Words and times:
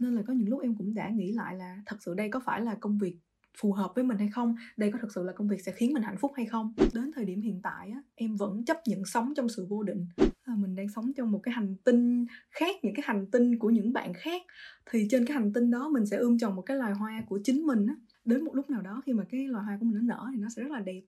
nên 0.00 0.14
là 0.14 0.22
có 0.26 0.32
những 0.32 0.48
lúc 0.48 0.62
em 0.62 0.74
cũng 0.74 0.94
đã 0.94 1.08
nghĩ 1.08 1.32
lại 1.32 1.56
là 1.56 1.82
thật 1.86 1.96
sự 2.00 2.14
đây 2.14 2.28
có 2.28 2.40
phải 2.40 2.60
là 2.60 2.74
công 2.74 2.98
việc 2.98 3.16
phù 3.58 3.72
hợp 3.72 3.92
với 3.94 4.04
mình 4.04 4.18
hay 4.18 4.28
không? 4.28 4.54
Đây 4.76 4.92
có 4.92 4.98
thực 5.02 5.12
sự 5.14 5.22
là 5.24 5.32
công 5.32 5.48
việc 5.48 5.60
sẽ 5.64 5.72
khiến 5.72 5.92
mình 5.92 6.02
hạnh 6.02 6.16
phúc 6.20 6.32
hay 6.36 6.46
không? 6.46 6.74
Đến 6.94 7.10
thời 7.14 7.24
điểm 7.24 7.40
hiện 7.40 7.60
tại 7.62 7.90
á, 7.90 8.02
em 8.14 8.36
vẫn 8.36 8.64
chấp 8.64 8.76
nhận 8.86 9.04
sống 9.04 9.32
trong 9.36 9.48
sự 9.48 9.66
vô 9.68 9.82
định. 9.82 10.06
À, 10.44 10.54
mình 10.58 10.76
đang 10.76 10.88
sống 10.88 11.12
trong 11.16 11.32
một 11.32 11.40
cái 11.42 11.54
hành 11.54 11.76
tinh 11.84 12.26
khác 12.50 12.76
những 12.82 12.94
cái 12.94 13.02
hành 13.06 13.26
tinh 13.26 13.58
của 13.58 13.70
những 13.70 13.92
bạn 13.92 14.12
khác. 14.14 14.42
Thì 14.90 15.06
trên 15.10 15.26
cái 15.26 15.34
hành 15.34 15.52
tinh 15.52 15.70
đó 15.70 15.88
mình 15.88 16.06
sẽ 16.06 16.16
ươm 16.16 16.38
trồng 16.38 16.54
một 16.54 16.62
cái 16.62 16.76
loài 16.76 16.92
hoa 16.92 17.22
của 17.28 17.40
chính 17.44 17.66
mình 17.66 17.86
á 17.86 17.94
đến 18.30 18.44
một 18.44 18.54
lúc 18.54 18.70
nào 18.70 18.80
đó 18.82 19.02
khi 19.06 19.12
mà 19.12 19.24
cái 19.30 19.46
loài 19.48 19.64
hoa 19.64 19.76
của 19.80 19.86
mình 19.86 19.94
nó 19.94 20.14
nở 20.14 20.26
thì 20.32 20.38
nó 20.42 20.48
sẽ 20.56 20.62
rất 20.62 20.70
là 20.72 20.80
đẹp 20.80 21.00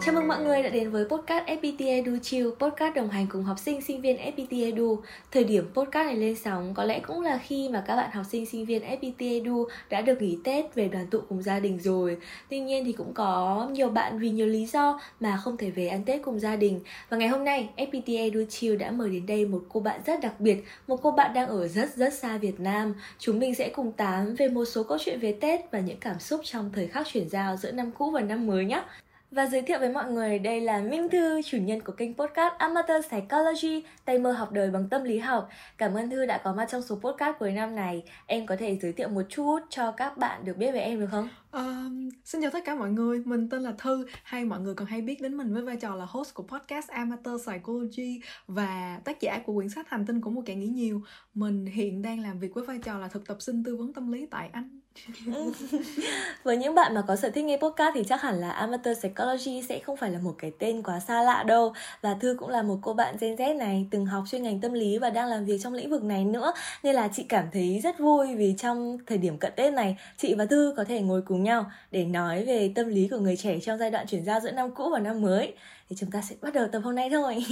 Chào 0.00 0.14
mừng 0.14 0.28
mọi 0.28 0.44
người 0.44 0.62
đã 0.62 0.68
đến 0.68 0.90
với 0.90 1.04
podcast 1.04 1.46
FPT 1.46 1.86
Edu 1.86 2.18
Chill, 2.22 2.48
podcast 2.58 2.94
đồng 2.94 3.10
hành 3.10 3.26
cùng 3.26 3.44
học 3.44 3.58
sinh 3.58 3.82
sinh 3.82 4.00
viên 4.00 4.16
FPT 4.16 4.64
Edu. 4.64 5.02
Thời 5.32 5.44
điểm 5.44 5.64
podcast 5.74 6.06
này 6.06 6.16
lên 6.16 6.36
sóng 6.36 6.74
có 6.74 6.84
lẽ 6.84 7.00
cũng 7.00 7.20
là 7.20 7.38
khi 7.38 7.68
mà 7.68 7.84
các 7.86 7.96
bạn 7.96 8.10
học 8.12 8.26
sinh 8.30 8.46
sinh 8.46 8.64
viên 8.64 8.82
FPT 8.82 9.32
Edu 9.32 9.68
đã 9.90 10.00
được 10.00 10.22
nghỉ 10.22 10.38
Tết 10.44 10.74
về 10.74 10.88
đoàn 10.88 11.06
tụ 11.06 11.20
cùng 11.28 11.42
gia 11.42 11.60
đình 11.60 11.78
rồi. 11.80 12.16
Tuy 12.50 12.60
nhiên 12.60 12.84
thì 12.84 12.92
cũng 12.92 13.14
có 13.14 13.68
nhiều 13.72 13.88
bạn 13.88 14.18
vì 14.18 14.30
nhiều 14.30 14.46
lý 14.46 14.66
do 14.66 15.00
mà 15.20 15.36
không 15.36 15.56
thể 15.56 15.70
về 15.70 15.88
ăn 15.88 16.04
Tết 16.04 16.22
cùng 16.22 16.38
gia 16.38 16.56
đình. 16.56 16.80
Và 17.08 17.16
ngày 17.16 17.28
hôm 17.28 17.44
nay 17.44 17.68
FPT 17.76 18.18
Edu 18.18 18.40
Chill 18.48 18.76
đã 18.76 18.90
mời 18.90 19.10
đến 19.10 19.26
đây 19.26 19.46
một 19.46 19.62
cô 19.68 19.80
bạn 19.80 20.00
rất 20.06 20.20
đặc 20.20 20.40
biệt, 20.40 20.64
một 20.86 21.02
cô 21.02 21.10
bạn 21.10 21.34
đang 21.34 21.48
ở 21.48 21.68
rất 21.68 21.96
rất 21.96 22.14
xa 22.14 22.38
Việt 22.38 22.60
Nam. 22.60 22.94
Chúng 23.18 23.38
mình 23.38 23.54
sẽ 23.54 23.68
cùng 23.68 23.92
tám 23.92 24.34
về 24.34 24.48
một 24.48 24.64
số 24.64 24.82
câu 24.82 24.98
chuyện 25.00 25.20
về 25.20 25.32
Tết 25.40 25.60
và 25.70 25.80
những 25.80 26.00
cảm 26.00 26.18
xúc 26.18 26.40
trong 26.44 26.70
thời 26.72 26.86
khắc 26.86 27.06
chuyển 27.06 27.28
giao 27.28 27.56
giữa 27.56 27.72
năm 27.72 27.90
cũ 27.90 28.10
và 28.10 28.20
năm 28.20 28.46
mới 28.46 28.64
nhé. 28.64 28.82
Và 29.30 29.46
giới 29.46 29.62
thiệu 29.62 29.78
với 29.78 29.88
mọi 29.88 30.12
người, 30.12 30.38
đây 30.38 30.60
là 30.60 30.80
Minh 30.80 31.08
Thư, 31.08 31.42
chủ 31.42 31.58
nhân 31.58 31.80
của 31.80 31.92
kênh 31.92 32.14
podcast 32.14 32.54
Amateur 32.58 33.06
Psychology, 33.06 33.84
tay 34.04 34.18
mơ 34.18 34.32
học 34.32 34.52
đời 34.52 34.70
bằng 34.70 34.88
tâm 34.88 35.04
lý 35.04 35.18
học. 35.18 35.48
Cảm 35.78 35.94
ơn 35.94 36.10
Thư 36.10 36.26
đã 36.26 36.40
có 36.44 36.52
mặt 36.52 36.66
trong 36.70 36.82
số 36.82 36.94
podcast 36.96 37.36
cuối 37.38 37.52
năm 37.52 37.74
này. 37.74 38.02
Em 38.26 38.46
có 38.46 38.56
thể 38.56 38.78
giới 38.82 38.92
thiệu 38.92 39.08
một 39.08 39.22
chút 39.28 39.58
cho 39.70 39.90
các 39.90 40.18
bạn 40.18 40.44
được 40.44 40.56
biết 40.56 40.72
về 40.72 40.80
em 40.80 41.00
được 41.00 41.06
không? 41.10 41.28
Uh, 41.56 42.12
xin 42.24 42.42
chào 42.42 42.50
tất 42.50 42.64
cả 42.64 42.74
mọi 42.74 42.90
người, 42.90 43.22
mình 43.24 43.48
tên 43.48 43.62
là 43.62 43.72
Thư, 43.78 44.06
hay 44.22 44.44
mọi 44.44 44.60
người 44.60 44.74
còn 44.74 44.86
hay 44.86 45.00
biết 45.00 45.22
đến 45.22 45.36
mình 45.36 45.54
với 45.54 45.62
vai 45.62 45.76
trò 45.76 45.94
là 45.94 46.04
host 46.08 46.34
của 46.34 46.42
podcast 46.42 46.88
Amateur 46.88 47.42
Psychology 47.42 48.20
và 48.46 49.00
tác 49.04 49.20
giả 49.20 49.42
của 49.46 49.54
quyển 49.54 49.68
sách 49.68 49.88
Hành 49.88 50.06
tinh 50.06 50.20
của 50.20 50.30
một 50.30 50.42
kẻ 50.46 50.54
nghĩ 50.54 50.68
nhiều. 50.68 51.02
Mình 51.34 51.66
hiện 51.66 52.02
đang 52.02 52.20
làm 52.20 52.38
việc 52.38 52.54
với 52.54 52.64
vai 52.64 52.78
trò 52.78 52.98
là 52.98 53.08
thực 53.08 53.26
tập 53.26 53.36
sinh 53.40 53.64
tư 53.64 53.76
vấn 53.76 53.92
tâm 53.92 54.12
lý 54.12 54.26
tại 54.26 54.50
Anh. 54.52 54.80
với 56.42 56.56
những 56.56 56.74
bạn 56.74 56.94
mà 56.94 57.02
có 57.08 57.16
sở 57.16 57.30
thích 57.30 57.44
nghe 57.44 57.56
podcast 57.56 57.94
thì 57.94 58.04
chắc 58.04 58.22
hẳn 58.22 58.40
là 58.40 58.50
Amateur 58.50 58.98
Psychology 58.98 59.62
sẽ 59.68 59.78
không 59.78 59.96
phải 59.96 60.10
là 60.10 60.18
một 60.18 60.34
cái 60.38 60.52
tên 60.58 60.82
quá 60.82 61.00
xa 61.00 61.22
lạ 61.22 61.42
đâu. 61.42 61.72
Và 62.00 62.14
Thư 62.14 62.36
cũng 62.38 62.48
là 62.48 62.62
một 62.62 62.78
cô 62.82 62.92
bạn 62.92 63.16
Gen 63.20 63.36
Z 63.36 63.56
này 63.56 63.86
từng 63.90 64.06
học 64.06 64.24
chuyên 64.30 64.42
ngành 64.42 64.60
tâm 64.60 64.72
lý 64.72 64.98
và 64.98 65.10
đang 65.10 65.28
làm 65.28 65.44
việc 65.44 65.58
trong 65.62 65.74
lĩnh 65.74 65.90
vực 65.90 66.02
này 66.02 66.24
nữa. 66.24 66.52
Nên 66.82 66.94
là 66.94 67.08
chị 67.08 67.22
cảm 67.22 67.44
thấy 67.52 67.80
rất 67.82 67.98
vui 67.98 68.34
vì 68.34 68.54
trong 68.58 68.98
thời 69.06 69.18
điểm 69.18 69.38
cận 69.38 69.52
Tết 69.56 69.72
này 69.72 69.96
chị 70.16 70.34
và 70.34 70.46
Thư 70.46 70.74
có 70.76 70.84
thể 70.84 71.00
ngồi 71.00 71.22
cùng 71.22 71.42
nhau 71.42 71.70
để 71.90 72.04
nói 72.04 72.44
về 72.44 72.72
tâm 72.74 72.88
lý 72.88 73.08
của 73.08 73.18
người 73.18 73.36
trẻ 73.36 73.58
trong 73.60 73.78
giai 73.78 73.90
đoạn 73.90 74.06
chuyển 74.06 74.24
giao 74.24 74.40
giữa 74.40 74.50
năm 74.50 74.70
cũ 74.74 74.90
và 74.92 74.98
năm 74.98 75.22
mới. 75.22 75.54
Thì 75.88 75.96
chúng 75.98 76.10
ta 76.10 76.22
sẽ 76.22 76.36
bắt 76.40 76.54
đầu 76.54 76.68
tập 76.72 76.80
hôm 76.84 76.94
nay 76.94 77.10
thôi. 77.10 77.44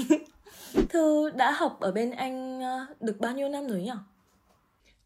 Thư 0.88 1.30
đã 1.30 1.50
học 1.50 1.80
ở 1.80 1.92
bên 1.92 2.10
Anh 2.10 2.60
ờ, 2.60 2.86
được 3.00 3.20
bao 3.20 3.32
nhiêu 3.32 3.48
năm 3.48 3.68
rồi 3.68 3.82
nhỉ? 3.82 3.90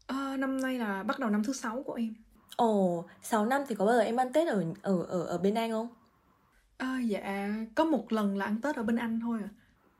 À, 0.07 0.37
năm 0.37 0.61
nay 0.61 0.79
là 0.79 1.03
bắt 1.03 1.19
đầu 1.19 1.29
năm 1.29 1.43
thứ 1.43 1.53
sáu 1.53 1.83
của 1.83 1.93
em. 1.93 2.13
Ồ, 2.61 2.99
oh, 2.99 3.05
6 3.23 3.45
năm 3.45 3.61
thì 3.67 3.75
có 3.75 3.85
bao 3.85 3.95
giờ 3.95 4.01
em 4.01 4.17
ăn 4.19 4.33
Tết 4.33 4.47
ở 4.47 4.63
ở 4.81 5.03
ở 5.03 5.25
ở 5.25 5.37
bên 5.37 5.55
Anh 5.55 5.71
không? 5.71 5.87
À, 6.77 6.99
dạ, 7.05 7.53
có 7.75 7.85
một 7.85 8.11
lần 8.11 8.37
là 8.37 8.45
ăn 8.45 8.61
Tết 8.61 8.75
ở 8.75 8.83
bên 8.83 8.95
Anh 8.95 9.19
thôi 9.21 9.39
à. 9.43 9.49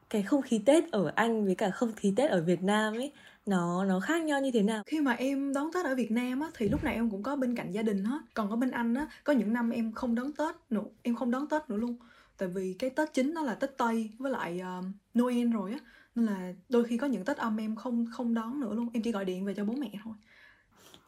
Cái 0.10 0.24
không 0.24 0.42
khí 0.42 0.62
Tết 0.66 0.92
ở 0.92 1.12
Anh 1.16 1.46
với 1.46 1.56
cả 1.56 1.70
không 1.70 1.94
khí 1.94 2.14
Tết 2.16 2.32
ở 2.32 2.42
Việt 2.42 2.64
Nam 2.64 2.94
ấy 2.94 3.12
nó 3.46 3.86
nó 3.86 4.00
khác 4.00 4.24
nhau 4.24 4.42
như 4.42 4.52
thế 4.52 4.62
nào? 4.62 4.84
Khi 4.86 5.02
mà 5.02 5.12
em 5.12 5.54
đón 5.54 5.72
Tết 5.74 5.86
ở 5.86 5.96
Việt 5.96 6.12
Nam 6.12 6.40
á 6.42 6.48
thì 6.54 6.70
lúc 6.70 6.84
nào 6.84 6.94
em 6.94 7.10
cũng 7.10 7.24
có 7.24 7.36
bên 7.36 7.56
cạnh 7.56 7.72
gia 7.72 7.82
đình 7.82 8.04
hết. 8.04 8.20
Còn 8.34 8.50
ở 8.50 8.56
bên 8.56 8.72
Anh 8.72 8.94
á 8.94 9.08
có 9.24 9.34
những 9.34 9.54
năm 9.54 9.70
em 9.70 9.92
không 9.92 10.16
đón 10.16 10.32
Tết 10.32 10.56
nữa, 10.70 10.84
em 11.02 11.16
không 11.16 11.32
đón 11.32 11.50
Tết 11.50 11.70
nữa 11.70 11.78
luôn. 11.78 11.96
Tại 12.38 12.50
vì 12.50 12.76
cái 12.80 12.90
Tết 12.90 13.14
chính 13.14 13.34
đó 13.34 13.42
là 13.42 13.56
Tết 13.56 13.78
Tây 13.78 14.10
với 14.18 14.32
lại 14.32 14.62
uh, 14.80 14.86
Noel 15.20 15.52
rồi 15.54 15.72
á 15.72 15.80
nên 16.16 16.26
là 16.26 16.54
đôi 16.70 16.84
khi 16.84 16.98
có 16.98 17.08
những 17.08 17.26
Tết 17.26 17.38
âm 17.38 17.58
em 17.58 17.76
không 17.76 18.06
không 18.12 18.34
đón 18.34 18.60
nữa 18.60 18.74
luôn. 18.74 18.90
Em 18.94 19.04
chỉ 19.04 19.12
gọi 19.12 19.26
điện 19.26 19.46
về 19.46 19.54
cho 19.54 19.66
bố 19.66 19.74
mẹ 19.74 19.92
thôi 20.04 20.14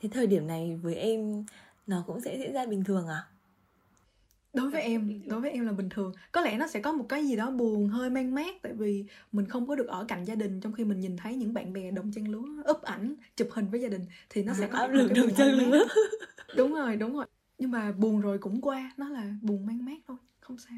thế 0.04 0.10
thời 0.10 0.28
điểm 0.28 0.48
này 0.48 0.80
với 0.82 0.96
em 0.96 1.46
nó 1.88 2.04
cũng 2.08 2.22
sẽ 2.22 2.38
diễn 2.38 2.54
ra 2.54 2.66
bình 2.66 2.84
thường 2.84 3.08
à? 3.08 3.24
Đối 4.54 4.70
với 4.70 4.82
em 4.82 5.22
đối 5.28 5.42
với 5.42 5.52
em 5.52 5.66
là 5.66 5.72
bình 5.72 5.90
thường. 5.90 6.14
Có 6.32 6.42
lẽ 6.42 6.58
nó 6.58 6.68
sẽ 6.68 6.80
có 6.80 6.92
một 6.92 7.06
cái 7.10 7.28
gì 7.28 7.36
đó 7.36 7.52
buồn 7.52 7.88
hơi 7.88 8.10
mang 8.10 8.36
mát 8.36 8.56
tại 8.62 8.74
vì 8.74 9.06
mình 9.32 9.48
không 9.48 9.68
có 9.68 9.76
được 9.76 9.88
ở 9.88 10.06
cạnh 10.08 10.26
gia 10.26 10.36
đình 10.36 10.60
trong 10.60 10.74
khi 10.74 10.86
mình 10.86 11.00
nhìn 11.00 11.18
thấy 11.18 11.36
những 11.36 11.54
bạn 11.54 11.74
bè 11.74 11.92
đồng 11.92 12.12
trang 12.12 12.28
lứa 12.28 12.64
úp 12.66 12.82
ảnh 12.82 13.16
chụp 13.36 13.48
hình 13.52 13.70
với 13.70 13.82
gia 13.82 13.90
đình 13.90 14.06
thì 14.30 14.44
nó 14.44 14.54
sẽ 14.54 14.68
có 14.68 14.80
áp 14.80 14.88
lực 14.88 15.12
đồng 15.16 15.34
trang 15.38 15.52
lứa. 15.52 15.86
đúng 16.58 16.74
rồi 16.74 16.96
đúng 16.96 17.16
rồi. 17.16 17.26
Nhưng 17.58 17.72
mà 17.72 17.92
buồn 17.92 18.22
rồi 18.22 18.38
cũng 18.38 18.62
qua 18.62 18.92
nó 18.98 19.10
là 19.10 19.36
buồn 19.42 19.66
mang 19.66 19.86
mát 19.86 19.98
thôi 20.08 20.18
không 20.40 20.58
sao 20.58 20.78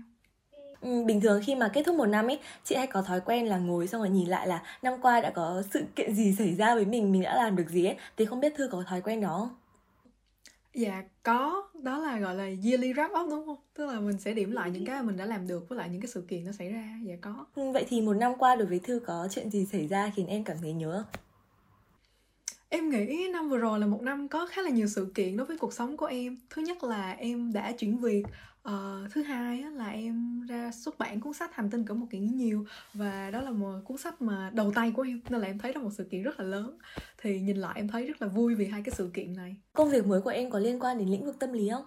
bình 1.06 1.22
thường 1.22 1.42
khi 1.46 1.56
mà 1.56 1.68
kết 1.74 1.84
thúc 1.84 1.96
một 1.96 2.06
năm 2.06 2.28
ấy 2.28 2.40
chị 2.64 2.76
hay 2.76 2.88
có 2.88 3.02
thói 3.02 3.22
quen 3.22 3.46
là 3.46 3.58
ngồi 3.58 3.88
xong 3.88 4.02
rồi 4.02 4.10
nhìn 4.10 4.28
lại 4.28 4.48
là 4.48 4.64
năm 4.82 4.94
qua 5.02 5.22
đã 5.22 5.30
có 5.30 5.64
sự 5.74 5.84
kiện 5.96 6.16
gì 6.16 6.36
xảy 6.38 6.56
ra 6.56 6.76
với 6.76 6.86
mình 6.86 7.12
mình 7.12 7.22
đã 7.22 7.36
làm 7.36 7.56
được 7.56 7.70
gì 7.70 7.86
ấy. 7.86 7.98
Thì 8.18 8.26
không 8.26 8.40
biết 8.40 8.54
thư 8.56 8.68
có 8.72 8.84
thói 8.88 9.02
quen 9.02 9.22
đó 9.22 9.38
không? 9.40 9.56
Dạ 10.74 11.04
có. 11.24 11.70
Đó 11.84 11.98
là 11.98 12.20
gọi 12.20 12.36
là 12.36 12.44
yearly 12.44 12.94
wrap 12.94 13.24
up 13.24 13.30
đúng 13.30 13.46
không? 13.46 13.58
Tức 13.74 13.86
là 13.86 14.00
mình 14.00 14.18
sẽ 14.20 14.34
điểm 14.34 14.52
lại 14.52 14.72
những 14.72 14.86
cái 14.86 15.04
mình 15.04 15.18
đã 15.18 15.26
làm 15.26 15.48
được 15.48 15.70
với 15.70 15.78
lại 15.78 15.90
những 15.90 16.02
cái 16.02 16.08
sự 16.08 16.22
kiện 16.28 16.46
nó 16.46 16.52
xảy 16.52 16.70
ra. 16.70 17.00
Dạ 17.04 17.16
có. 17.22 17.46
Ừ, 17.56 17.72
vậy 17.72 17.86
thì 17.90 18.02
một 18.02 18.14
năm 18.14 18.34
qua 18.38 18.56
đối 18.56 18.68
với 18.68 18.80
thư 18.80 19.02
có 19.06 19.28
chuyện 19.32 19.50
gì 19.50 19.66
xảy 19.66 19.88
ra 19.88 20.12
khiến 20.16 20.28
em 20.28 20.44
cảm 20.44 20.58
thấy 20.62 20.74
nhớ 20.74 21.04
em 22.70 22.90
nghĩ 22.90 23.28
năm 23.34 23.50
vừa 23.50 23.58
rồi 23.58 23.80
là 23.80 23.88
một 23.88 24.02
năm 24.02 24.28
có 24.28 24.48
khá 24.52 24.62
là 24.62 24.70
nhiều 24.70 24.88
sự 24.88 25.12
kiện 25.16 25.38
đối 25.38 25.48
với 25.48 25.58
cuộc 25.58 25.74
sống 25.74 25.98
của 25.98 26.06
em. 26.06 26.38
Thứ 26.50 26.62
nhất 26.62 26.84
là 26.84 27.12
em 27.12 27.54
đã 27.54 27.72
chuyển 27.72 27.98
việc 27.98 28.24
uh, 28.70 29.12
thứ 29.12 29.22
hai 29.24 29.62
á, 29.62 29.70
là 29.70 29.88
em 29.88 30.42
ra 30.42 30.72
xuất 30.72 30.98
bản 30.98 31.22
cuốn 31.22 31.34
sách 31.34 31.56
hành 31.56 31.70
tinh 31.70 31.86
của 31.86 31.94
một 31.94 32.08
kiện 32.10 32.36
nhiều 32.36 32.66
và 32.94 33.32
đó 33.32 33.42
là 33.42 33.52
một 33.52 33.80
cuốn 33.86 33.98
sách 33.98 34.22
mà 34.22 34.52
đầu 34.54 34.72
tay 34.76 34.92
của 34.92 35.02
em 35.02 35.22
nên 35.30 35.42
là 35.42 35.48
em 35.48 35.60
thấy 35.60 35.74
đó 35.74 35.82
một 35.82 35.90
sự 35.98 36.04
kiện 36.04 36.24
rất 36.24 36.40
là 36.40 36.46
lớn. 36.46 36.78
Thì 37.18 37.40
nhìn 37.40 37.58
lại 37.58 37.74
em 37.76 37.88
thấy 37.88 38.08
rất 38.08 38.22
là 38.22 38.28
vui 38.28 38.56
vì 38.56 38.66
hai 38.66 38.82
cái 38.82 38.96
sự 38.96 39.10
kiện 39.14 39.34
này. 39.34 39.56
Công 39.74 39.90
việc 39.90 40.08
mới 40.08 40.22
của 40.22 40.30
em 40.30 40.50
có 40.50 40.60
liên 40.60 40.80
quan 40.80 40.98
đến 40.98 41.10
lĩnh 41.10 41.26
vực 41.26 41.40
tâm 41.40 41.54
lý 41.54 41.70
không? 41.70 41.86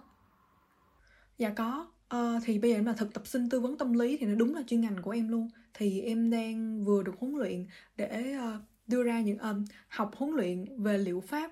Dạ 1.37 1.49
có. 1.49 1.87
Uh, 2.15 2.43
thì 2.45 2.59
bây 2.59 2.71
giờ 2.71 2.77
em 2.77 2.85
là 2.85 2.93
thực 2.93 3.13
tập 3.13 3.27
sinh 3.27 3.49
tư 3.49 3.59
vấn 3.59 3.77
tâm 3.77 3.93
lý 3.93 4.17
thì 4.17 4.25
nó 4.25 4.35
đúng 4.35 4.55
là 4.55 4.61
chuyên 4.67 4.81
ngành 4.81 5.01
của 5.01 5.11
em 5.11 5.29
luôn. 5.29 5.49
Thì 5.73 6.01
em 6.01 6.29
đang 6.29 6.85
vừa 6.85 7.03
được 7.03 7.13
huấn 7.19 7.35
luyện 7.35 7.65
để 7.97 8.35
uh, 8.37 8.61
đưa 8.87 9.03
ra 9.03 9.21
những 9.21 9.37
um, 9.37 9.65
học 9.87 10.11
huấn 10.15 10.35
luyện 10.35 10.83
về 10.83 10.97
liệu 10.97 11.21
pháp 11.21 11.51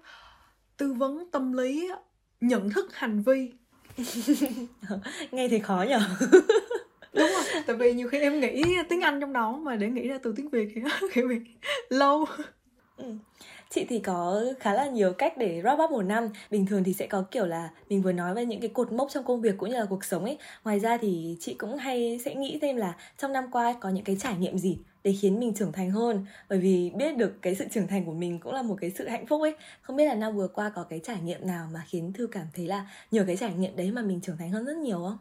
tư 0.77 0.93
vấn 0.93 1.31
tâm 1.31 1.53
lý 1.53 1.89
nhận 2.41 2.69
thức 2.69 2.95
hành 2.95 3.21
vi 3.21 3.51
nghe 5.31 5.47
thì 5.47 5.59
khó 5.59 5.85
nhở 5.89 5.99
đúng 7.13 7.27
rồi 7.27 7.43
tại 7.67 7.75
vì 7.75 7.93
nhiều 7.93 8.07
khi 8.07 8.19
em 8.19 8.39
nghĩ 8.39 8.63
tiếng 8.89 9.01
anh 9.01 9.21
trong 9.21 9.33
đó 9.33 9.51
mà 9.51 9.75
để 9.75 9.87
nghĩ 9.87 10.07
ra 10.07 10.17
từ 10.23 10.33
tiếng 10.37 10.49
việt 10.49 10.69
thì 10.75 10.81
kiểu 11.13 11.27
bị 11.27 11.35
lâu. 11.89 12.25
Ừ. 12.97 13.05
chị 13.69 13.85
thì 13.89 13.99
có 13.99 14.41
khá 14.59 14.73
là 14.73 14.85
nhiều 14.85 15.13
cách 15.13 15.37
để 15.37 15.61
wrap 15.61 15.83
up 15.83 15.91
một 15.91 16.01
năm. 16.01 16.29
Bình 16.51 16.65
thường 16.65 16.83
thì 16.83 16.93
sẽ 16.93 17.07
có 17.07 17.23
kiểu 17.31 17.45
là 17.45 17.69
mình 17.89 18.01
vừa 18.01 18.11
nói 18.11 18.33
về 18.33 18.45
những 18.45 18.61
cái 18.61 18.69
cột 18.73 18.91
mốc 18.91 19.07
trong 19.11 19.23
công 19.23 19.41
việc 19.41 19.55
cũng 19.57 19.69
như 19.69 19.75
là 19.75 19.85
cuộc 19.89 20.05
sống 20.05 20.23
ấy. 20.23 20.37
Ngoài 20.63 20.79
ra 20.79 20.97
thì 20.97 21.37
chị 21.39 21.53
cũng 21.53 21.77
hay 21.77 22.19
sẽ 22.25 22.35
nghĩ 22.35 22.59
thêm 22.61 22.75
là 22.75 22.93
trong 23.17 23.33
năm 23.33 23.45
qua 23.51 23.75
có 23.79 23.89
những 23.89 24.03
cái 24.03 24.17
trải 24.19 24.35
nghiệm 24.37 24.57
gì 24.57 24.77
để 25.07 25.13
khiến 25.13 25.39
mình 25.39 25.53
trưởng 25.53 25.71
thành 25.71 25.91
hơn. 25.91 26.25
Bởi 26.49 26.59
vì 26.59 26.91
biết 26.95 27.17
được 27.17 27.41
cái 27.41 27.55
sự 27.55 27.65
trưởng 27.71 27.87
thành 27.87 28.05
của 28.05 28.13
mình 28.13 28.39
cũng 28.39 28.53
là 28.53 28.61
một 28.61 28.77
cái 28.81 28.91
sự 28.91 29.07
hạnh 29.07 29.25
phúc 29.25 29.41
ấy. 29.41 29.55
Không 29.81 29.95
biết 29.95 30.05
là 30.05 30.15
năm 30.15 30.35
vừa 30.35 30.47
qua 30.47 30.69
có 30.69 30.83
cái 30.83 30.99
trải 31.03 31.21
nghiệm 31.21 31.47
nào 31.47 31.69
mà 31.73 31.83
khiến 31.87 32.13
thư 32.13 32.27
cảm 32.27 32.47
thấy 32.53 32.67
là 32.67 32.89
nhờ 33.11 33.23
cái 33.27 33.37
trải 33.37 33.53
nghiệm 33.53 33.75
đấy 33.75 33.91
mà 33.91 34.01
mình 34.01 34.21
trưởng 34.21 34.37
thành 34.37 34.51
hơn 34.51 34.65
rất 34.65 34.77
nhiều 34.77 34.97
không? 34.97 35.17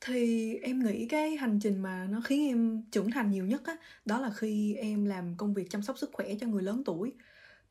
Thì 0.00 0.54
em 0.62 0.84
nghĩ 0.84 1.08
cái 1.08 1.36
hành 1.36 1.60
trình 1.62 1.78
mà 1.82 2.06
nó 2.10 2.20
khiến 2.24 2.48
em 2.48 2.82
trưởng 2.92 3.10
thành 3.10 3.30
nhiều 3.30 3.46
nhất 3.46 3.62
á, 3.66 3.76
đó 4.04 4.20
là 4.20 4.30
khi 4.36 4.74
em 4.74 5.04
làm 5.04 5.34
công 5.36 5.54
việc 5.54 5.70
chăm 5.70 5.82
sóc 5.82 5.98
sức 5.98 6.10
khỏe 6.12 6.28
cho 6.40 6.46
người 6.46 6.62
lớn 6.62 6.82
tuổi. 6.84 7.12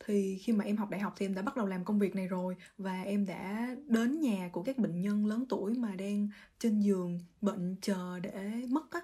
Thì 0.05 0.37
khi 0.41 0.53
mà 0.53 0.65
em 0.65 0.77
học 0.77 0.89
đại 0.89 1.01
học 1.01 1.13
thì 1.17 1.25
em 1.25 1.35
đã 1.35 1.41
bắt 1.41 1.57
đầu 1.57 1.65
làm 1.65 1.85
công 1.85 1.99
việc 1.99 2.15
này 2.15 2.27
rồi 2.27 2.55
và 2.77 3.01
em 3.03 3.25
đã 3.25 3.75
đến 3.87 4.19
nhà 4.19 4.49
của 4.53 4.63
các 4.63 4.77
bệnh 4.77 5.01
nhân 5.01 5.25
lớn 5.25 5.45
tuổi 5.49 5.73
mà 5.73 5.95
đang 5.95 6.29
trên 6.59 6.79
giường 6.79 7.19
bệnh 7.41 7.75
chờ 7.81 8.19
để 8.19 8.51
mất 8.69 8.91
á 8.91 9.01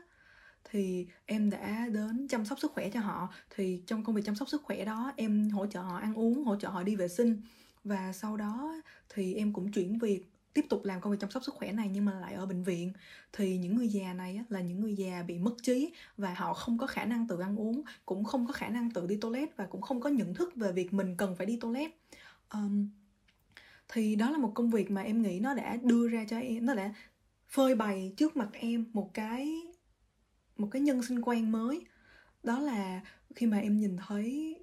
thì 0.71 1.07
em 1.25 1.49
đã 1.49 1.87
đến 1.91 2.27
chăm 2.27 2.45
sóc 2.45 2.59
sức 2.59 2.71
khỏe 2.71 2.89
cho 2.89 2.99
họ. 2.99 3.33
Thì 3.55 3.81
trong 3.87 4.03
công 4.03 4.15
việc 4.15 4.21
chăm 4.25 4.35
sóc 4.35 4.49
sức 4.49 4.63
khỏe 4.63 4.85
đó 4.85 5.13
em 5.15 5.49
hỗ 5.49 5.65
trợ 5.65 5.81
họ 5.81 5.97
ăn 5.97 6.13
uống 6.13 6.43
hỗ 6.43 6.55
trợ 6.55 6.69
họ 6.69 6.83
đi 6.83 6.95
vệ 6.95 7.07
sinh. 7.07 7.41
Và 7.83 8.13
sau 8.13 8.37
đó 8.37 8.81
thì 9.09 9.33
em 9.33 9.53
cũng 9.53 9.71
chuyển 9.71 9.99
việc 9.99 10.25
tiếp 10.53 10.65
tục 10.69 10.85
làm 10.85 11.01
công 11.01 11.11
việc 11.11 11.17
chăm 11.19 11.31
sóc 11.31 11.43
sức 11.43 11.55
khỏe 11.55 11.71
này 11.71 11.89
nhưng 11.93 12.05
mà 12.05 12.19
lại 12.19 12.33
ở 12.33 12.45
bệnh 12.45 12.63
viện. 12.63 12.93
Thì 13.33 13.57
những 13.57 13.75
người 13.75 13.87
già 13.87 14.13
này 14.13 14.35
á, 14.35 14.43
là 14.49 14.61
những 14.61 14.79
người 14.79 14.95
già 14.95 15.23
bị 15.23 15.37
mất 15.37 15.55
trí 15.63 15.93
và 16.17 16.33
họ 16.33 16.53
không 16.53 16.77
có 16.77 16.87
khả 16.87 17.05
năng 17.05 17.27
tự 17.27 17.39
ăn 17.39 17.55
uống 17.55 17.81
cũng 18.05 18.23
không 18.23 18.47
có 18.47 18.53
khả 18.53 18.69
năng 18.69 18.91
tự 18.91 19.07
đi 19.07 19.17
toilet 19.21 19.57
và 19.57 19.65
cũng 19.65 19.81
không 19.81 20.01
có 20.01 20.09
nhận 20.09 20.33
thức 20.33 20.55
về 20.55 20.71
việc 20.71 20.93
mình 20.93 21.15
cần 21.17 21.35
phải 21.35 21.45
đi 21.45 21.57
toilet. 21.61 21.91
Um, 22.53 22.89
thì 23.89 24.15
đó 24.15 24.29
là 24.29 24.37
một 24.37 24.51
công 24.55 24.69
việc 24.69 24.91
mà 24.91 25.01
em 25.01 25.21
nghĩ 25.21 25.39
nó 25.39 25.53
đã 25.53 25.77
đưa 25.83 26.07
ra 26.07 26.25
cho 26.29 26.39
em 26.39 26.65
nó 26.65 26.73
đã 26.73 26.93
phơi 27.47 27.75
bày 27.75 28.13
trước 28.17 28.37
mặt 28.37 28.49
em 28.53 28.85
một 28.93 29.13
cái 29.13 29.61
một 30.59 30.67
cái 30.71 30.81
nhân 30.81 31.03
sinh 31.03 31.21
quan 31.21 31.51
mới. 31.51 31.85
Đó 32.43 32.59
là 32.59 33.01
khi 33.35 33.45
mà 33.45 33.57
em 33.57 33.77
nhìn 33.77 33.97
thấy 34.07 34.55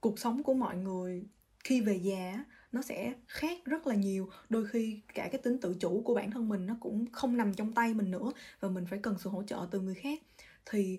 cuộc 0.00 0.18
sống 0.18 0.42
của 0.42 0.54
mọi 0.54 0.76
người 0.76 1.26
khi 1.64 1.80
về 1.80 1.94
già 1.94 2.44
nó 2.72 2.82
sẽ 2.82 3.14
khác 3.26 3.58
rất 3.64 3.86
là 3.86 3.94
nhiều. 3.94 4.30
Đôi 4.48 4.66
khi 4.66 5.00
cả 5.14 5.28
cái 5.32 5.40
tính 5.42 5.60
tự 5.60 5.76
chủ 5.80 6.02
của 6.04 6.14
bản 6.14 6.30
thân 6.30 6.48
mình 6.48 6.66
nó 6.66 6.76
cũng 6.80 7.06
không 7.12 7.36
nằm 7.36 7.54
trong 7.54 7.72
tay 7.72 7.94
mình 7.94 8.10
nữa 8.10 8.32
và 8.60 8.68
mình 8.68 8.86
phải 8.86 8.98
cần 8.98 9.16
sự 9.18 9.30
hỗ 9.30 9.42
trợ 9.42 9.68
từ 9.70 9.80
người 9.80 9.94
khác. 9.94 10.22
Thì 10.66 10.98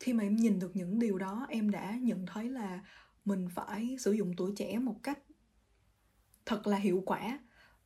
khi 0.00 0.12
mà 0.12 0.24
em 0.24 0.36
nhìn 0.36 0.58
được 0.58 0.76
những 0.76 0.98
điều 0.98 1.18
đó, 1.18 1.46
em 1.48 1.70
đã 1.70 1.96
nhận 2.00 2.26
thấy 2.26 2.48
là 2.48 2.80
mình 3.24 3.48
phải 3.54 3.96
sử 4.00 4.12
dụng 4.12 4.34
tuổi 4.36 4.52
trẻ 4.56 4.78
một 4.78 5.02
cách 5.02 5.18
thật 6.46 6.66
là 6.66 6.76
hiệu 6.76 7.02
quả. 7.06 7.38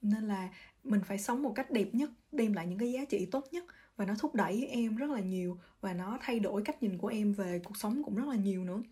Nên 0.02 0.28
là 0.28 0.48
mình 0.84 1.00
phải 1.06 1.18
sống 1.18 1.42
một 1.42 1.52
cách 1.54 1.70
đẹp 1.70 1.88
nhất, 1.92 2.10
đem 2.32 2.52
lại 2.52 2.66
những 2.66 2.78
cái 2.78 2.92
giá 2.92 3.04
trị 3.04 3.26
tốt 3.30 3.44
nhất 3.52 3.64
và 3.96 4.04
nó 4.04 4.14
thúc 4.18 4.34
đẩy 4.34 4.66
em 4.66 4.96
rất 4.96 5.10
là 5.10 5.20
nhiều 5.20 5.58
và 5.80 5.92
nó 5.92 6.18
thay 6.20 6.40
đổi 6.40 6.62
cách 6.62 6.82
nhìn 6.82 6.98
của 6.98 7.08
em 7.08 7.32
về 7.32 7.60
cuộc 7.64 7.76
sống 7.76 8.02
cũng 8.04 8.14
rất 8.14 8.28
là 8.28 8.36
nhiều 8.36 8.64
nữa. 8.64 8.82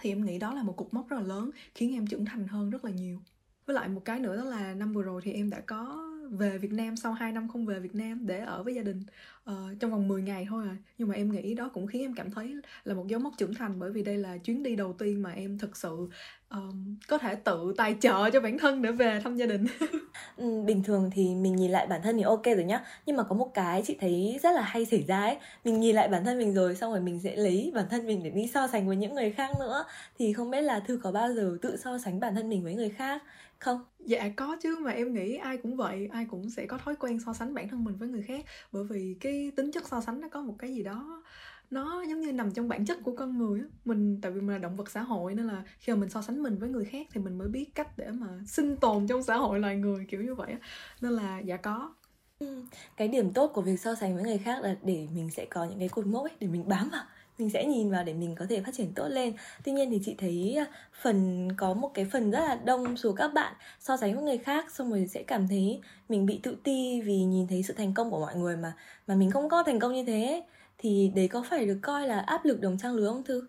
Thì 0.00 0.10
em 0.10 0.24
nghĩ 0.24 0.38
đó 0.38 0.54
là 0.54 0.62
một 0.62 0.76
cục 0.76 0.94
mốc 0.94 1.08
rất 1.08 1.16
là 1.16 1.22
lớn, 1.22 1.50
khiến 1.74 1.94
em 1.94 2.06
trưởng 2.06 2.24
thành 2.24 2.48
hơn 2.48 2.70
rất 2.70 2.84
là 2.84 2.90
nhiều. 2.90 3.20
Với 3.66 3.74
lại 3.74 3.88
một 3.88 4.02
cái 4.04 4.20
nữa 4.20 4.36
đó 4.36 4.44
là 4.44 4.74
năm 4.74 4.92
vừa 4.92 5.02
rồi 5.02 5.20
thì 5.24 5.32
em 5.32 5.50
đã 5.50 5.60
có 5.60 6.05
về 6.30 6.58
Việt 6.58 6.72
Nam 6.72 6.96
sau 6.96 7.12
2 7.12 7.32
năm 7.32 7.48
không 7.48 7.66
về 7.66 7.80
Việt 7.80 7.94
Nam 7.94 8.26
để 8.26 8.40
ở 8.40 8.62
với 8.62 8.74
gia 8.74 8.82
đình 8.82 9.02
uh, 9.50 9.56
trong 9.80 9.90
vòng 9.90 10.08
10 10.08 10.22
ngày 10.22 10.46
thôi 10.50 10.64
à. 10.68 10.76
Nhưng 10.98 11.08
mà 11.08 11.14
em 11.14 11.32
nghĩ 11.32 11.54
đó 11.54 11.70
cũng 11.74 11.86
khiến 11.86 12.02
em 12.02 12.14
cảm 12.14 12.30
thấy 12.30 12.54
là 12.84 12.94
một 12.94 13.06
dấu 13.08 13.20
mốc 13.20 13.32
trưởng 13.38 13.54
thành 13.54 13.78
bởi 13.78 13.90
vì 13.90 14.02
đây 14.02 14.18
là 14.18 14.36
chuyến 14.36 14.62
đi 14.62 14.76
đầu 14.76 14.92
tiên 14.92 15.22
mà 15.22 15.30
em 15.30 15.58
thực 15.58 15.76
sự 15.76 16.08
um, 16.50 16.96
có 17.08 17.18
thể 17.18 17.34
tự 17.34 17.74
tài 17.76 17.96
trợ 18.00 18.30
cho 18.30 18.40
bản 18.40 18.58
thân 18.58 18.82
để 18.82 18.92
về 18.92 19.20
thăm 19.24 19.36
gia 19.36 19.46
đình. 19.46 19.66
Ừ, 20.36 20.62
bình 20.66 20.82
thường 20.82 21.10
thì 21.14 21.34
mình 21.34 21.56
nhìn 21.56 21.70
lại 21.70 21.86
bản 21.86 22.02
thân 22.02 22.16
thì 22.16 22.22
ok 22.22 22.44
rồi 22.44 22.64
nhá. 22.64 22.84
Nhưng 23.06 23.16
mà 23.16 23.22
có 23.22 23.36
một 23.36 23.54
cái 23.54 23.82
chị 23.86 23.96
thấy 24.00 24.38
rất 24.42 24.54
là 24.54 24.62
hay 24.62 24.84
xảy 24.84 25.04
ra 25.08 25.20
ấy. 25.20 25.36
Mình 25.64 25.80
nhìn 25.80 25.96
lại 25.96 26.08
bản 26.08 26.24
thân 26.24 26.38
mình 26.38 26.54
rồi 26.54 26.76
xong 26.76 26.92
rồi 26.92 27.00
mình 27.00 27.20
sẽ 27.20 27.36
lấy 27.36 27.72
bản 27.74 27.84
thân 27.90 28.06
mình 28.06 28.22
để 28.22 28.30
đi 28.30 28.46
so 28.54 28.66
sánh 28.66 28.86
với 28.86 28.96
những 28.96 29.14
người 29.14 29.30
khác 29.30 29.50
nữa. 29.60 29.84
Thì 30.18 30.32
không 30.32 30.50
biết 30.50 30.62
là 30.62 30.80
thư 30.80 31.00
có 31.02 31.12
bao 31.12 31.34
giờ 31.34 31.58
tự 31.62 31.76
so 31.76 31.98
sánh 31.98 32.20
bản 32.20 32.34
thân 32.34 32.48
mình 32.48 32.64
với 32.64 32.74
người 32.74 32.90
khác? 32.90 33.22
Không. 33.58 33.80
Dạ 33.98 34.28
có 34.36 34.56
chứ 34.62 34.76
mà 34.80 34.90
em 34.90 35.14
nghĩ 35.14 35.36
ai 35.36 35.58
cũng 35.58 35.76
vậy 35.76 36.08
ai 36.12 36.24
cũng 36.24 36.50
sẽ 36.50 36.66
có 36.66 36.78
thói 36.78 36.96
quen 36.96 37.18
so 37.26 37.32
sánh 37.32 37.54
bản 37.54 37.68
thân 37.68 37.84
mình 37.84 37.96
với 37.96 38.08
người 38.08 38.22
khác 38.22 38.44
bởi 38.72 38.84
vì 38.84 39.16
cái 39.20 39.52
tính 39.56 39.70
chất 39.72 39.88
so 39.88 40.00
sánh 40.00 40.20
nó 40.20 40.28
có 40.28 40.42
một 40.42 40.54
cái 40.58 40.74
gì 40.74 40.82
đó 40.82 41.22
nó 41.70 42.02
giống 42.08 42.20
như 42.20 42.32
nằm 42.32 42.52
trong 42.52 42.68
bản 42.68 42.86
chất 42.86 42.98
của 43.04 43.16
con 43.16 43.38
người 43.38 43.60
mình 43.84 44.18
tại 44.22 44.32
vì 44.32 44.40
mình 44.40 44.50
là 44.50 44.58
động 44.58 44.76
vật 44.76 44.90
xã 44.90 45.02
hội 45.02 45.34
nên 45.34 45.46
là 45.46 45.62
khi 45.78 45.92
mà 45.92 45.98
mình 45.98 46.10
so 46.10 46.22
sánh 46.22 46.42
mình 46.42 46.58
với 46.58 46.68
người 46.68 46.84
khác 46.84 47.06
thì 47.12 47.20
mình 47.20 47.38
mới 47.38 47.48
biết 47.48 47.74
cách 47.74 47.98
để 47.98 48.10
mà 48.10 48.26
sinh 48.46 48.76
tồn 48.76 49.06
trong 49.06 49.22
xã 49.22 49.36
hội 49.36 49.60
loài 49.60 49.76
người 49.76 50.06
kiểu 50.08 50.22
như 50.22 50.34
vậy 50.34 50.54
nên 51.00 51.12
là 51.12 51.38
dạ 51.38 51.56
có. 51.56 51.94
Ừ, 52.38 52.62
cái 52.96 53.08
điểm 53.08 53.32
tốt 53.32 53.50
của 53.54 53.62
việc 53.62 53.80
so 53.80 53.94
sánh 53.94 54.14
với 54.14 54.24
người 54.24 54.38
khác 54.38 54.62
là 54.62 54.76
để 54.82 55.08
mình 55.14 55.30
sẽ 55.30 55.46
có 55.50 55.64
những 55.64 55.78
cái 55.78 55.88
cột 55.88 56.06
mốc 56.06 56.24
ấy 56.24 56.32
để 56.40 56.46
mình 56.46 56.68
bám 56.68 56.88
vào 56.88 57.04
mình 57.38 57.50
sẽ 57.50 57.66
nhìn 57.66 57.90
vào 57.90 58.04
để 58.04 58.14
mình 58.14 58.34
có 58.34 58.46
thể 58.48 58.60
phát 58.60 58.74
triển 58.74 58.92
tốt 58.94 59.08
lên. 59.08 59.34
Tuy 59.64 59.72
nhiên 59.72 59.90
thì 59.90 60.00
chị 60.04 60.14
thấy 60.18 60.56
à, 60.58 60.66
phần 61.02 61.48
có 61.56 61.74
một 61.74 61.90
cái 61.94 62.04
phần 62.12 62.30
rất 62.30 62.40
là 62.40 62.54
đông 62.64 62.96
số 62.96 63.12
các 63.12 63.28
bạn 63.28 63.54
so 63.80 63.96
sánh 63.96 64.14
với 64.14 64.24
người 64.24 64.38
khác 64.38 64.72
xong 64.72 64.90
rồi 64.90 65.06
sẽ 65.06 65.22
cảm 65.22 65.48
thấy 65.48 65.80
mình 66.08 66.26
bị 66.26 66.40
tự 66.42 66.56
ti 66.62 67.00
vì 67.00 67.18
nhìn 67.24 67.46
thấy 67.48 67.62
sự 67.62 67.74
thành 67.74 67.94
công 67.94 68.10
của 68.10 68.20
mọi 68.20 68.36
người 68.36 68.56
mà 68.56 68.72
mà 69.06 69.14
mình 69.14 69.30
không 69.30 69.48
có 69.48 69.62
thành 69.62 69.78
công 69.78 69.94
như 69.94 70.04
thế. 70.04 70.44
Thì 70.78 71.12
đấy 71.14 71.28
có 71.28 71.44
phải 71.50 71.66
được 71.66 71.78
coi 71.82 72.06
là 72.06 72.20
áp 72.20 72.44
lực 72.44 72.60
đồng 72.60 72.78
trang 72.78 72.94
lứa 72.94 73.08
không 73.08 73.22
thư? 73.22 73.42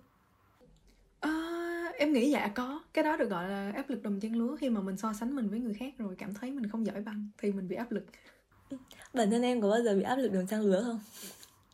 À, 1.19 1.91
em 1.97 2.13
nghĩ 2.13 2.31
dạ 2.31 2.47
có. 2.47 2.81
Cái 2.93 3.03
đó 3.03 3.17
được 3.17 3.29
gọi 3.29 3.49
là 3.49 3.71
áp 3.75 3.89
lực 3.89 4.03
đồng 4.03 4.19
trang 4.19 4.35
lứa 4.35 4.55
khi 4.59 4.69
mà 4.69 4.81
mình 4.81 4.97
so 4.97 5.13
sánh 5.13 5.35
mình 5.35 5.49
với 5.49 5.59
người 5.59 5.73
khác 5.73 5.93
rồi 5.97 6.15
cảm 6.17 6.33
thấy 6.33 6.51
mình 6.51 6.69
không 6.69 6.85
giỏi 6.85 7.01
bằng 7.01 7.27
thì 7.37 7.51
mình 7.51 7.67
bị 7.67 7.75
áp 7.75 7.91
lực. 7.91 8.05
Bản 9.13 9.31
thân 9.31 9.41
em 9.41 9.61
có 9.61 9.69
bao 9.69 9.81
giờ 9.81 9.95
bị 9.95 10.01
áp 10.01 10.15
lực 10.15 10.33
đồng 10.33 10.47
trang 10.47 10.61
lứa 10.61 10.83
không 10.83 10.99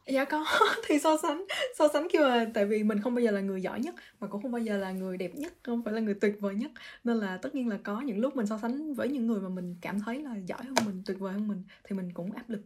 dạ 0.08 0.26
có 0.26 0.46
thì 0.88 1.00
so 1.00 1.18
sánh 1.18 1.46
so 1.78 1.88
sánh 1.94 2.08
khi 2.14 2.20
mà 2.20 2.48
tại 2.54 2.66
vì 2.66 2.84
mình 2.84 3.02
không 3.02 3.16
bao 3.16 3.22
giờ 3.22 3.32
là 3.32 3.42
người 3.42 3.62
giỏi 3.62 3.80
nhất 3.80 3.96
mà 4.20 4.28
cũng 4.28 4.42
không 4.42 4.52
bao 4.52 4.62
giờ 4.62 4.78
là 4.78 4.92
người 4.92 5.18
đẹp 5.18 5.36
nhất 5.36 5.54
không 5.64 5.84
phải 5.84 5.94
là 5.94 6.00
người 6.00 6.14
tuyệt 6.14 6.36
vời 6.40 6.56
nhất. 6.56 6.72
Nên 7.04 7.18
là 7.18 7.38
tất 7.38 7.56
nhiên 7.56 7.68
là 7.68 7.78
có 7.84 8.02
những 8.02 8.20
lúc 8.20 8.36
mình 8.36 8.48
so 8.48 8.60
sánh 8.62 8.94
với 8.94 9.08
những 9.08 9.28
người 9.28 9.42
mà 9.42 9.50
mình 9.50 9.76
cảm 9.82 10.00
thấy 10.00 10.20
là 10.20 10.36
giỏi 10.36 10.64
hơn 10.64 10.76
mình 10.86 11.02
tuyệt 11.06 11.20
vời 11.20 11.34
hơn 11.34 11.48
mình 11.48 11.64
thì 11.84 11.96
mình 11.96 12.12
cũng 12.14 12.32
áp 12.32 12.50
lực. 12.50 12.62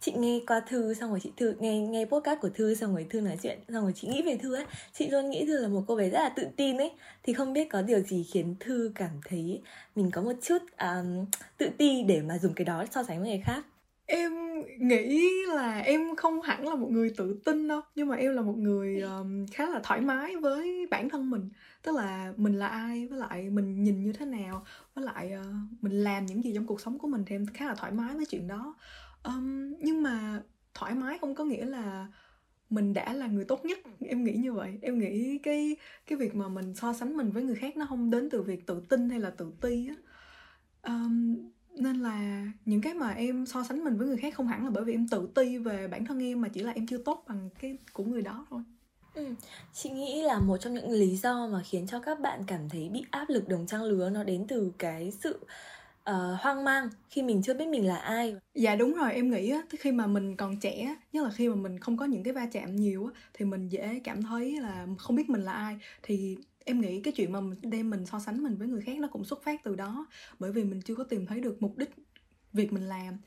Chị 0.00 0.12
nghe 0.16 0.40
qua 0.46 0.60
thư 0.60 0.94
xong 0.94 1.10
rồi 1.10 1.20
chị 1.22 1.32
thư 1.36 1.54
nghe 1.60 1.80
nghe 1.80 2.04
podcast 2.04 2.40
của 2.40 2.48
thư 2.48 2.74
xong 2.74 2.94
rồi 2.94 3.06
thư 3.10 3.20
nói 3.20 3.38
chuyện 3.42 3.58
xong 3.68 3.82
rồi 3.82 3.92
chị 3.96 4.08
nghĩ 4.08 4.22
về 4.22 4.36
thư 4.36 4.54
ấy. 4.54 4.64
Chị 4.92 5.08
luôn 5.08 5.30
nghĩ 5.30 5.46
thư 5.46 5.62
là 5.62 5.68
một 5.68 5.84
cô 5.86 5.96
bé 5.96 6.10
rất 6.10 6.18
là 6.18 6.28
tự 6.28 6.46
tin 6.56 6.76
ấy. 6.76 6.92
Thì 7.22 7.32
không 7.32 7.52
biết 7.52 7.68
có 7.70 7.82
điều 7.82 8.00
gì 8.00 8.26
khiến 8.32 8.54
thư 8.60 8.92
cảm 8.94 9.20
thấy 9.24 9.62
mình 9.96 10.10
có 10.10 10.22
một 10.22 10.32
chút 10.42 10.62
um, 10.78 11.24
tự 11.58 11.68
ti 11.78 12.02
để 12.02 12.22
mà 12.22 12.38
dùng 12.38 12.54
cái 12.54 12.64
đó 12.64 12.84
so 12.90 13.02
sánh 13.02 13.20
với 13.20 13.28
người 13.28 13.42
khác? 13.44 13.64
Em 14.10 14.32
nghĩ 14.78 15.30
là 15.48 15.78
em 15.78 16.16
không 16.16 16.42
hẳn 16.42 16.68
là 16.68 16.74
một 16.74 16.90
người 16.90 17.10
tự 17.16 17.40
tin 17.44 17.68
đâu 17.68 17.80
nhưng 17.94 18.08
mà 18.08 18.16
em 18.16 18.34
là 18.34 18.42
một 18.42 18.56
người 18.56 19.00
um, 19.00 19.46
khá 19.46 19.68
là 19.68 19.80
thoải 19.82 20.00
mái 20.00 20.36
với 20.36 20.86
bản 20.90 21.08
thân 21.08 21.30
mình. 21.30 21.48
Tức 21.82 21.96
là 21.96 22.32
mình 22.36 22.54
là 22.54 22.66
ai 22.66 23.06
với 23.06 23.18
lại 23.18 23.50
mình 23.50 23.84
nhìn 23.84 24.02
như 24.02 24.12
thế 24.12 24.26
nào 24.26 24.64
với 24.94 25.04
lại 25.04 25.32
uh, 25.40 25.46
mình 25.82 25.92
làm 25.92 26.26
những 26.26 26.44
gì 26.44 26.52
trong 26.54 26.66
cuộc 26.66 26.80
sống 26.80 26.98
của 26.98 27.08
mình 27.08 27.24
thì 27.26 27.36
em 27.36 27.46
khá 27.46 27.66
là 27.66 27.74
thoải 27.74 27.92
mái 27.92 28.16
với 28.16 28.26
chuyện 28.26 28.48
đó. 28.48 28.74
Um, 29.24 29.74
nhưng 29.78 30.02
mà 30.02 30.42
thoải 30.74 30.94
mái 30.94 31.18
không 31.18 31.34
có 31.34 31.44
nghĩa 31.44 31.64
là 31.64 32.06
mình 32.70 32.94
đã 32.94 33.12
là 33.12 33.26
người 33.26 33.44
tốt 33.44 33.64
nhất 33.64 33.78
em 34.00 34.24
nghĩ 34.24 34.32
như 34.32 34.52
vậy. 34.52 34.78
Em 34.82 34.98
nghĩ 34.98 35.38
cái 35.38 35.76
cái 36.06 36.18
việc 36.18 36.34
mà 36.34 36.48
mình 36.48 36.74
so 36.74 36.92
sánh 36.92 37.16
mình 37.16 37.30
với 37.30 37.42
người 37.42 37.56
khác 37.56 37.76
nó 37.76 37.86
không 37.86 38.10
đến 38.10 38.30
từ 38.30 38.42
việc 38.42 38.66
tự 38.66 38.82
tin 38.88 39.10
hay 39.10 39.20
là 39.20 39.30
tự 39.30 39.52
ti 39.60 39.88
á. 39.88 39.94
Um, 40.82 41.36
nên 41.80 41.96
là 41.96 42.46
những 42.64 42.80
cái 42.80 42.94
mà 42.94 43.10
em 43.10 43.46
so 43.46 43.64
sánh 43.64 43.84
mình 43.84 43.96
với 43.96 44.06
người 44.06 44.16
khác 44.16 44.34
không 44.34 44.48
hẳn 44.48 44.64
là 44.64 44.70
bởi 44.70 44.84
vì 44.84 44.94
em 44.94 45.08
tự 45.08 45.28
ti 45.34 45.58
về 45.58 45.88
bản 45.88 46.04
thân 46.04 46.18
em 46.18 46.40
mà 46.40 46.48
chỉ 46.48 46.62
là 46.62 46.72
em 46.72 46.86
chưa 46.86 46.98
tốt 46.98 47.24
bằng 47.28 47.48
cái 47.60 47.78
của 47.92 48.04
người 48.04 48.22
đó 48.22 48.46
thôi 48.50 48.62
Ừ. 49.14 49.34
Chị 49.72 49.90
nghĩ 49.90 50.22
là 50.22 50.38
một 50.38 50.56
trong 50.56 50.74
những 50.74 50.90
lý 50.90 51.16
do 51.16 51.46
mà 51.46 51.62
khiến 51.64 51.86
cho 51.86 52.00
các 52.00 52.20
bạn 52.20 52.44
cảm 52.46 52.68
thấy 52.68 52.88
bị 52.88 53.04
áp 53.10 53.28
lực 53.28 53.48
đồng 53.48 53.66
trang 53.66 53.82
lứa 53.82 54.10
nó 54.10 54.24
đến 54.24 54.44
từ 54.48 54.72
cái 54.78 55.12
sự 55.20 55.40
uh, 56.10 56.40
hoang 56.40 56.64
mang 56.64 56.88
khi 57.10 57.22
mình 57.22 57.42
chưa 57.42 57.54
biết 57.54 57.68
mình 57.68 57.86
là 57.86 57.96
ai. 57.96 58.36
Dạ 58.54 58.76
đúng 58.76 58.94
rồi, 58.94 59.12
em 59.12 59.30
nghĩ 59.30 59.50
á, 59.50 59.62
khi 59.78 59.92
mà 59.92 60.06
mình 60.06 60.36
còn 60.36 60.60
trẻ, 60.60 60.96
nhất 61.12 61.24
là 61.24 61.30
khi 61.30 61.48
mà 61.48 61.54
mình 61.54 61.78
không 61.78 61.96
có 61.96 62.04
những 62.04 62.22
cái 62.22 62.32
va 62.32 62.46
chạm 62.52 62.76
nhiều 62.76 63.06
á, 63.06 63.20
thì 63.34 63.44
mình 63.44 63.68
dễ 63.68 64.00
cảm 64.04 64.22
thấy 64.22 64.60
là 64.60 64.86
không 64.98 65.16
biết 65.16 65.30
mình 65.30 65.42
là 65.42 65.52
ai. 65.52 65.76
Thì 66.02 66.36
em 66.68 66.80
nghĩ 66.80 67.00
cái 67.00 67.12
chuyện 67.12 67.32
mà 67.32 67.40
mình 67.40 67.58
đem 67.62 67.90
mình 67.90 68.06
so 68.06 68.18
sánh 68.18 68.42
mình 68.42 68.56
với 68.56 68.68
người 68.68 68.80
khác 68.80 68.98
nó 68.98 69.08
cũng 69.08 69.24
xuất 69.24 69.42
phát 69.42 69.64
từ 69.64 69.74
đó 69.74 70.06
bởi 70.38 70.52
vì 70.52 70.64
mình 70.64 70.80
chưa 70.82 70.94
có 70.94 71.04
tìm 71.04 71.26
thấy 71.26 71.40
được 71.40 71.62
mục 71.62 71.76
đích 71.76 71.90
việc 72.52 72.72
mình 72.72 72.82
làm 72.82 73.18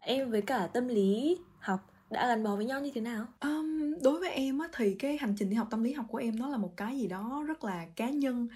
em 0.00 0.30
với 0.30 0.42
cả 0.42 0.66
tâm 0.66 0.88
lý 0.88 1.38
học 1.58 1.92
đã 2.10 2.28
gắn 2.28 2.44
bó 2.44 2.56
với 2.56 2.64
nhau 2.64 2.80
như 2.80 2.90
thế 2.94 3.00
nào? 3.00 3.26
Um, 3.40 3.94
đối 4.02 4.20
với 4.20 4.30
em 4.30 4.58
á, 4.58 4.68
thì 4.76 4.94
cái 4.94 5.18
hành 5.20 5.34
trình 5.38 5.50
đi 5.50 5.56
học 5.56 5.68
tâm 5.70 5.82
lý 5.82 5.92
học 5.92 6.06
của 6.08 6.18
em 6.18 6.38
nó 6.38 6.48
là 6.48 6.56
một 6.56 6.76
cái 6.76 6.98
gì 6.98 7.06
đó 7.06 7.44
rất 7.46 7.64
là 7.64 7.86
cá 7.96 8.10
nhân 8.10 8.48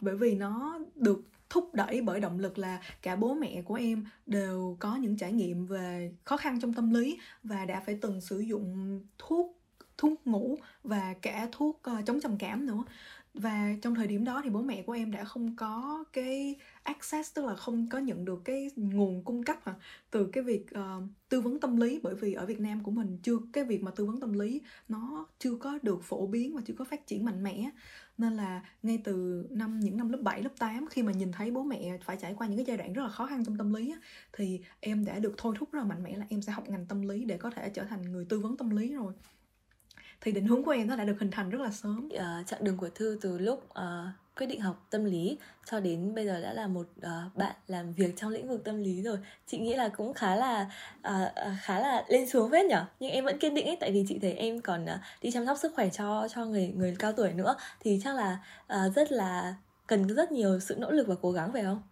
bởi 0.00 0.16
vì 0.16 0.34
nó 0.34 0.78
được 0.94 1.20
thúc 1.50 1.74
đẩy 1.74 2.00
bởi 2.02 2.20
động 2.20 2.38
lực 2.38 2.58
là 2.58 2.80
cả 3.02 3.16
bố 3.16 3.34
mẹ 3.34 3.62
của 3.62 3.74
em 3.74 4.06
đều 4.26 4.76
có 4.80 4.96
những 4.96 5.16
trải 5.16 5.32
nghiệm 5.32 5.66
về 5.66 6.12
khó 6.24 6.36
khăn 6.36 6.60
trong 6.60 6.74
tâm 6.74 6.94
lý 6.94 7.18
và 7.42 7.64
đã 7.64 7.82
phải 7.86 7.98
từng 8.00 8.20
sử 8.20 8.38
dụng 8.38 9.00
thuốc 9.18 9.58
thuốc 9.98 10.26
ngủ 10.26 10.56
và 10.82 11.14
cả 11.22 11.48
thuốc 11.52 11.82
uh, 11.98 12.06
chống 12.06 12.20
trầm 12.20 12.38
cảm 12.38 12.66
nữa 12.66 12.84
và 13.38 13.74
trong 13.82 13.94
thời 13.94 14.06
điểm 14.06 14.24
đó 14.24 14.40
thì 14.44 14.50
bố 14.50 14.62
mẹ 14.62 14.82
của 14.82 14.92
em 14.92 15.10
đã 15.10 15.24
không 15.24 15.56
có 15.56 16.04
cái 16.12 16.56
access 16.82 17.34
tức 17.34 17.44
là 17.44 17.56
không 17.56 17.88
có 17.90 17.98
nhận 17.98 18.24
được 18.24 18.42
cái 18.44 18.70
nguồn 18.76 19.24
cung 19.24 19.42
cấp 19.42 19.56
hả? 19.64 19.74
Từ 20.10 20.26
cái 20.32 20.44
việc 20.44 20.66
uh, 20.74 21.04
tư 21.28 21.40
vấn 21.40 21.60
tâm 21.60 21.76
lý 21.76 22.00
bởi 22.02 22.14
vì 22.14 22.32
ở 22.32 22.46
Việt 22.46 22.60
Nam 22.60 22.82
của 22.82 22.90
mình 22.90 23.18
chưa 23.22 23.38
cái 23.52 23.64
việc 23.64 23.82
mà 23.82 23.90
tư 23.90 24.04
vấn 24.04 24.20
tâm 24.20 24.32
lý 24.32 24.60
nó 24.88 25.26
chưa 25.38 25.56
có 25.56 25.78
được 25.82 26.02
phổ 26.02 26.26
biến 26.26 26.56
và 26.56 26.62
chưa 26.66 26.74
có 26.74 26.84
phát 26.84 27.06
triển 27.06 27.24
mạnh 27.24 27.42
mẽ. 27.42 27.70
Nên 28.18 28.32
là 28.32 28.62
ngay 28.82 28.98
từ 29.04 29.46
năm 29.50 29.80
những 29.80 29.96
năm 29.96 30.08
lớp 30.08 30.18
7, 30.22 30.42
lớp 30.42 30.52
8 30.58 30.86
khi 30.90 31.02
mà 31.02 31.12
nhìn 31.12 31.32
thấy 31.32 31.50
bố 31.50 31.62
mẹ 31.62 31.98
phải 32.04 32.16
trải 32.16 32.34
qua 32.34 32.46
những 32.46 32.56
cái 32.56 32.66
giai 32.66 32.76
đoạn 32.76 32.92
rất 32.92 33.02
là 33.02 33.08
khó 33.08 33.26
khăn 33.26 33.44
trong 33.44 33.56
tâm 33.58 33.74
lý 33.74 33.90
á, 33.92 33.98
thì 34.32 34.60
em 34.80 35.04
đã 35.04 35.18
được 35.18 35.34
thôi 35.36 35.54
thúc 35.58 35.72
rất 35.72 35.78
là 35.78 35.84
mạnh 35.84 36.02
mẽ 36.02 36.16
là 36.16 36.26
em 36.28 36.42
sẽ 36.42 36.52
học 36.52 36.68
ngành 36.68 36.86
tâm 36.86 37.02
lý 37.02 37.24
để 37.24 37.36
có 37.36 37.50
thể 37.50 37.70
trở 37.70 37.84
thành 37.84 38.12
người 38.12 38.24
tư 38.24 38.40
vấn 38.40 38.56
tâm 38.56 38.70
lý 38.70 38.92
rồi 38.94 39.12
thì 40.20 40.32
định 40.32 40.46
hướng 40.46 40.64
của 40.64 40.70
em 40.70 40.86
nó 40.86 40.96
đã 40.96 41.04
được 41.04 41.16
hình 41.20 41.30
thành 41.30 41.50
rất 41.50 41.60
là 41.60 41.70
sớm. 41.70 42.08
Uh, 42.14 42.46
chặng 42.46 42.64
đường 42.64 42.76
của 42.76 42.88
thư 42.94 43.18
từ 43.20 43.38
lúc 43.38 43.64
uh, 43.64 43.84
quyết 44.36 44.46
định 44.46 44.60
học 44.60 44.86
tâm 44.90 45.04
lý 45.04 45.38
cho 45.64 45.80
đến 45.80 46.14
bây 46.14 46.26
giờ 46.26 46.40
đã 46.40 46.52
là 46.52 46.66
một 46.66 46.86
uh, 46.98 47.36
bạn 47.36 47.54
làm 47.66 47.92
việc 47.92 48.16
trong 48.16 48.30
lĩnh 48.30 48.48
vực 48.48 48.64
tâm 48.64 48.82
lý 48.82 49.02
rồi. 49.02 49.18
Chị 49.46 49.58
nghĩ 49.58 49.74
là 49.74 49.88
cũng 49.88 50.14
khá 50.14 50.36
là 50.36 50.70
uh, 51.08 51.32
khá 51.62 51.80
là 51.80 52.04
lên 52.08 52.28
xuống 52.28 52.50
phết 52.50 52.66
nhở? 52.66 52.84
Nhưng 53.00 53.10
em 53.10 53.24
vẫn 53.24 53.38
kiên 53.38 53.54
định 53.54 53.66
ấy 53.66 53.76
tại 53.80 53.92
vì 53.92 54.04
chị 54.08 54.18
thấy 54.22 54.32
em 54.32 54.60
còn 54.60 54.84
uh, 54.84 54.90
đi 55.22 55.30
chăm 55.30 55.46
sóc 55.46 55.58
sức 55.58 55.72
khỏe 55.74 55.88
cho 55.92 56.28
cho 56.30 56.44
người 56.44 56.72
người 56.76 56.96
cao 56.98 57.12
tuổi 57.12 57.32
nữa. 57.32 57.56
Thì 57.80 58.00
chắc 58.04 58.14
là 58.14 58.38
uh, 58.64 58.94
rất 58.94 59.12
là 59.12 59.54
cần 59.86 60.06
rất 60.06 60.32
nhiều 60.32 60.60
sự 60.60 60.76
nỗ 60.78 60.90
lực 60.90 61.06
và 61.06 61.14
cố 61.22 61.32
gắng 61.32 61.52
phải 61.52 61.62
không? 61.62 61.82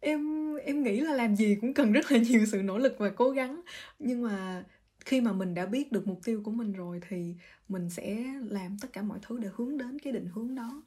Em 0.00 0.54
em 0.56 0.82
nghĩ 0.82 1.00
là 1.00 1.12
làm 1.12 1.36
gì 1.36 1.56
cũng 1.60 1.74
cần 1.74 1.92
rất 1.92 2.12
là 2.12 2.18
nhiều 2.18 2.46
sự 2.52 2.62
nỗ 2.62 2.78
lực 2.78 2.94
và 2.98 3.10
cố 3.16 3.30
gắng. 3.30 3.60
Nhưng 3.98 4.22
mà 4.22 4.62
khi 5.06 5.20
mà 5.20 5.32
mình 5.32 5.54
đã 5.54 5.66
biết 5.66 5.92
được 5.92 6.06
mục 6.06 6.20
tiêu 6.24 6.40
của 6.44 6.50
mình 6.50 6.72
rồi 6.72 7.00
thì 7.08 7.34
mình 7.68 7.90
sẽ 7.90 8.16
làm 8.42 8.76
tất 8.80 8.88
cả 8.92 9.02
mọi 9.02 9.18
thứ 9.22 9.38
để 9.38 9.48
hướng 9.54 9.78
đến 9.78 9.98
cái 9.98 10.12
định 10.12 10.28
hướng 10.34 10.54
đó. 10.54 10.82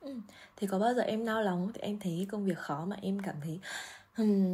Ừ. 0.00 0.14
thì 0.56 0.66
có 0.66 0.78
bao 0.78 0.94
giờ 0.94 1.02
em 1.02 1.24
nao 1.24 1.42
lòng 1.42 1.70
thì 1.74 1.80
em 1.80 1.98
thấy 1.98 2.26
công 2.30 2.44
việc 2.44 2.58
khó 2.58 2.84
mà 2.84 2.96
em 3.02 3.18
cảm 3.20 3.36
thấy 3.42 3.60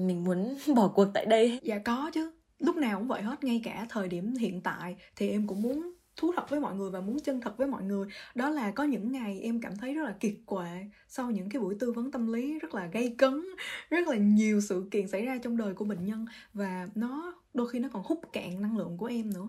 mình 0.07 0.25
muốn 0.25 0.57
bỏ 0.77 0.89
cuộc 0.89 1.09
tại 1.15 1.27
đây. 1.27 1.61
Dạ 1.63 1.79
có 1.79 2.11
chứ. 2.15 2.33
Lúc 2.59 2.77
nào 2.77 2.99
cũng 2.99 3.09
vậy 3.09 3.23
hết 3.23 3.45
ngay 3.45 3.61
cả 3.65 3.87
thời 3.89 4.09
điểm 4.09 4.35
hiện 4.35 4.61
tại 4.61 4.97
thì 5.17 5.31
em 5.31 5.47
cũng 5.47 5.63
muốn 5.63 5.93
thú 6.17 6.33
thật 6.37 6.51
với 6.51 6.61
mọi 6.61 6.75
người 6.75 6.91
và 6.91 7.01
muốn 7.01 7.21
chân 7.21 7.41
thật 7.41 7.59
với 7.59 7.67
mọi 7.67 7.83
người. 7.83 8.09
Đó 8.35 8.51
là 8.51 8.71
có 8.71 8.85
những 8.85 9.13
ngày 9.13 9.41
em 9.41 9.61
cảm 9.61 9.77
thấy 9.77 9.95
rất 9.95 10.03
là 10.03 10.13
kiệt 10.21 10.35
quệ 10.47 10.87
sau 11.09 11.31
những 11.31 11.49
cái 11.49 11.63
buổi 11.63 11.75
tư 11.79 11.93
vấn 11.93 12.11
tâm 12.11 12.33
lý, 12.33 12.59
rất 12.59 12.75
là 12.75 12.87
gây 12.87 13.15
cấn, 13.19 13.45
rất 13.91 14.09
là 14.09 14.17
nhiều 14.17 14.61
sự 14.61 14.89
kiện 14.91 15.09
xảy 15.09 15.25
ra 15.25 15.39
trong 15.39 15.57
đời 15.57 15.75
của 15.75 15.85
bệnh 15.85 16.05
nhân 16.05 16.27
và 16.55 16.89
nó 16.95 17.35
đôi 17.55 17.69
khi 17.69 17.79
nó 17.79 17.89
còn 17.93 18.03
hút 18.03 18.21
cạn 18.33 18.63
năng 18.63 18.79
lượng 18.79 18.97
của 18.99 19.07
em 19.07 19.35
nữa. 19.35 19.49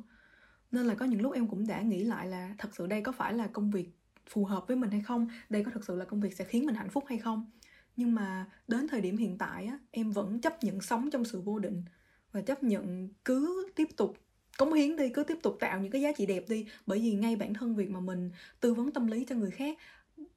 Nên 0.72 0.86
là 0.86 0.96
có 0.96 1.06
những 1.06 1.22
lúc 1.22 1.34
em 1.34 1.48
cũng 1.48 1.68
đã 1.68 1.82
nghĩ 1.82 2.04
lại 2.04 2.28
là 2.28 2.56
thật 2.58 2.70
sự 2.76 2.88
đây 2.88 3.02
có 3.02 3.12
phải 3.12 3.34
là 3.34 3.48
công 3.48 3.72
việc 3.72 3.90
phù 4.30 4.46
hợp 4.46 4.68
với 4.68 4.78
mình 4.78 4.92
hay 4.92 5.02
không? 5.02 5.28
Đây 5.50 5.64
có 5.64 5.72
thật 5.74 5.86
sự 5.88 5.96
là 5.96 6.06
công 6.06 6.22
việc 6.22 6.36
sẽ 6.36 6.46
khiến 6.46 6.66
mình 6.66 6.76
hạnh 6.76 6.90
phúc 6.90 7.04
hay 7.08 7.18
không? 7.18 7.52
Nhưng 7.98 8.16
mà 8.16 8.46
đến 8.68 8.88
thời 8.88 9.02
điểm 9.02 9.18
hiện 9.18 9.38
tại 9.38 9.66
á, 9.66 9.80
em 9.92 10.12
vẫn 10.12 10.42
chấp 10.42 10.64
nhận 10.64 10.82
sống 10.82 11.10
trong 11.10 11.26
sự 11.26 11.42
vô 11.42 11.60
định 11.60 11.84
và 12.32 12.42
chấp 12.42 12.64
nhận 12.64 13.10
cứ 13.26 13.70
tiếp 13.76 13.88
tục 13.98 14.18
cống 14.58 14.74
hiến 14.74 14.96
đi, 14.96 15.10
cứ 15.10 15.24
tiếp 15.24 15.38
tục 15.44 15.58
tạo 15.60 15.80
những 15.80 15.92
cái 15.92 16.02
giá 16.02 16.12
trị 16.12 16.26
đẹp 16.26 16.44
đi. 16.50 16.66
Bởi 16.86 17.00
vì 17.00 17.14
ngay 17.14 17.36
bản 17.36 17.54
thân 17.54 17.76
việc 17.76 17.90
mà 17.90 18.00
mình 18.00 18.32
tư 18.60 18.74
vấn 18.74 18.92
tâm 18.92 19.08
lý 19.08 19.26
cho 19.30 19.36
người 19.36 19.52
khác, 19.52 19.78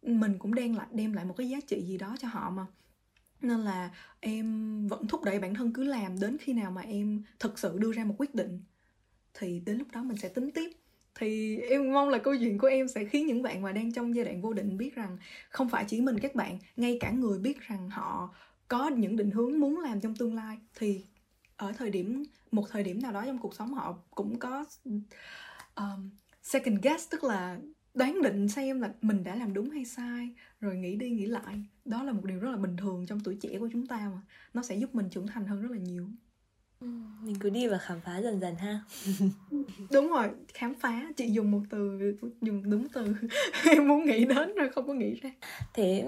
mình 0.03 0.39
cũng 0.39 0.55
đem 0.55 0.75
lại 0.75 0.87
đem 0.93 1.13
lại 1.13 1.25
một 1.25 1.35
cái 1.37 1.49
giá 1.49 1.59
trị 1.67 1.83
gì 1.83 1.99
đó 1.99 2.17
cho 2.21 2.29
họ 2.29 2.51
mà. 2.51 2.67
Nên 3.43 3.61
là 3.61 3.91
em 4.21 4.87
vẫn 4.89 5.07
thúc 5.07 5.25
đẩy 5.25 5.39
bản 5.39 5.55
thân 5.55 5.73
cứ 5.73 5.85
làm 5.85 6.21
đến 6.21 6.37
khi 6.41 6.53
nào 6.53 6.71
mà 6.71 6.83
em 6.83 7.23
thực 7.39 7.59
sự 7.59 7.79
đưa 7.79 7.93
ra 7.93 8.05
một 8.05 8.15
quyết 8.19 8.35
định, 8.35 8.61
thì 9.35 9.61
đến 9.67 9.79
lúc 9.79 9.89
đó 9.93 10.03
mình 10.03 10.17
sẽ 10.17 10.29
tính 10.29 10.51
tiếp. 10.51 10.71
Thì 11.15 11.57
em 11.57 11.93
mong 11.93 12.09
là 12.09 12.19
câu 12.19 12.37
chuyện 12.41 12.59
của 12.59 12.67
em 12.67 12.89
sẽ 12.89 13.05
khiến 13.05 13.27
những 13.27 13.43
bạn 13.43 13.63
mà 13.63 13.73
đang 13.73 13.93
trong 13.93 14.15
giai 14.15 14.25
đoạn 14.25 14.43
vô 14.43 14.53
định 14.53 14.77
biết 14.77 14.95
rằng 14.95 15.19
không 15.51 15.69
phải 15.69 15.85
chỉ 15.89 16.01
mình 16.01 16.19
các 16.19 16.35
bạn, 16.35 16.59
ngay 16.77 16.99
cả 17.01 17.11
người 17.11 17.39
biết 17.39 17.61
rằng 17.61 17.91
họ 17.91 18.35
có 18.69 18.89
những 18.89 19.17
định 19.17 19.31
hướng 19.31 19.61
muốn 19.61 19.81
làm 19.81 20.01
trong 20.01 20.17
tương 20.17 20.35
lai, 20.35 20.59
thì 20.75 21.05
ở 21.59 21.73
thời 21.73 21.91
điểm 21.91 22.25
một 22.51 22.65
thời 22.71 22.83
điểm 22.83 23.03
nào 23.03 23.13
đó 23.13 23.23
trong 23.27 23.39
cuộc 23.39 23.55
sống 23.55 23.75
họ 23.75 23.99
cũng 24.11 24.39
có 24.39 24.65
um, 25.75 26.11
second 26.43 26.81
guess 26.83 27.11
tức 27.11 27.25
là 27.25 27.59
đoán 27.95 28.23
định 28.23 28.49
xem 28.49 28.81
là 28.81 28.93
mình 29.03 29.25
đã 29.25 29.35
làm 29.35 29.55
đúng 29.55 29.71
hay 29.71 29.85
sai 29.85 30.29
rồi 30.61 30.77
nghĩ 30.77 30.97
đi 30.97 31.11
nghĩ 31.11 31.27
lại. 31.27 31.63
Đó 31.85 32.03
là 32.03 32.13
một 32.13 32.25
điều 32.25 32.39
rất 32.39 32.51
là 32.51 32.57
bình 32.57 32.77
thường 32.77 33.07
trong 33.07 33.21
tuổi 33.21 33.39
trẻ 33.41 33.59
của 33.59 33.69
chúng 33.73 33.87
ta 33.87 33.97
mà. 33.97 34.21
Nó 34.55 34.63
sẽ 34.63 34.75
giúp 34.75 34.95
mình 34.95 35.09
trưởng 35.11 35.27
thành 35.27 35.47
hơn 35.47 35.63
rất 35.63 35.71
là 35.71 35.79
nhiều. 35.79 36.07
Mình 37.23 37.37
cứ 37.41 37.51
đi 37.51 37.67
và 37.67 37.79
khám 37.79 38.01
phá 38.01 38.19
dần 38.19 38.41
dần 38.41 38.55
ha. 38.57 38.81
Đúng 39.91 40.09
rồi 40.09 40.29
khám 40.55 40.75
phá. 40.75 41.07
Chị 41.17 41.31
dùng 41.31 41.51
một 41.51 41.61
từ 41.71 41.99
dùng 42.41 42.71
đúng 42.71 42.89
từ. 42.89 43.15
Em 43.65 43.89
muốn 43.89 44.05
nghĩ 44.05 44.25
đến 44.25 44.55
rồi 44.55 44.69
không 44.69 44.87
có 44.87 44.93
nghĩ 44.93 45.15
ra. 45.15 45.31
Thế 45.75 46.07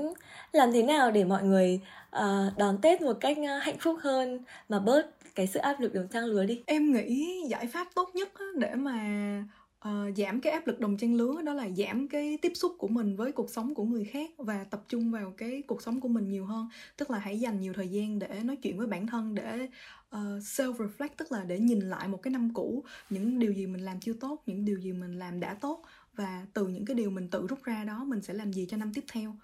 làm 0.53 0.73
thế 0.73 0.83
nào 0.83 1.11
để 1.11 1.25
mọi 1.25 1.43
người 1.43 1.81
uh, 2.17 2.59
đón 2.59 2.79
tết 2.83 3.03
một 3.03 3.17
cách 3.21 3.37
uh, 3.39 3.63
hạnh 3.63 3.79
phúc 3.79 3.99
hơn 4.03 4.39
mà 4.69 4.79
bớt 4.79 5.11
cái 5.35 5.47
sự 5.47 5.61
áp 5.61 5.81
lực 5.81 5.95
đồng 5.95 6.09
trang 6.09 6.25
lứa 6.25 6.45
đi. 6.45 6.63
Em 6.67 6.93
nghĩ 6.93 7.43
giải 7.49 7.67
pháp 7.67 7.89
tốt 7.95 8.11
nhất 8.15 8.29
để 8.59 8.75
mà 8.75 9.45
uh, 9.89 10.17
giảm 10.17 10.41
cái 10.41 10.53
áp 10.53 10.67
lực 10.67 10.81
đồng 10.81 10.97
trang 10.97 11.15
lứa 11.15 11.43
đó 11.43 11.55
là 11.55 11.69
giảm 11.69 12.09
cái 12.09 12.39
tiếp 12.43 12.53
xúc 12.55 12.75
của 12.79 12.89
mình 12.89 13.17
với 13.17 13.33
cuộc 13.33 13.51
sống 13.51 13.75
của 13.75 13.85
người 13.85 14.05
khác 14.05 14.31
và 14.37 14.65
tập 14.65 14.85
trung 14.89 15.11
vào 15.11 15.35
cái 15.37 15.63
cuộc 15.67 15.83
sống 15.83 16.01
của 16.01 16.09
mình 16.09 16.29
nhiều 16.29 16.47
hơn. 16.47 16.69
Tức 16.97 17.11
là 17.11 17.19
hãy 17.19 17.41
dành 17.41 17.61
nhiều 17.61 17.73
thời 17.73 17.89
gian 17.89 18.19
để 18.19 18.41
nói 18.45 18.57
chuyện 18.57 18.79
với 18.79 18.87
bản 18.87 19.07
thân 19.07 19.35
để 19.35 19.69
ờ, 20.11 20.37
uh, 20.37 20.43
self 20.43 20.75
reflect 20.75 21.09
tức 21.17 21.33
là 21.33 21.45
để 21.45 21.59
nhìn 21.59 21.81
lại 21.81 22.09
một 22.09 22.23
cái 22.23 22.31
năm 22.33 22.55
cũ 22.55 22.85
những 23.11 23.39
điều 23.39 23.53
gì 23.53 23.67
mình 23.67 23.85
làm 23.85 24.01
chưa 24.01 24.13
tốt 24.13 24.43
những 24.47 24.65
điều 24.65 24.79
gì 24.79 24.93
mình 24.93 25.19
làm 25.19 25.41
đã 25.41 25.55
tốt 25.55 25.83
và 26.15 26.47
từ 26.53 26.69
những 26.69 26.85
cái 26.85 26.95
điều 26.95 27.11
mình 27.11 27.29
tự 27.29 27.47
rút 27.47 27.65
ra 27.65 27.85
đó 27.85 28.05
mình 28.05 28.23
sẽ 28.23 28.35
làm 28.35 28.53
gì 28.53 28.67
cho 28.71 28.77
năm 28.77 28.93
tiếp 28.95 29.05
theo 29.13 29.37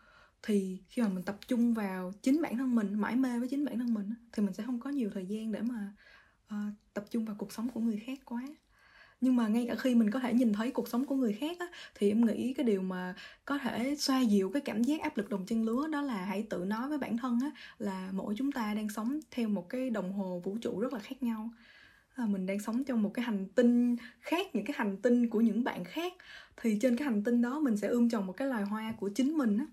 thì 0.47 0.79
khi 0.89 1.03
mà 1.03 1.09
mình 1.09 1.25
tập 1.25 1.39
trung 1.49 1.75
vào 1.75 2.13
chính 2.23 2.43
bản 2.43 2.57
thân 2.57 2.75
mình 2.75 2.95
mãi 2.95 3.17
mê 3.17 3.39
với 3.39 3.49
chính 3.49 3.65
bản 3.65 3.79
thân 3.79 3.95
mình 3.95 4.15
thì 4.33 4.43
mình 4.43 4.55
sẽ 4.55 4.63
không 4.67 4.81
có 4.81 4.91
nhiều 4.91 5.11
thời 5.15 5.27
gian 5.27 5.53
để 5.53 5.61
mà 5.63 5.93
uh, 6.47 6.75
tập 6.95 7.05
trung 7.11 7.25
vào 7.25 7.37
cuộc 7.39 7.53
sống 7.53 7.69
của 7.69 7.81
người 7.81 8.03
khác 8.07 8.19
quá. 8.25 8.43
Nhưng 9.21 9.37
mà 9.37 9.49
ngay 9.49 9.67
cả 9.69 9.75
khi 9.75 9.95
mình 9.95 10.11
có 10.11 10.21
thể 10.21 10.35
nhìn 10.35 10.53
thấy 10.53 10.71
cuộc 10.71 10.89
sống 10.89 11.05
của 11.05 11.15
người 11.15 11.33
khác 11.33 11.57
á, 11.59 11.67
thì 11.95 12.11
em 12.11 12.27
nghĩ 12.27 12.55
cái 12.55 12.65
điều 12.65 12.83
mà 12.83 13.15
có 13.45 13.59
thể 13.59 13.97
xoa 13.99 14.21
dịu 14.21 14.51
cái 14.51 14.63
cảm 14.63 14.83
giác 14.83 15.03
áp 15.03 15.17
lực 15.17 15.31
đồng 15.31 15.47
chân 15.47 15.65
lứa 15.65 15.89
đó 15.93 16.03
là 16.03 16.25
hãy 16.25 16.47
tự 16.51 16.65
nói 16.65 16.89
với 16.89 16.99
bản 16.99 17.19
thân 17.19 17.39
á, 17.43 17.51
là 17.79 18.11
mỗi 18.13 18.35
chúng 18.39 18.53
ta 18.53 18.75
đang 18.75 18.89
sống 18.89 19.21
theo 19.31 19.49
một 19.49 19.69
cái 19.69 19.91
đồng 19.91 20.13
hồ 20.13 20.41
vũ 20.45 20.59
trụ 20.63 20.81
rất 20.81 20.93
là 20.93 20.99
khác 20.99 21.23
nhau. 21.23 21.51
À, 22.15 22.27
mình 22.27 22.47
đang 22.47 22.61
sống 22.61 22.85
trong 22.85 23.03
một 23.03 23.11
cái 23.15 23.25
hành 23.25 23.47
tinh 23.55 23.97
khác 24.21 24.47
những 24.55 24.65
cái 24.65 24.75
hành 24.79 24.97
tinh 24.97 25.29
của 25.29 25.41
những 25.41 25.65
bạn 25.65 25.85
khác. 25.85 26.13
Thì 26.57 26.79
trên 26.81 26.97
cái 26.97 27.05
hành 27.05 27.25
tinh 27.25 27.43
đó 27.43 27.61
mình 27.61 27.77
sẽ 27.77 27.89
ươm 27.89 28.09
trồng 28.09 28.27
một 28.27 28.33
cái 28.33 28.49
loài 28.49 28.63
hoa 28.63 28.95
của 29.01 29.09
chính 29.15 29.33
mình 29.39 29.59
á 29.59 29.67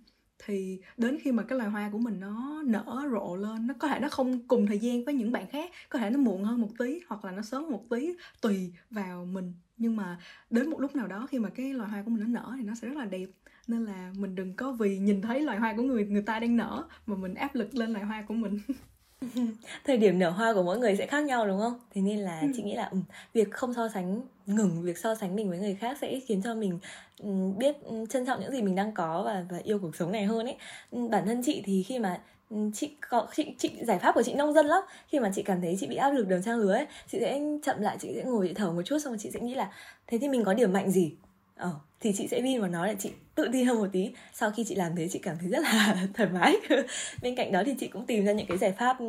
thì 0.46 0.80
đến 0.98 1.18
khi 1.24 1.32
mà 1.32 1.44
cái 1.44 1.58
loài 1.58 1.70
hoa 1.70 1.90
của 1.92 1.98
mình 1.98 2.20
nó 2.20 2.62
nở 2.66 3.08
rộ 3.12 3.36
lên, 3.36 3.68
nó 3.68 3.74
có 3.80 3.88
thể 3.88 4.00
nó 4.00 4.10
không 4.10 4.48
cùng 4.48 4.68
thời 4.68 4.80
gian 4.80 5.06
với 5.06 5.14
những 5.14 5.32
bạn 5.32 5.48
khác, 5.48 5.72
có 5.90 6.00
thể 6.00 6.10
nó 6.10 6.20
muộn 6.20 6.44
hơn 6.44 6.62
một 6.62 6.70
tí 6.80 7.00
hoặc 7.08 7.26
là 7.26 7.32
nó 7.32 7.42
sớm 7.42 7.70
một 7.70 7.90
tí, 7.90 8.14
tùy 8.42 8.74
vào 8.90 9.26
mình. 9.26 9.54
Nhưng 9.78 9.96
mà 9.96 10.18
đến 10.50 10.70
một 10.70 10.80
lúc 10.82 10.96
nào 10.96 11.08
đó 11.08 11.28
khi 11.28 11.40
mà 11.40 11.50
cái 11.50 11.74
loài 11.74 11.90
hoa 11.90 12.02
của 12.02 12.10
mình 12.10 12.24
nó 12.24 12.28
nở 12.28 12.54
thì 12.58 12.64
nó 12.64 12.76
sẽ 12.76 12.88
rất 12.88 12.98
là 12.98 13.06
đẹp. 13.06 13.28
Nên 13.68 13.86
là 13.86 14.14
mình 14.18 14.36
đừng 14.36 14.56
có 14.56 14.72
vì 14.72 14.98
nhìn 14.98 15.22
thấy 15.22 15.42
loài 15.42 15.60
hoa 15.60 15.74
của 15.78 15.84
người 15.84 16.06
người 16.06 16.22
ta 16.22 16.40
đang 16.40 16.58
nở 16.58 16.88
mà 17.06 17.16
mình 17.16 17.34
áp 17.34 17.56
lực 17.56 17.76
lên 17.76 17.94
loài 17.94 18.06
hoa 18.06 18.22
của 18.28 18.34
mình. 18.34 18.60
thời 19.86 19.98
điểm 19.98 20.20
nở 20.20 20.30
hoa 20.30 20.54
của 20.54 20.64
mỗi 20.64 20.80
người 20.80 20.96
sẽ 20.96 21.06
khác 21.06 21.24
nhau 21.24 21.48
đúng 21.48 21.60
không? 21.60 21.80
Thế 21.96 22.02
nên 22.02 22.20
là 22.20 22.40
ừ. 22.40 22.48
chị 22.56 22.64
nghĩ 22.64 22.76
là 22.76 22.86
um, 22.92 23.04
việc 23.34 23.52
không 23.52 23.74
so 23.74 23.90
sánh 23.90 24.22
ngừng 24.46 24.82
việc 24.82 24.98
so 24.98 25.16
sánh 25.16 25.36
mình 25.36 25.50
với 25.50 25.60
người 25.60 25.76
khác 25.76 25.98
sẽ 26.02 26.20
khiến 26.20 26.42
cho 26.44 26.56
mình 26.56 26.80
um, 27.20 27.58
biết 27.58 27.76
um, 27.84 28.06
trân 28.06 28.26
trọng 28.26 28.42
những 28.42 28.52
gì 28.52 28.62
mình 28.62 28.76
đang 28.76 28.92
có 28.92 29.24
và 29.26 29.46
và 29.50 29.58
yêu 29.64 29.80
cuộc 29.80 29.96
sống 29.96 30.12
này 30.12 30.26
hơn 30.26 30.46
ấy. 30.46 30.56
Um, 30.92 31.10
bản 31.10 31.26
thân 31.26 31.42
chị 31.46 31.62
thì 31.66 31.84
khi 31.84 32.00
mà 32.00 32.22
chị 32.74 32.96
có 33.10 33.28
chị 33.36 33.56
chị 33.58 33.70
giải 33.88 34.00
pháp 34.00 34.12
của 34.16 34.24
chị 34.24 34.34
nông 34.34 34.54
dân 34.54 34.66
lắm. 34.66 34.84
Khi 35.08 35.20
mà 35.20 35.32
chị 35.36 35.44
cảm 35.44 35.62
thấy 35.62 35.78
chị 35.80 35.88
bị 35.88 35.96
áp 35.96 36.10
lực 36.10 36.28
đường 36.28 36.44
trang 36.44 36.58
lứa 36.58 36.74
ấy 36.74 36.86
chị 37.12 37.20
sẽ 37.20 37.42
chậm 37.64 37.82
lại 37.82 37.98
chị 38.00 38.12
sẽ 38.16 38.24
ngồi 38.24 38.48
chị 38.48 38.54
thở 38.54 38.72
một 38.72 38.82
chút 38.86 38.98
xong 39.00 39.14
rồi 39.14 39.18
chị 39.20 39.32
sẽ 39.32 39.40
nghĩ 39.40 39.56
là 39.56 39.72
thế 40.08 40.18
thì 40.18 40.30
mình 40.30 40.44
có 40.44 40.54
điểm 40.54 40.74
mạnh 40.74 40.92
gì 40.92 41.16
ờ 41.56 41.72
thì 42.00 42.14
chị 42.18 42.28
sẽ 42.28 42.42
vin 42.42 42.62
vào 42.62 42.70
nó 42.70 42.88
để 42.88 42.96
chị 43.00 43.12
tự 43.36 43.50
tin 43.54 43.66
hơn 43.68 43.78
một 43.78 43.88
tí. 43.92 44.12
Sau 44.34 44.52
khi 44.52 44.64
chị 44.68 44.76
làm 44.76 44.96
thế 44.96 45.08
chị 45.12 45.20
cảm 45.20 45.38
thấy 45.40 45.50
rất 45.50 45.60
là 45.64 46.08
thoải 46.14 46.30
mái. 46.30 46.56
Bên 47.22 47.36
cạnh 47.36 47.52
đó 47.52 47.64
thì 47.66 47.76
chị 47.80 47.88
cũng 47.88 48.06
tìm 48.06 48.26
ra 48.26 48.32
những 48.32 48.48
cái 48.48 48.58
giải 48.58 48.72
pháp 48.72 49.00
ừ, 49.00 49.06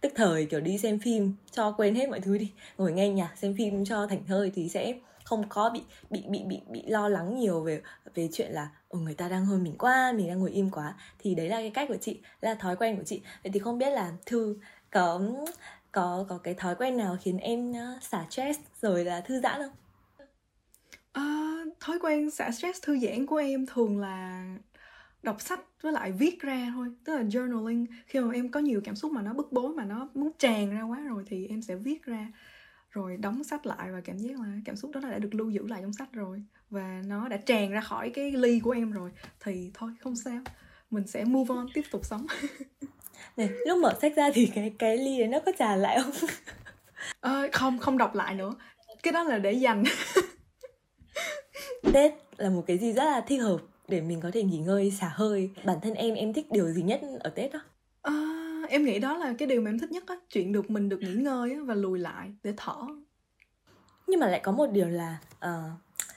tức 0.00 0.12
thời 0.16 0.46
kiểu 0.46 0.60
đi 0.60 0.78
xem 0.78 0.98
phim 0.98 1.32
cho 1.50 1.72
quên 1.72 1.94
hết 1.94 2.08
mọi 2.08 2.20
thứ 2.20 2.38
đi. 2.38 2.52
Ngồi 2.78 2.92
nghe 2.92 3.08
nhạc 3.08 3.32
xem 3.38 3.54
phim 3.58 3.84
cho 3.84 4.06
thảnh 4.06 4.24
thơi 4.26 4.52
thì 4.54 4.68
sẽ 4.68 4.94
không 5.24 5.44
có 5.48 5.70
bị 5.70 5.82
bị 6.10 6.22
bị 6.28 6.42
bị 6.46 6.60
bị 6.68 6.82
lo 6.86 7.08
lắng 7.08 7.38
nhiều 7.38 7.60
về 7.60 7.80
về 8.14 8.28
chuyện 8.32 8.52
là 8.52 8.68
ừ, 8.88 8.98
người 8.98 9.14
ta 9.14 9.28
đang 9.28 9.46
hơn 9.46 9.62
mình 9.64 9.74
quá 9.78 10.12
mình 10.16 10.28
đang 10.28 10.38
ngồi 10.40 10.50
im 10.50 10.70
quá. 10.70 10.94
Thì 11.18 11.34
đấy 11.34 11.48
là 11.48 11.56
cái 11.56 11.70
cách 11.70 11.88
của 11.88 11.96
chị 12.00 12.20
là 12.40 12.54
thói 12.54 12.76
quen 12.76 12.96
của 12.96 13.04
chị. 13.04 13.20
Vậy 13.44 13.50
thì 13.54 13.60
không 13.60 13.78
biết 13.78 13.90
là 13.90 14.12
thư 14.26 14.56
có 14.90 15.20
có 15.92 16.24
có 16.28 16.38
cái 16.38 16.54
thói 16.54 16.74
quen 16.74 16.96
nào 16.96 17.16
khiến 17.20 17.38
em 17.38 17.72
ờ, 17.72 17.98
xả 18.02 18.26
stress 18.30 18.60
rồi 18.82 19.04
là 19.04 19.20
thư 19.20 19.40
giãn 19.40 19.62
không? 19.62 19.72
À, 21.12 21.22
thói 21.82 21.98
quen 21.98 22.30
xả 22.30 22.50
stress 22.50 22.82
thư 22.82 22.98
giãn 22.98 23.26
của 23.26 23.36
em 23.36 23.66
thường 23.66 24.00
là 24.00 24.46
đọc 25.22 25.40
sách 25.40 25.60
với 25.82 25.92
lại 25.92 26.12
viết 26.12 26.40
ra 26.40 26.72
thôi 26.74 26.88
tức 27.04 27.16
là 27.16 27.22
journaling. 27.22 27.86
Khi 28.06 28.20
mà 28.20 28.32
em 28.32 28.50
có 28.50 28.60
nhiều 28.60 28.80
cảm 28.84 28.96
xúc 28.96 29.12
mà 29.12 29.22
nó 29.22 29.32
bức 29.32 29.52
bối 29.52 29.74
mà 29.74 29.84
nó 29.84 30.08
muốn 30.14 30.30
tràn 30.38 30.70
ra 30.70 30.82
quá 30.82 31.00
rồi 31.00 31.24
thì 31.26 31.46
em 31.46 31.62
sẽ 31.62 31.74
viết 31.74 32.04
ra 32.04 32.26
rồi 32.90 33.16
đóng 33.16 33.44
sách 33.44 33.66
lại 33.66 33.92
và 33.92 34.00
cảm 34.00 34.18
giác 34.18 34.40
là 34.40 34.46
cảm 34.64 34.76
xúc 34.76 34.90
đó 34.94 35.00
đã 35.00 35.18
được 35.18 35.34
lưu 35.34 35.50
giữ 35.50 35.66
lại 35.66 35.82
trong 35.82 35.92
sách 35.92 36.12
rồi 36.12 36.42
và 36.70 37.02
nó 37.06 37.28
đã 37.28 37.36
tràn 37.36 37.70
ra 37.70 37.80
khỏi 37.80 38.10
cái 38.10 38.32
ly 38.32 38.60
của 38.60 38.70
em 38.70 38.90
rồi. 38.90 39.10
Thì 39.40 39.70
thôi 39.74 39.90
không 40.00 40.16
sao 40.16 40.40
mình 40.90 41.06
sẽ 41.06 41.24
move 41.24 41.54
on 41.54 41.66
tiếp 41.74 41.84
tục 41.90 42.04
sống. 42.04 42.26
Này 43.36 43.48
lúc 43.66 43.78
mở 43.78 43.94
sách 44.02 44.16
ra 44.16 44.30
thì 44.34 44.46
cái 44.54 44.74
cái 44.78 44.96
ly 44.96 45.18
đấy 45.18 45.28
nó 45.28 45.38
có 45.46 45.52
tràn 45.58 45.78
lại 45.78 45.98
không? 46.02 46.28
À, 47.20 47.42
không 47.52 47.78
không 47.78 47.98
đọc 47.98 48.14
lại 48.14 48.34
nữa. 48.34 48.54
Cái 49.02 49.12
đó 49.12 49.22
là 49.22 49.38
để 49.38 49.52
dành 49.52 49.84
Tết 51.82 52.12
là 52.36 52.50
một 52.50 52.64
cái 52.66 52.78
gì 52.78 52.92
rất 52.92 53.04
là 53.04 53.20
thích 53.20 53.42
hợp 53.42 53.60
để 53.88 54.00
mình 54.00 54.20
có 54.20 54.30
thể 54.32 54.42
nghỉ 54.42 54.58
ngơi 54.58 54.90
xả 54.90 55.12
hơi. 55.14 55.50
Bản 55.64 55.80
thân 55.82 55.94
em 55.94 56.14
em 56.14 56.32
thích 56.32 56.46
điều 56.50 56.68
gì 56.68 56.82
nhất 56.82 57.00
ở 57.20 57.30
tết 57.30 57.52
đó 57.52 57.60
à, 58.02 58.12
em 58.68 58.84
nghĩ 58.84 58.98
đó 58.98 59.16
là 59.16 59.34
cái 59.38 59.48
điều 59.48 59.60
mà 59.60 59.70
em 59.70 59.78
thích 59.78 59.90
nhất 59.90 60.04
á 60.06 60.14
chuyện 60.30 60.52
được 60.52 60.70
mình 60.70 60.88
được 60.88 61.00
nghỉ 61.00 61.12
ngơi 61.12 61.52
á, 61.52 61.58
và 61.64 61.74
lùi 61.74 61.98
lại 61.98 62.30
để 62.42 62.54
thở. 62.56 62.76
Nhưng 64.06 64.20
mà 64.20 64.28
lại 64.28 64.40
có 64.40 64.52
một 64.52 64.66
điều 64.72 64.88
là 64.88 65.18
uh, 65.46 65.50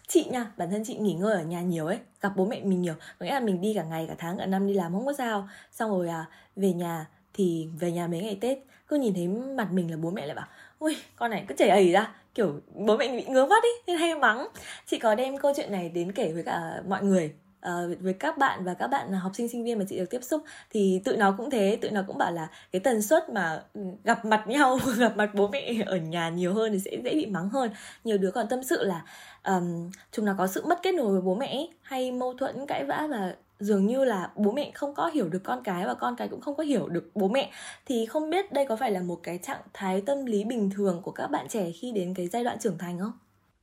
chị 0.07 0.25
nha 0.31 0.51
bản 0.57 0.71
thân 0.71 0.83
chị 0.85 0.97
nghỉ 0.97 1.13
ngơi 1.13 1.33
ở 1.33 1.43
nhà 1.43 1.61
nhiều 1.61 1.85
ấy 1.85 1.97
gặp 2.21 2.33
bố 2.35 2.45
mẹ 2.45 2.61
mình 2.63 2.81
nhiều. 2.81 2.93
Có 3.19 3.25
nghĩa 3.25 3.33
là 3.33 3.39
mình 3.39 3.61
đi 3.61 3.73
cả 3.73 3.83
ngày 3.83 4.05
cả 4.07 4.15
tháng 4.17 4.37
cả 4.37 4.45
năm 4.45 4.67
đi 4.67 4.73
làm 4.73 4.93
không 4.93 5.05
có 5.05 5.13
sao. 5.13 5.49
Xong 5.71 5.91
rồi 5.91 6.07
à, 6.07 6.25
về 6.55 6.73
nhà 6.73 7.07
thì 7.33 7.69
về 7.79 7.91
nhà 7.91 8.07
mấy 8.07 8.21
ngày 8.21 8.37
tết 8.41 8.57
cứ 8.87 8.95
nhìn 8.95 9.13
thấy 9.13 9.27
mặt 9.27 9.67
mình 9.71 9.91
là 9.91 9.97
bố 9.97 10.09
mẹ 10.09 10.25
lại 10.25 10.35
bảo 10.35 10.47
ui 10.79 10.97
con 11.15 11.31
này 11.31 11.45
cứ 11.47 11.55
chảy 11.57 11.69
ẩy 11.69 11.91
ra 11.91 12.15
kiểu 12.35 12.59
bố 12.73 12.97
mẹ 12.97 13.07
bị 13.07 13.25
ngứa 13.25 13.45
mắt 13.45 13.63
ý 13.63 13.69
nên 13.87 13.97
hay 13.97 14.15
mắng. 14.15 14.47
Chị 14.85 14.99
có 14.99 15.15
đem 15.15 15.37
câu 15.37 15.53
chuyện 15.55 15.71
này 15.71 15.89
đến 15.89 16.11
kể 16.11 16.31
với 16.33 16.43
cả 16.43 16.81
mọi 16.87 17.03
người 17.03 17.33
uh, 17.65 18.01
với 18.01 18.13
các 18.13 18.37
bạn 18.37 18.63
và 18.63 18.73
các 18.73 18.87
bạn 18.87 19.13
học 19.13 19.31
sinh 19.35 19.49
sinh 19.49 19.63
viên 19.63 19.79
mà 19.79 19.85
chị 19.89 19.97
được 19.97 20.09
tiếp 20.09 20.23
xúc. 20.23 20.43
Thì 20.69 21.01
tụi 21.05 21.17
nó 21.17 21.35
cũng 21.37 21.49
thế 21.49 21.77
tụi 21.81 21.91
nó 21.91 22.03
cũng 22.07 22.17
bảo 22.17 22.31
là 22.31 22.47
cái 22.71 22.79
tần 22.79 23.01
suất 23.01 23.29
mà 23.29 23.61
ừ, 23.73 23.81
gặp 24.03 24.25
mặt 24.25 24.43
nhau 24.47 24.79
gặp 24.97 25.17
mặt 25.17 25.29
bố 25.33 25.47
mẹ 25.47 25.73
ở 25.85 25.97
nhà 25.97 26.29
nhiều 26.29 26.53
hơn 26.53 26.73
thì 26.73 26.79
sẽ 26.79 26.91
dễ 27.03 27.15
bị 27.15 27.25
mắng 27.25 27.49
hơn. 27.49 27.69
Nhiều 28.03 28.17
đứa 28.17 28.31
còn 28.31 28.47
tâm 28.49 28.63
sự 28.63 28.83
là 28.83 29.05
um, 29.43 29.91
chúng 30.11 30.25
nó 30.25 30.35
có 30.37 30.47
sự 30.47 30.65
mất 30.65 30.79
kết 30.83 30.91
nối 30.91 31.11
với 31.11 31.21
bố 31.21 31.35
mẹ 31.35 31.67
hay 31.81 32.11
mâu 32.11 32.33
thuẫn 32.33 32.65
cãi 32.67 32.83
vã 32.85 33.07
và 33.09 33.35
dường 33.59 33.85
như 33.85 34.05
là 34.05 34.31
bố 34.35 34.51
mẹ 34.51 34.71
không 34.73 34.95
có 34.95 35.07
hiểu 35.07 35.29
được 35.29 35.43
con 35.43 35.63
cái 35.63 35.85
và 35.85 35.93
con 35.93 36.15
cái 36.15 36.27
cũng 36.27 36.41
không 36.41 36.55
có 36.55 36.63
hiểu 36.63 36.87
được 36.87 37.11
bố 37.15 37.27
mẹ. 37.27 37.51
Thì 37.85 38.05
không 38.05 38.29
biết 38.29 38.51
đây 38.51 38.65
có 38.69 38.75
phải 38.75 38.91
là 38.91 39.01
một 39.01 39.19
cái 39.23 39.37
trạng 39.37 39.61
thái 39.73 40.01
tâm 40.01 40.25
lý 40.25 40.43
bình 40.43 40.69
thường 40.69 41.01
của 41.03 41.11
các 41.11 41.27
bạn 41.27 41.47
trẻ 41.49 41.71
khi 41.71 41.91
đến 41.91 42.13
cái 42.13 42.27
giai 42.27 42.43
đoạn 42.43 42.57
trưởng 42.59 42.77
thành 42.77 42.99
không? 42.99 43.13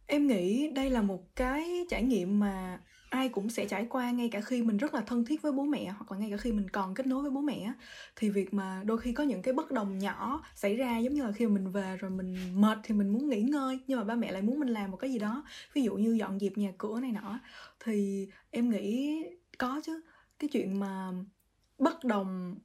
Em 0.07 0.27
nghĩ 0.27 0.69
đây 0.69 0.91
là 0.91 1.03
một 1.03 1.37
cái 1.37 1.87
trải 1.91 2.03
nghiệm 2.03 2.41
mà 2.41 2.79
ai 3.13 3.29
cũng 3.29 3.51
sẽ 3.51 3.67
trải 3.67 3.87
qua 3.91 4.11
ngay 4.11 4.29
cả 4.29 4.41
khi 4.41 4.63
mình 4.63 4.77
rất 4.77 4.95
là 4.95 5.01
thân 5.01 5.25
thiết 5.25 5.43
với 5.43 5.53
bố 5.53 5.63
mẹ 5.63 5.85
hoặc 5.85 6.13
là 6.13 6.19
ngay 6.19 6.31
cả 6.31 6.37
khi 6.37 6.53
mình 6.53 6.71
còn 6.71 6.95
kết 6.95 7.07
nối 7.07 7.23
với 7.23 7.31
bố 7.31 7.41
mẹ 7.41 7.73
thì 8.17 8.31
việc 8.31 8.55
mà 8.55 8.83
đôi 8.85 8.99
khi 8.99 9.13
có 9.13 9.25
những 9.25 9.43
cái 9.43 9.55
bất 9.55 9.71
đồng 9.71 9.99
nhỏ 9.99 10.45
xảy 10.55 10.77
ra 10.77 10.99
giống 10.99 11.15
như 11.15 11.23
là 11.23 11.33
khi 11.33 11.47
mình 11.47 11.73
về 11.73 11.97
rồi 11.97 12.11
mình 12.11 12.61
mệt 12.61 12.79
thì 12.83 12.95
mình 12.95 13.09
muốn 13.09 13.29
nghỉ 13.29 13.43
ngơi 13.43 13.79
nhưng 13.87 13.99
mà 13.99 14.05
ba 14.05 14.15
mẹ 14.15 14.33
lại 14.33 14.43
muốn 14.43 14.61
mình 14.61 14.69
làm 14.69 14.91
một 14.91 14.97
cái 14.97 15.13
gì 15.13 15.19
đó. 15.19 15.45
Ví 15.75 15.83
dụ 15.83 15.95
như 15.95 16.13
dọn 16.13 16.39
dẹp 16.39 16.59
nhà 16.59 16.73
cửa 16.79 17.01
này 17.01 17.13
nọ. 17.13 17.39
Thì 17.85 18.29
em 18.51 18.71
nghĩ 18.71 19.23
có 19.59 19.81
chứ 19.85 20.01
cái 20.39 20.49
chuyện 20.53 20.81
mà 20.81 21.13
bất 21.79 22.05
đồng 22.05 22.57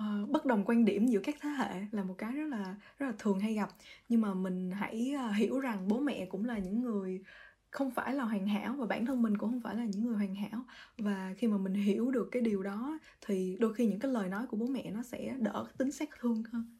uh, 0.00 0.30
bất 0.30 0.46
đồng 0.46 0.64
quan 0.64 0.84
điểm 0.84 1.06
giữa 1.06 1.20
các 1.20 1.36
thế 1.40 1.48
hệ 1.48 1.86
là 1.90 2.04
một 2.04 2.14
cái 2.18 2.32
rất 2.32 2.46
là 2.48 2.76
rất 2.98 3.06
là 3.06 3.12
thường 3.18 3.40
hay 3.40 3.54
gặp. 3.54 3.70
Nhưng 4.08 4.20
mà 4.20 4.34
mình 4.34 4.70
hãy 4.70 5.14
uh, 5.28 5.36
hiểu 5.36 5.60
rằng 5.60 5.88
bố 5.88 6.00
mẹ 6.00 6.26
cũng 6.26 6.44
là 6.44 6.58
những 6.58 6.80
người 6.80 7.22
không 7.70 7.90
phải 7.90 8.14
là 8.14 8.24
hoàn 8.24 8.46
hảo 8.46 8.74
và 8.78 8.86
bản 8.86 9.06
thân 9.06 9.22
mình 9.22 9.38
cũng 9.38 9.50
không 9.50 9.60
phải 9.60 9.76
là 9.76 9.84
những 9.84 10.04
người 10.04 10.16
hoàn 10.16 10.34
hảo. 10.34 10.64
Và 10.98 11.34
khi 11.38 11.46
mà 11.46 11.58
mình 11.58 11.74
hiểu 11.74 12.10
được 12.10 12.28
cái 12.32 12.42
điều 12.42 12.62
đó 12.62 12.98
thì 13.26 13.56
đôi 13.60 13.74
khi 13.74 13.86
những 13.86 13.98
cái 13.98 14.12
lời 14.12 14.28
nói 14.28 14.46
của 14.46 14.56
bố 14.56 14.66
mẹ 14.66 14.90
nó 14.90 15.02
sẽ 15.02 15.36
đỡ 15.38 15.66
tính 15.78 15.90
sát 15.90 16.08
thương 16.20 16.42
hơn. 16.52 16.78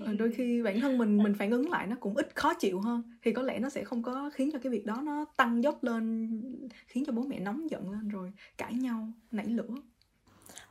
Ờ, 0.00 0.14
đôi 0.14 0.32
khi 0.32 0.62
bản 0.62 0.80
thân 0.80 0.98
mình 0.98 1.16
mình 1.16 1.34
phản 1.34 1.50
ứng 1.50 1.70
lại 1.70 1.86
nó 1.86 1.96
cũng 2.00 2.16
ít 2.16 2.32
khó 2.34 2.54
chịu 2.54 2.80
hơn. 2.80 3.02
Thì 3.22 3.32
có 3.32 3.42
lẽ 3.42 3.58
nó 3.58 3.68
sẽ 3.68 3.84
không 3.84 4.02
có 4.02 4.30
khiến 4.34 4.50
cho 4.52 4.58
cái 4.58 4.72
việc 4.72 4.86
đó 4.86 5.00
nó 5.04 5.24
tăng 5.36 5.62
dốc 5.62 5.84
lên 5.84 6.28
khiến 6.86 7.04
cho 7.06 7.12
bố 7.12 7.22
mẹ 7.22 7.38
nóng 7.38 7.70
giận 7.70 7.90
lên 7.90 8.08
rồi 8.08 8.32
cãi 8.58 8.74
nhau 8.74 9.08
nảy 9.30 9.46
lửa. 9.46 9.74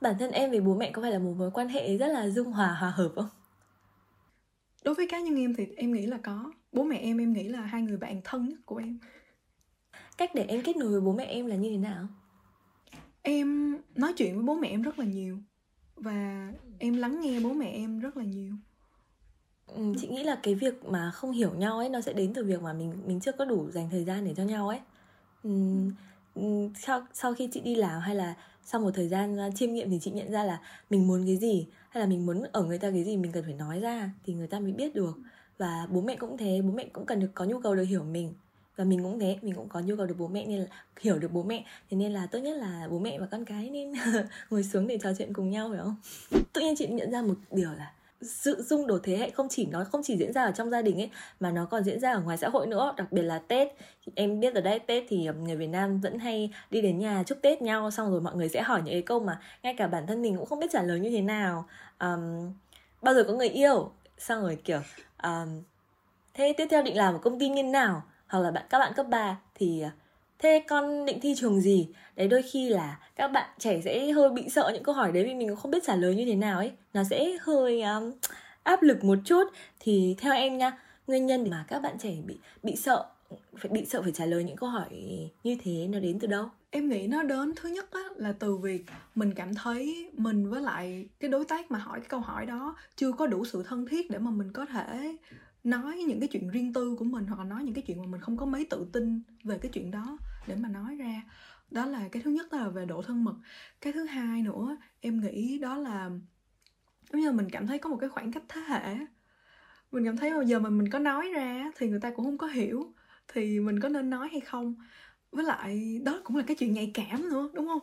Bản 0.01 0.15
thân 0.19 0.31
em 0.31 0.51
với 0.51 0.61
bố 0.61 0.75
mẹ 0.75 0.91
có 0.91 1.01
phải 1.01 1.11
là 1.11 1.19
một 1.19 1.33
mối 1.37 1.51
quan 1.53 1.67
hệ 1.67 1.97
rất 1.97 2.07
là 2.07 2.29
dung 2.29 2.51
hòa 2.51 2.75
hòa 2.79 2.89
hợp 2.89 3.11
không? 3.15 3.29
Đối 4.83 4.95
với 4.95 5.07
cá 5.07 5.19
nhân 5.19 5.35
em 5.35 5.55
thì 5.55 5.67
em 5.77 5.91
nghĩ 5.91 6.05
là 6.05 6.17
có. 6.23 6.51
Bố 6.71 6.83
mẹ 6.83 6.97
em 6.97 7.17
em 7.17 7.33
nghĩ 7.33 7.47
là 7.47 7.61
hai 7.61 7.81
người 7.81 7.97
bạn 7.97 8.21
thân 8.23 8.49
nhất 8.49 8.59
của 8.65 8.77
em. 8.77 8.99
Cách 10.17 10.31
để 10.35 10.45
em 10.47 10.61
kết 10.63 10.77
nối 10.77 10.89
với 10.89 11.01
bố 11.01 11.13
mẹ 11.13 11.25
em 11.25 11.45
là 11.45 11.55
như 11.55 11.69
thế 11.69 11.77
nào? 11.77 12.07
Em 13.21 13.77
nói 13.95 14.13
chuyện 14.17 14.35
với 14.35 14.43
bố 14.43 14.55
mẹ 14.55 14.67
em 14.67 14.81
rất 14.81 14.99
là 14.99 15.05
nhiều 15.05 15.37
và 15.95 16.51
em 16.79 16.97
lắng 16.97 17.21
nghe 17.21 17.39
bố 17.39 17.53
mẹ 17.53 17.71
em 17.71 17.99
rất 17.99 18.17
là 18.17 18.23
nhiều. 18.23 18.53
Ừ, 19.67 19.93
chị 20.01 20.07
nghĩ 20.07 20.23
là 20.23 20.39
cái 20.43 20.55
việc 20.55 20.85
mà 20.85 21.11
không 21.11 21.31
hiểu 21.31 21.53
nhau 21.53 21.77
ấy 21.77 21.89
nó 21.89 22.01
sẽ 22.01 22.13
đến 22.13 22.33
từ 22.33 22.43
việc 22.43 22.61
mà 22.61 22.73
mình 22.73 22.93
mình 23.05 23.19
chưa 23.19 23.31
có 23.31 23.45
đủ 23.45 23.71
dành 23.71 23.89
thời 23.89 24.03
gian 24.03 24.25
để 24.25 24.33
cho 24.37 24.43
nhau 24.43 24.69
ấy 24.69 24.79
sau 26.75 27.01
sau 27.13 27.33
khi 27.33 27.49
chị 27.51 27.59
đi 27.59 27.75
làm 27.75 28.01
hay 28.01 28.15
là 28.15 28.35
sau 28.63 28.81
một 28.81 28.91
thời 28.93 29.07
gian 29.07 29.37
chiêm 29.55 29.73
nghiệm 29.73 29.89
thì 29.89 29.99
chị 30.01 30.11
nhận 30.11 30.31
ra 30.31 30.43
là 30.43 30.59
mình 30.89 31.07
muốn 31.07 31.25
cái 31.25 31.37
gì, 31.37 31.67
hay 31.89 32.01
là 32.01 32.07
mình 32.07 32.25
muốn 32.25 32.43
ở 32.51 32.63
người 32.63 32.77
ta 32.77 32.91
cái 32.91 33.03
gì 33.03 33.17
mình 33.17 33.31
cần 33.31 33.43
phải 33.43 33.53
nói 33.53 33.79
ra 33.79 34.11
thì 34.25 34.33
người 34.33 34.47
ta 34.47 34.59
mới 34.59 34.71
biết 34.71 34.95
được. 34.95 35.17
Và 35.57 35.87
bố 35.89 36.01
mẹ 36.01 36.15
cũng 36.15 36.37
thế, 36.37 36.61
bố 36.61 36.71
mẹ 36.71 36.85
cũng 36.93 37.05
cần 37.05 37.19
được, 37.19 37.31
có 37.33 37.45
nhu 37.45 37.59
cầu 37.59 37.75
được 37.75 37.83
hiểu 37.83 38.03
mình. 38.03 38.33
Và 38.75 38.83
mình 38.83 39.03
cũng 39.03 39.19
thế, 39.19 39.37
mình 39.41 39.55
cũng 39.55 39.69
có 39.69 39.79
nhu 39.79 39.95
cầu 39.95 40.05
được 40.05 40.15
bố 40.17 40.27
mẹ 40.27 40.45
nên 40.45 40.59
là, 40.59 40.65
hiểu 41.01 41.19
được 41.19 41.31
bố 41.31 41.43
mẹ. 41.43 41.65
Thế 41.89 41.97
nên 41.97 42.11
là 42.11 42.25
tốt 42.25 42.39
nhất 42.39 42.57
là 42.57 42.87
bố 42.91 42.99
mẹ 42.99 43.19
và 43.19 43.25
con 43.25 43.45
cái 43.45 43.69
nên 43.69 43.93
ngồi 44.49 44.63
xuống 44.63 44.87
để 44.87 44.97
trò 45.03 45.09
chuyện 45.17 45.33
cùng 45.33 45.49
nhau, 45.49 45.69
phải 45.69 45.79
không? 45.79 45.95
Tự 46.53 46.61
nhiên 46.61 46.75
chị 46.77 46.87
nhận 46.87 47.11
ra 47.11 47.21
một 47.21 47.35
điều 47.51 47.71
là 47.71 47.93
sự 48.21 48.63
xung 48.63 48.87
đột 48.87 48.99
thế 49.03 49.17
hệ 49.17 49.29
không 49.29 49.47
chỉ 49.49 49.65
nó 49.65 49.83
không 49.91 50.01
chỉ 50.03 50.17
diễn 50.17 50.33
ra 50.33 50.43
ở 50.43 50.51
trong 50.51 50.69
gia 50.69 50.81
đình 50.81 51.01
ấy 51.01 51.09
mà 51.39 51.51
nó 51.51 51.65
còn 51.65 51.83
diễn 51.83 51.99
ra 51.99 52.13
ở 52.13 52.21
ngoài 52.21 52.37
xã 52.37 52.49
hội 52.49 52.67
nữa 52.67 52.93
đặc 52.97 53.11
biệt 53.11 53.21
là 53.21 53.39
tết. 53.47 53.67
Em 54.15 54.39
biết 54.39 54.55
ở 54.55 54.61
đây 54.61 54.79
tết 54.79 55.03
thì 55.07 55.25
ờ, 55.25 55.33
người 55.33 55.55
việt 55.55 55.67
nam 55.67 55.99
vẫn 55.99 56.19
hay 56.19 56.53
đi 56.69 56.81
đến 56.81 56.99
nhà 56.99 57.23
chúc 57.25 57.37
tết 57.41 57.61
nhau 57.61 57.91
xong 57.91 58.11
rồi 58.11 58.21
mọi 58.21 58.35
người 58.35 58.49
sẽ 58.49 58.61
hỏi 58.61 58.81
những 58.81 58.93
cái 58.93 59.01
câu 59.01 59.19
mà 59.19 59.39
ngay 59.63 59.75
cả 59.77 59.87
bản 59.87 60.07
thân 60.07 60.21
mình 60.21 60.37
cũng 60.37 60.45
không 60.45 60.59
biết 60.59 60.71
trả 60.71 60.81
lời 60.81 60.99
như 60.99 61.09
thế 61.09 61.21
nào. 61.21 61.67
Um, 61.99 62.53
bao 63.01 63.13
giờ 63.13 63.23
có 63.23 63.33
người 63.33 63.49
yêu? 63.49 63.91
Xong 64.17 64.41
rồi 64.41 64.57
kiểu 64.63 64.79
um, 65.23 65.63
thế 66.33 66.53
tiếp 66.57 66.67
theo 66.69 66.83
định 66.83 66.97
làm 66.97 67.15
ở 67.15 67.19
công 67.19 67.39
ty 67.39 67.49
như 67.49 67.63
nào? 67.63 68.03
Hoặc 68.27 68.39
là 68.39 68.51
bạn 68.51 68.65
các 68.69 68.79
bạn 68.79 68.93
cấp 68.93 69.05
3 69.09 69.39
thì 69.55 69.81
ờ, 69.81 69.89
thế 70.41 70.63
con 70.67 71.05
định 71.05 71.19
thi 71.21 71.33
trường 71.37 71.61
gì? 71.61 71.87
Đấy 72.15 72.27
đôi 72.27 72.41
khi 72.41 72.69
là 72.69 72.99
các 73.15 73.27
bạn 73.27 73.49
trẻ 73.59 73.81
sẽ 73.81 74.11
hơi 74.11 74.29
bị 74.29 74.49
sợ 74.49 74.71
những 74.73 74.83
câu 74.83 74.95
hỏi 74.95 75.11
đấy 75.11 75.23
vì 75.23 75.33
mình 75.33 75.47
cũng 75.47 75.57
không 75.57 75.71
biết 75.71 75.83
trả 75.83 75.95
lời 75.95 76.15
như 76.15 76.25
thế 76.25 76.35
nào 76.35 76.57
ấy. 76.57 76.71
Nó 76.93 77.03
sẽ 77.03 77.37
hơi 77.41 77.81
um, 77.81 78.11
áp 78.63 78.81
lực 78.81 79.03
một 79.03 79.17
chút. 79.25 79.43
Thì 79.79 80.15
theo 80.19 80.33
em 80.33 80.57
nha 80.57 80.77
nguyên 81.07 81.25
nhân 81.25 81.49
mà 81.49 81.65
các 81.67 81.81
bạn 81.81 81.97
trẻ 81.99 82.15
bị 82.25 82.37
bị 82.63 82.75
sợ 82.75 83.05
phải 83.57 83.71
bị 83.71 83.85
sợ 83.85 84.01
phải 84.01 84.11
trả 84.11 84.25
lời 84.25 84.43
những 84.43 84.55
câu 84.55 84.69
hỏi 84.69 84.89
như 85.43 85.57
thế 85.63 85.87
nó 85.89 85.99
đến 85.99 86.19
từ 86.19 86.27
đâu? 86.27 86.49
Em 86.69 86.89
nghĩ 86.89 87.07
nó 87.07 87.23
đến 87.23 87.53
thứ 87.55 87.69
nhất 87.69 87.91
á, 87.91 88.01
là 88.15 88.31
từ 88.39 88.57
việc 88.57 88.85
mình 89.15 89.33
cảm 89.35 89.55
thấy 89.55 90.09
mình 90.17 90.49
với 90.49 90.61
lại 90.61 91.05
cái 91.19 91.29
đối 91.29 91.45
tác 91.45 91.71
mà 91.71 91.79
hỏi 91.79 91.99
cái 91.99 92.09
câu 92.09 92.19
hỏi 92.19 92.45
đó 92.45 92.75
chưa 92.95 93.11
có 93.11 93.27
đủ 93.27 93.45
sự 93.45 93.63
thân 93.63 93.85
thiết 93.85 94.09
để 94.09 94.17
mà 94.17 94.31
mình 94.31 94.51
có 94.53 94.65
thể 94.65 95.17
nói 95.63 95.97
những 96.07 96.19
cái 96.19 96.29
chuyện 96.31 96.49
riêng 96.49 96.73
tư 96.73 96.95
của 96.99 97.05
mình 97.05 97.25
hoặc 97.25 97.39
là 97.39 97.43
nói 97.43 97.63
những 97.63 97.73
cái 97.73 97.83
chuyện 97.87 97.99
mà 97.99 98.05
mình 98.05 98.21
không 98.21 98.37
có 98.37 98.45
mấy 98.45 98.65
tự 98.65 98.85
tin 98.91 99.21
về 99.43 99.57
cái 99.57 99.71
chuyện 99.73 99.91
đó 99.91 100.17
để 100.47 100.55
mà 100.55 100.69
nói 100.69 100.95
ra. 100.95 101.21
Đó 101.71 101.85
là 101.85 102.07
cái 102.11 102.21
thứ 102.21 102.31
nhất 102.31 102.51
đó 102.51 102.57
là 102.57 102.69
về 102.69 102.85
độ 102.85 103.01
thân 103.01 103.23
mật. 103.23 103.35
Cái 103.81 103.93
thứ 103.93 104.05
hai 104.05 104.41
nữa, 104.41 104.77
em 105.01 105.21
nghĩ 105.21 105.59
đó 105.59 105.77
là, 105.77 106.09
giống 107.11 107.21
như 107.21 107.31
mình 107.31 107.49
cảm 107.49 107.67
thấy 107.67 107.79
có 107.79 107.89
một 107.89 107.97
cái 108.01 108.09
khoảng 108.09 108.31
cách 108.31 108.43
thế 108.49 108.61
hệ 108.61 108.95
mình 109.91 110.05
cảm 110.05 110.17
thấy 110.17 110.33
bây 110.33 110.45
giờ 110.45 110.59
mà 110.59 110.69
mình 110.69 110.89
có 110.89 110.99
nói 110.99 111.29
ra 111.35 111.71
thì 111.77 111.89
người 111.89 111.99
ta 111.99 112.11
cũng 112.15 112.25
không 112.25 112.37
có 112.37 112.47
hiểu 112.47 112.93
thì 113.27 113.59
mình 113.59 113.79
có 113.79 113.89
nên 113.89 114.09
nói 114.09 114.29
hay 114.31 114.39
không. 114.39 114.75
Với 115.31 115.45
lại, 115.45 116.01
đó 116.03 116.21
cũng 116.23 116.37
là 116.37 116.43
cái 116.47 116.55
chuyện 116.59 116.73
nhạy 116.73 116.91
cảm 116.93 117.29
nữa, 117.29 117.49
đúng 117.53 117.67
không? 117.67 117.79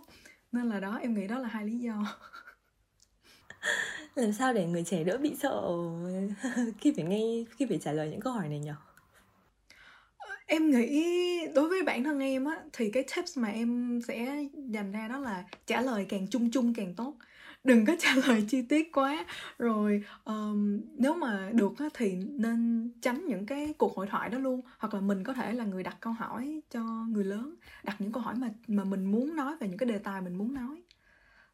Nên 0.52 0.68
là 0.68 0.80
đó, 0.80 0.98
em 1.02 1.14
nghĩ 1.14 1.26
đó 1.26 1.38
là 1.38 1.48
hai 1.48 1.66
lý 1.66 1.78
do. 1.78 2.04
Làm 4.14 4.32
sao 4.32 4.52
để 4.52 4.66
người 4.66 4.84
trẻ 4.84 5.04
đỡ 5.04 5.18
bị 5.18 5.36
sợ? 5.40 5.62
Khi 6.78 6.92
phải 6.96 7.04
nghe, 7.04 7.44
khi 7.50 7.66
phải 7.66 7.78
trả 7.78 7.92
lời 7.92 8.10
những 8.10 8.20
câu 8.20 8.32
hỏi 8.32 8.48
này 8.48 8.58
nhỉ 8.58 8.70
em 10.48 10.70
nghĩ 10.70 11.06
đối 11.54 11.68
với 11.68 11.82
bản 11.82 12.04
thân 12.04 12.20
em 12.20 12.44
á 12.44 12.56
thì 12.72 12.90
cái 12.90 13.04
tips 13.16 13.38
mà 13.38 13.48
em 13.48 14.00
sẽ 14.08 14.44
dành 14.68 14.92
ra 14.92 15.08
đó 15.08 15.18
là 15.18 15.44
trả 15.66 15.80
lời 15.80 16.06
càng 16.08 16.26
chung 16.30 16.50
chung 16.50 16.74
càng 16.74 16.94
tốt. 16.94 17.14
Đừng 17.64 17.86
có 17.86 17.96
trả 18.00 18.14
lời 18.26 18.44
chi 18.48 18.62
tiết 18.62 18.92
quá. 18.92 19.24
Rồi 19.58 20.04
um, 20.24 20.80
nếu 20.96 21.14
mà 21.14 21.50
được 21.52 21.72
á, 21.78 21.88
thì 21.94 22.14
nên 22.14 22.90
tránh 23.02 23.26
những 23.26 23.46
cái 23.46 23.74
cuộc 23.78 23.96
hội 23.96 24.06
thoại 24.06 24.28
đó 24.28 24.38
luôn. 24.38 24.60
Hoặc 24.78 24.94
là 24.94 25.00
mình 25.00 25.24
có 25.24 25.32
thể 25.32 25.52
là 25.52 25.64
người 25.64 25.82
đặt 25.82 25.96
câu 26.00 26.12
hỏi 26.12 26.60
cho 26.70 26.80
người 27.08 27.24
lớn 27.24 27.54
đặt 27.82 28.00
những 28.00 28.12
câu 28.12 28.22
hỏi 28.22 28.34
mà 28.34 28.50
mà 28.68 28.84
mình 28.84 29.04
muốn 29.04 29.36
nói 29.36 29.56
về 29.60 29.68
những 29.68 29.78
cái 29.78 29.88
đề 29.88 29.98
tài 29.98 30.20
mình 30.20 30.38
muốn 30.38 30.54
nói 30.54 30.82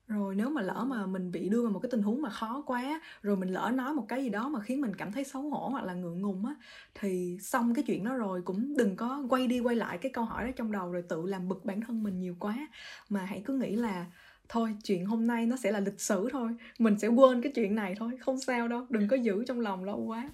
rồi 0.09 0.35
nếu 0.35 0.51
mà 0.51 0.63
lỡ 0.63 0.85
mà 0.89 1.07
mình 1.07 1.33
bị 1.33 1.49
đưa 1.49 1.63
vào 1.63 1.73
một 1.73 1.79
cái 1.79 1.91
tình 1.91 2.03
huống 2.03 2.23
mà 2.23 2.31
khó 2.31 2.63
quá 2.67 3.01
rồi 3.23 3.37
mình 3.37 3.49
lỡ 3.49 3.71
nói 3.75 3.95
một 3.95 4.05
cái 4.09 4.23
gì 4.23 4.29
đó 4.29 4.49
mà 4.49 4.61
khiến 4.61 4.81
mình 4.81 4.95
cảm 4.95 5.13
thấy 5.13 5.25
xấu 5.25 5.43
hổ 5.43 5.69
hoặc 5.69 5.85
là 5.85 5.95
ngượng 5.95 6.21
ngùng 6.21 6.47
á 6.47 6.55
thì 6.95 7.39
xong 7.41 7.75
cái 7.75 7.85
chuyện 7.87 8.05
đó 8.05 8.15
rồi 8.15 8.43
cũng 8.43 8.77
đừng 8.77 8.97
có 8.97 9.25
quay 9.29 9.47
đi 9.47 9.61
quay 9.61 9.77
lại 9.77 9.99
cái 9.99 10.13
câu 10.13 10.25
hỏi 10.25 10.45
đó 10.45 10.51
trong 10.57 10.73
đầu 10.73 10.93
rồi 10.93 11.03
tự 11.09 11.27
làm 11.27 11.49
bực 11.49 11.65
bản 11.65 11.81
thân 11.81 12.03
mình 12.03 12.21
nhiều 12.21 12.37
quá. 12.39 12.69
Mà 13.09 13.25
hãy 13.25 13.43
cứ 13.45 13.55
nghĩ 13.55 13.77
là 13.77 14.07
thôi 14.49 14.77
chuyện 14.85 15.07
hôm 15.07 15.27
nay 15.27 15.47
nó 15.47 15.57
sẽ 15.57 15.73
là 15.73 15.81
lịch 15.81 16.01
sử 16.01 16.29
thôi 16.33 16.51
mình 16.79 16.99
sẽ 16.99 17.09
quên 17.09 17.43
cái 17.43 17.53
chuyện 17.55 17.75
này 17.75 17.95
thôi 17.99 18.11
không 18.21 18.41
sao 18.41 18.69
đâu 18.69 18.87
đừng 18.91 19.09
có 19.09 19.17
giữ 19.17 19.45
trong 19.45 19.61
lòng 19.61 19.85
lâu 19.85 19.99
quá. 19.99 20.31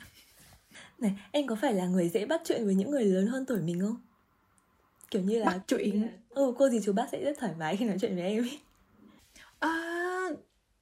Này 0.99 1.19
em 1.31 1.47
có 1.47 1.55
phải 1.55 1.75
là 1.75 1.87
người 1.87 2.09
dễ 2.09 2.27
bắt 2.27 2.41
chuyện 2.45 2.65
với 2.65 2.75
những 2.75 2.91
người 2.91 3.05
lớn 3.05 3.27
hơn 3.27 3.45
tuổi 3.47 3.61
mình 3.61 3.81
không? 3.81 3.97
Kiểu 5.11 5.23
như 5.23 5.39
là 5.39 5.47
bắt 5.47 5.61
chuyện 5.67 6.09
ừ 6.31 6.55
cô 6.59 6.69
gì 6.69 6.81
chú 6.85 6.93
bác 6.93 7.09
sẽ 7.13 7.25
rất 7.25 7.39
thoải 7.39 7.53
mái 7.59 7.77
khi 7.77 7.85
nói 7.85 7.97
chuyện 8.01 8.17
với 8.17 8.25
em 8.25 8.45
à, 9.61 9.71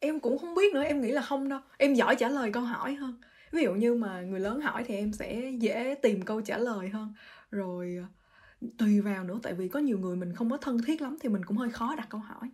em 0.01 0.21
cũng 0.21 0.39
không 0.39 0.55
biết 0.55 0.75
nữa 0.75 0.83
em 0.83 1.01
nghĩ 1.01 1.11
là 1.11 1.23
không 1.23 1.49
đâu. 1.49 1.61
Em 1.79 1.95
giỏi 1.95 2.17
trả 2.17 2.29
lời 2.29 2.51
câu 2.53 2.63
hỏi 2.63 2.95
hơn. 2.95 3.21
Ví 3.53 3.63
dụ 3.63 3.75
như 3.75 3.95
mà 3.95 4.21
người 4.21 4.41
lớn 4.41 4.61
hỏi 4.61 4.85
thì 4.87 4.97
em 4.97 5.13
sẽ 5.13 5.53
dễ 5.59 5.95
tìm 6.03 6.23
câu 6.23 6.41
trả 6.41 6.59
lời 6.59 6.89
hơn. 6.89 7.13
Rồi 7.51 7.99
à, 8.03 8.07
tùy 8.79 9.01
vào 9.01 9.25
nữa 9.25 9.39
tại 9.43 9.55
vì 9.55 9.69
có 9.69 9.81
nhiều 9.81 9.99
người 9.99 10.17
mình 10.17 10.35
không 10.35 10.51
có 10.51 10.57
thân 10.57 10.83
thiết 10.83 11.03
lắm 11.03 11.17
thì 11.21 11.29
mình 11.29 11.45
cũng 11.45 11.57
hơi 11.57 11.71
khó 11.71 11.95
đặt 11.97 12.07
câu 12.11 12.21
hỏi. 12.21 12.51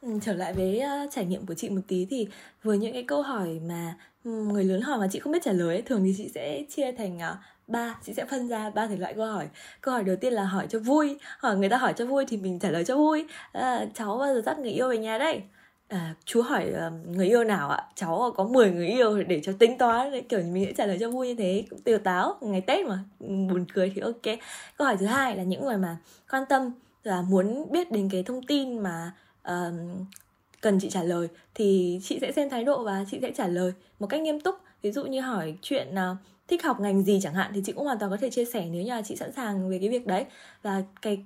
Ừ, 0.00 0.08
trở 0.22 0.32
lại 0.32 0.54
với 0.54 0.80
uh, 1.04 1.10
trải 1.12 1.24
nghiệm 1.24 1.46
của 1.46 1.54
chị 1.54 1.68
một 1.68 1.80
tí 1.88 2.06
thì 2.10 2.28
với 2.62 2.78
những 2.78 2.92
cái 2.92 3.02
câu 3.02 3.22
hỏi 3.22 3.60
mà 3.68 3.96
người 4.24 4.64
lớn 4.64 4.80
hỏi 4.80 4.98
mà 4.98 5.08
chị 5.12 5.18
không 5.18 5.32
biết 5.32 5.42
trả 5.42 5.52
lời 5.52 5.76
ấy, 5.76 5.82
thường 5.82 6.04
thì 6.04 6.14
chị 6.16 6.28
sẽ 6.34 6.64
chia 6.68 6.92
thành 6.92 7.16
uh, 7.16 7.22
ba 7.68 7.98
chị 8.02 8.14
sẽ 8.14 8.24
phân 8.24 8.48
ra 8.48 8.70
ba 8.70 8.86
thể 8.86 8.96
loại 8.96 9.14
câu 9.14 9.26
hỏi. 9.26 9.48
Câu 9.80 9.94
hỏi 9.94 10.04
đầu 10.04 10.16
tiên 10.16 10.32
là 10.32 10.44
hỏi 10.44 10.66
cho 10.68 10.78
vui. 10.78 11.18
Hỏi 11.38 11.56
người 11.56 11.68
ta 11.68 11.76
hỏi 11.76 11.92
cho 11.96 12.06
vui 12.06 12.24
thì 12.28 12.36
mình 12.36 12.58
trả 12.58 12.70
lời 12.70 12.84
cho 12.84 12.96
vui. 12.96 13.24
À, 13.52 13.86
cháu 13.94 14.18
bao 14.18 14.34
giờ 14.34 14.42
dắt 14.46 14.58
người 14.58 14.70
yêu 14.70 14.88
về 14.88 14.98
nhà 14.98 15.18
đây 15.18 15.42
à, 15.88 16.14
chú 16.24 16.42
hỏi 16.42 16.72
uh, 16.86 17.16
người 17.16 17.26
yêu 17.26 17.44
nào 17.44 17.70
ạ? 17.70 17.84
Cháu 17.94 18.32
có 18.36 18.44
10 18.44 18.70
người 18.70 18.88
yêu 18.88 19.22
để 19.22 19.40
cho 19.44 19.52
tính 19.58 19.78
toán 19.78 20.10
đấy 20.10 20.22
kiểu 20.28 20.40
mình 20.52 20.64
sẽ 20.66 20.72
trả 20.72 20.86
lời 20.86 20.96
cho 21.00 21.10
vui 21.10 21.28
như 21.28 21.34
thế 21.34 21.64
cũng 21.70 21.80
tiêu 21.80 21.98
táo 21.98 22.36
ngày 22.40 22.60
tết 22.60 22.86
mà 22.86 22.98
buồn 23.20 23.64
cười 23.74 23.92
thì 23.94 24.00
ok. 24.00 24.38
Câu 24.76 24.86
hỏi 24.86 24.96
thứ 24.96 25.06
hai 25.06 25.36
là 25.36 25.42
những 25.42 25.64
người 25.64 25.76
mà 25.76 25.96
quan 26.30 26.44
tâm 26.48 26.72
và 27.04 27.22
muốn 27.22 27.72
biết 27.72 27.92
đến 27.92 28.08
cái 28.12 28.22
thông 28.22 28.42
tin 28.42 28.78
mà 28.78 29.12
uh, 29.48 29.74
cần 30.60 30.80
chị 30.80 30.90
trả 30.90 31.02
lời 31.02 31.28
thì 31.54 32.00
chị 32.02 32.18
sẽ 32.20 32.32
xem 32.32 32.50
thái 32.50 32.64
độ 32.64 32.84
và 32.84 33.04
chị 33.10 33.18
sẽ 33.22 33.32
trả 33.36 33.46
lời 33.46 33.72
một 33.98 34.06
cách 34.06 34.20
nghiêm 34.20 34.40
túc. 34.40 34.54
Ví 34.82 34.92
dụ 34.92 35.04
như 35.04 35.20
hỏi 35.20 35.56
chuyện 35.62 35.94
uh, 35.94 36.16
thích 36.48 36.64
học 36.64 36.80
ngành 36.80 37.02
gì 37.04 37.20
chẳng 37.22 37.34
hạn 37.34 37.50
thì 37.54 37.62
chị 37.64 37.72
cũng 37.72 37.84
hoàn 37.84 37.98
toàn 37.98 38.10
có 38.10 38.16
thể 38.16 38.30
chia 38.30 38.44
sẻ 38.44 38.66
nếu 38.72 38.82
như 38.82 38.90
là 38.90 39.02
chị 39.02 39.16
sẵn 39.16 39.32
sàng 39.32 39.70
về 39.70 39.78
cái 39.78 39.88
việc 39.88 40.06
đấy. 40.06 40.24
Và 40.62 40.82
cái 41.02 41.24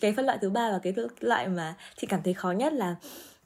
cái 0.00 0.12
phân 0.12 0.26
loại 0.26 0.38
thứ 0.40 0.50
ba 0.50 0.70
và 0.70 0.78
cái 0.78 0.94
loại 1.20 1.48
mà 1.48 1.74
chị 1.96 2.06
cảm 2.06 2.20
thấy 2.24 2.34
khó 2.34 2.50
nhất 2.50 2.72
là 2.72 2.96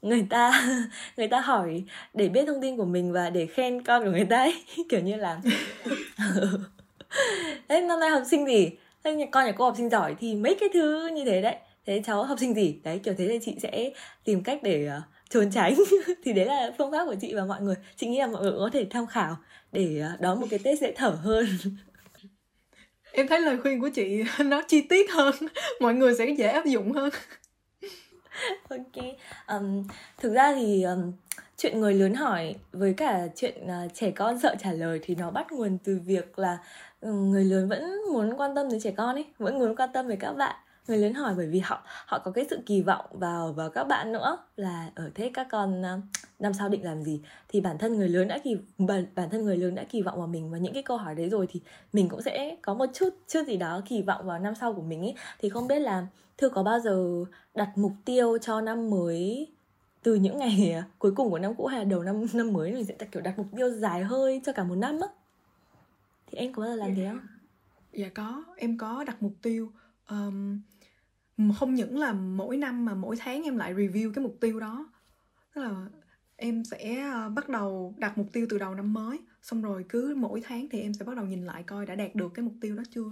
người 0.01 0.27
ta 0.29 0.67
người 1.17 1.27
ta 1.27 1.39
hỏi 1.39 1.83
để 2.13 2.29
biết 2.29 2.45
thông 2.45 2.61
tin 2.61 2.77
của 2.77 2.85
mình 2.85 3.11
và 3.11 3.29
để 3.29 3.45
khen 3.45 3.83
con 3.83 4.03
của 4.03 4.11
người 4.11 4.25
ta 4.25 4.37
ấy. 4.37 4.63
Kiểu 4.89 5.01
như 5.01 5.15
là 5.15 5.41
đấy 7.67 7.81
năm 7.81 7.99
nay 7.99 8.09
học 8.09 8.23
sinh 8.29 8.45
gì? 8.45 8.71
Con 9.03 9.17
nhà 9.17 9.51
cô 9.57 9.65
học 9.65 9.73
sinh 9.77 9.89
giỏi 9.89 10.15
thì 10.19 10.35
mấy 10.35 10.55
cái 10.59 10.69
thứ 10.73 11.07
như 11.07 11.25
thế 11.25 11.41
đấy. 11.41 11.55
Thế 11.85 12.01
cháu 12.05 12.23
học 12.23 12.39
sinh 12.39 12.53
gì? 12.53 12.79
Đấy 12.83 12.99
kiểu 12.99 13.13
thế 13.17 13.27
thì 13.27 13.39
chị 13.41 13.55
sẽ 13.61 13.91
tìm 14.23 14.43
cách 14.43 14.59
để 14.63 14.89
uh, 14.97 15.03
trốn 15.29 15.51
tránh. 15.51 15.75
Thì 16.23 16.33
đấy 16.33 16.45
là 16.45 16.71
phương 16.77 16.91
pháp 16.91 17.05
của 17.05 17.15
chị 17.21 17.33
và 17.33 17.45
mọi 17.45 17.61
người. 17.61 17.75
Chị 17.95 18.07
nghĩ 18.07 18.19
là 18.19 18.27
mọi 18.27 18.41
người 18.41 18.53
có 18.57 18.69
thể 18.73 18.87
tham 18.89 19.07
khảo 19.07 19.37
để 19.71 20.03
uh, 20.13 20.21
đón 20.21 20.41
một 20.41 20.47
cái 20.49 20.59
tết 20.63 20.79
dễ 20.79 20.93
thở 20.95 21.09
hơn. 21.09 21.45
Em 23.11 23.27
thấy 23.27 23.41
lời 23.41 23.57
khuyên 23.61 23.81
của 23.81 23.89
chị 23.89 24.23
nó 24.45 24.61
chi 24.67 24.81
tiết 24.81 25.11
hơn. 25.11 25.35
Mọi 25.79 25.93
người 25.93 26.15
sẽ 26.15 26.25
dễ 26.25 26.47
áp 26.47 26.65
dụng 26.65 26.91
hơn. 26.91 27.09
Ok 28.69 29.05
um, 29.47 29.87
thực 30.17 30.33
ra 30.33 30.53
thì 30.55 30.83
um, 30.83 31.11
chuyện 31.57 31.79
người 31.79 31.93
lớn 31.93 32.13
hỏi 32.13 32.55
với 32.71 32.93
cả 32.93 33.27
chuyện 33.35 33.65
uh, 33.65 33.93
trẻ 33.93 34.11
con 34.11 34.39
sợ 34.39 34.55
trả 34.59 34.71
lời 34.71 34.99
thì 35.03 35.15
nó 35.15 35.31
bắt 35.31 35.51
nguồn 35.51 35.77
từ 35.83 35.99
việc 36.05 36.39
là 36.39 36.57
người 37.01 37.43
lớn 37.43 37.69
vẫn 37.69 38.01
muốn 38.11 38.37
quan 38.37 38.55
tâm 38.55 38.69
đến 38.69 38.79
trẻ 38.79 38.91
con 38.97 39.15
ấy 39.15 39.25
vẫn 39.37 39.59
muốn 39.59 39.75
quan 39.75 39.89
tâm 39.93 40.07
về 40.07 40.15
các 40.15 40.33
bạn 40.33 40.55
người 40.87 40.97
lớn 40.97 41.13
hỏi 41.13 41.33
bởi 41.37 41.47
vì 41.47 41.59
họ 41.59 41.83
họ 42.05 42.19
có 42.19 42.31
cái 42.31 42.45
sự 42.49 42.59
kỳ 42.65 42.81
vọng 42.81 43.05
vào 43.11 43.53
vào 43.53 43.69
các 43.69 43.83
bạn 43.83 44.11
nữa 44.11 44.37
là 44.55 44.91
ở 44.95 45.09
thế 45.15 45.31
các 45.33 45.47
con 45.51 45.81
ờ, 45.81 45.99
năm 46.39 46.53
sau 46.53 46.69
định 46.69 46.83
làm 46.83 47.03
gì? 47.03 47.21
Thì 47.47 47.61
bản 47.61 47.77
thân 47.77 47.97
người 47.97 48.09
lớn 48.09 48.27
đã 48.27 48.37
kỳ 48.43 48.57
bản, 48.77 49.05
bản 49.15 49.29
thân 49.29 49.45
người 49.45 49.57
lớn 49.57 49.75
đã 49.75 49.83
kỳ 49.83 50.01
vọng 50.01 50.17
vào 50.17 50.27
mình 50.27 50.51
và 50.51 50.57
những 50.57 50.73
cái 50.73 50.83
câu 50.83 50.97
hỏi 50.97 51.15
đấy 51.15 51.29
rồi 51.29 51.47
thì 51.49 51.61
mình 51.93 52.09
cũng 52.09 52.21
sẽ 52.21 52.57
có 52.61 52.73
một 52.73 52.85
chút 52.93 53.09
chút 53.27 53.43
gì 53.47 53.57
đó 53.57 53.81
kỳ 53.85 54.01
vọng 54.01 54.25
vào 54.25 54.39
năm 54.39 54.55
sau 54.55 54.73
của 54.73 54.81
mình 54.81 55.01
ấy. 55.01 55.15
Thì 55.39 55.49
không 55.49 55.67
biết 55.67 55.79
là 55.79 56.07
thư 56.37 56.49
có 56.49 56.63
bao 56.63 56.79
giờ 56.79 57.25
đặt 57.55 57.69
mục 57.75 57.91
tiêu 58.05 58.37
cho 58.37 58.61
năm 58.61 58.89
mới 58.89 59.47
từ 60.03 60.15
những 60.15 60.37
ngày 60.37 60.71
à, 60.71 60.83
cuối 60.99 61.11
cùng 61.15 61.29
của 61.29 61.39
năm 61.39 61.55
cũ 61.55 61.65
hay 61.65 61.79
là 61.79 61.85
đầu 61.85 62.03
năm 62.03 62.25
năm 62.33 62.53
mới 62.53 62.73
mình 62.73 62.85
sẽ 62.85 62.95
kiểu 63.11 63.21
đặt 63.21 63.37
mục 63.37 63.47
tiêu 63.57 63.69
dài 63.69 64.03
hơi 64.03 64.41
cho 64.45 64.51
cả 64.51 64.63
một 64.63 64.75
năm 64.75 64.99
á? 65.01 65.07
Thì 66.27 66.37
em 66.37 66.53
có 66.53 66.61
bao 66.61 66.69
giờ 66.69 66.75
làm 66.75 66.95
thế 66.95 67.07
không? 67.09 67.19
Dạ, 67.93 67.99
dạ 68.03 68.09
có 68.15 68.43
em 68.57 68.77
có 68.77 69.03
đặt 69.03 69.23
mục 69.23 69.33
tiêu 69.41 69.71
um, 70.09 70.59
không 71.59 71.75
những 71.75 71.97
là 71.97 72.13
mỗi 72.13 72.57
năm 72.57 72.85
mà 72.85 72.93
mỗi 72.95 73.15
tháng 73.19 73.43
em 73.43 73.57
lại 73.57 73.73
review 73.75 74.13
cái 74.13 74.23
mục 74.23 74.37
tiêu 74.41 74.59
đó. 74.59 74.91
Tức 75.55 75.61
là 75.61 75.89
em 76.35 76.63
sẽ 76.65 77.01
ờ, 77.01 77.29
bắt 77.29 77.49
đầu 77.49 77.95
đặt 77.97 78.17
mục 78.17 78.27
tiêu 78.33 78.47
từ 78.49 78.57
đầu 78.59 78.75
năm 78.75 78.93
mới, 78.93 79.19
xong 79.41 79.61
rồi 79.61 79.85
cứ 79.89 80.15
mỗi 80.17 80.41
tháng 80.45 80.69
thì 80.69 80.81
em 80.81 80.93
sẽ 80.93 81.05
bắt 81.05 81.15
đầu 81.15 81.25
nhìn 81.25 81.45
lại 81.45 81.63
coi 81.63 81.85
đã 81.85 81.95
đạt 81.95 82.15
được 82.15 82.29
cái 82.33 82.45
mục 82.45 82.55
tiêu 82.61 82.75
đó 82.75 82.83
chưa. 82.91 83.11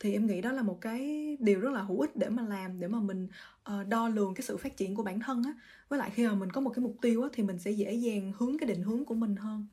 Thì 0.00 0.12
em 0.12 0.26
nghĩ 0.26 0.40
đó 0.40 0.52
là 0.52 0.62
một 0.62 0.80
cái 0.80 1.36
điều 1.40 1.60
rất 1.60 1.70
là 1.72 1.82
hữu 1.82 2.00
ích 2.00 2.16
để 2.16 2.28
mà 2.28 2.42
làm, 2.42 2.80
để 2.80 2.88
mà 2.88 3.00
mình 3.00 3.28
ờ, 3.62 3.84
đo 3.84 4.08
lường 4.08 4.34
cái 4.34 4.42
sự 4.42 4.56
phát 4.56 4.76
triển 4.76 4.94
của 4.94 5.02
bản 5.02 5.20
thân 5.20 5.42
á. 5.44 5.52
Với 5.88 5.98
lại 5.98 6.10
khi 6.14 6.26
mà 6.26 6.34
mình 6.34 6.50
có 6.52 6.60
một 6.60 6.70
cái 6.70 6.82
mục 6.82 6.96
tiêu 7.02 7.22
á 7.22 7.28
thì 7.32 7.42
mình 7.42 7.58
sẽ 7.58 7.70
dễ 7.70 7.94
dàng 7.94 8.32
hướng 8.38 8.58
cái 8.58 8.68
định 8.68 8.82
hướng 8.82 9.04
của 9.04 9.14
mình 9.14 9.36
hơn 9.36 9.66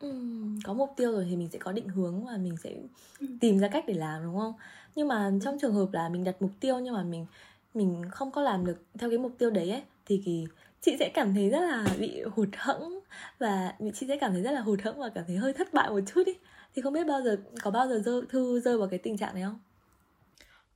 ừ, 0.00 0.14
có 0.64 0.74
mục 0.74 0.90
tiêu 0.96 1.12
rồi 1.12 1.26
thì 1.30 1.36
mình 1.36 1.48
sẽ 1.52 1.58
có 1.58 1.72
định 1.72 1.88
hướng 1.88 2.24
và 2.24 2.36
mình 2.36 2.56
sẽ 2.56 2.74
ừ. 3.20 3.26
tìm 3.40 3.58
ra 3.58 3.68
cách 3.68 3.84
để 3.86 3.94
làm 3.94 4.22
đúng 4.22 4.38
không? 4.38 4.54
Nhưng 4.94 5.08
mà 5.08 5.32
trong 5.42 5.58
trường 5.60 5.74
hợp 5.74 5.88
là 5.92 6.08
mình 6.08 6.24
đặt 6.24 6.42
mục 6.42 6.50
tiêu 6.60 6.78
nhưng 6.78 6.94
mà 6.94 7.02
mình 7.02 7.26
mình 7.74 8.02
không 8.10 8.30
có 8.30 8.42
làm 8.42 8.66
được 8.66 8.82
theo 8.98 9.10
cái 9.10 9.18
mục 9.18 9.32
tiêu 9.38 9.50
đấy 9.50 9.70
ấy 9.70 9.82
thì 10.06 10.22
kỳ 10.24 10.46
chị 10.80 10.96
sẽ 10.98 11.10
cảm 11.14 11.34
thấy 11.34 11.50
rất 11.50 11.60
là 11.60 11.86
bị 11.98 12.22
hụt 12.22 12.48
hẫng 12.56 13.00
và 13.38 13.74
chị 13.94 14.06
sẽ 14.08 14.16
cảm 14.16 14.32
thấy 14.32 14.42
rất 14.42 14.52
là 14.52 14.60
hụt 14.60 14.82
hẫng 14.82 14.98
và 14.98 15.08
cảm 15.08 15.24
thấy 15.26 15.36
hơi 15.36 15.52
thất 15.52 15.74
bại 15.74 15.90
một 15.90 16.00
chút 16.06 16.26
ý 16.26 16.34
thì 16.74 16.82
không 16.82 16.92
biết 16.92 17.06
bao 17.06 17.22
giờ 17.22 17.36
có 17.62 17.70
bao 17.70 17.88
giờ 17.88 18.02
rơi, 18.04 18.22
thư 18.28 18.60
rơi 18.60 18.78
vào 18.78 18.88
cái 18.88 18.98
tình 18.98 19.16
trạng 19.16 19.34
này 19.34 19.42
không? 19.42 19.58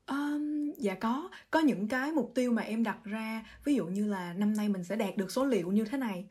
Um, 0.06 0.72
dạ 0.78 0.94
có. 0.94 1.30
Có 1.50 1.60
những 1.60 1.88
cái 1.88 2.12
mục 2.12 2.32
tiêu 2.34 2.52
mà 2.52 2.62
em 2.62 2.82
đặt 2.82 3.04
ra 3.04 3.44
ví 3.64 3.74
dụ 3.74 3.86
như 3.86 4.06
là 4.06 4.32
năm 4.32 4.56
nay 4.56 4.68
mình 4.68 4.84
sẽ 4.84 4.96
đạt 4.96 5.16
được 5.16 5.32
số 5.32 5.44
liệu 5.44 5.72
như 5.72 5.84
thế 5.84 5.98
này 5.98 6.24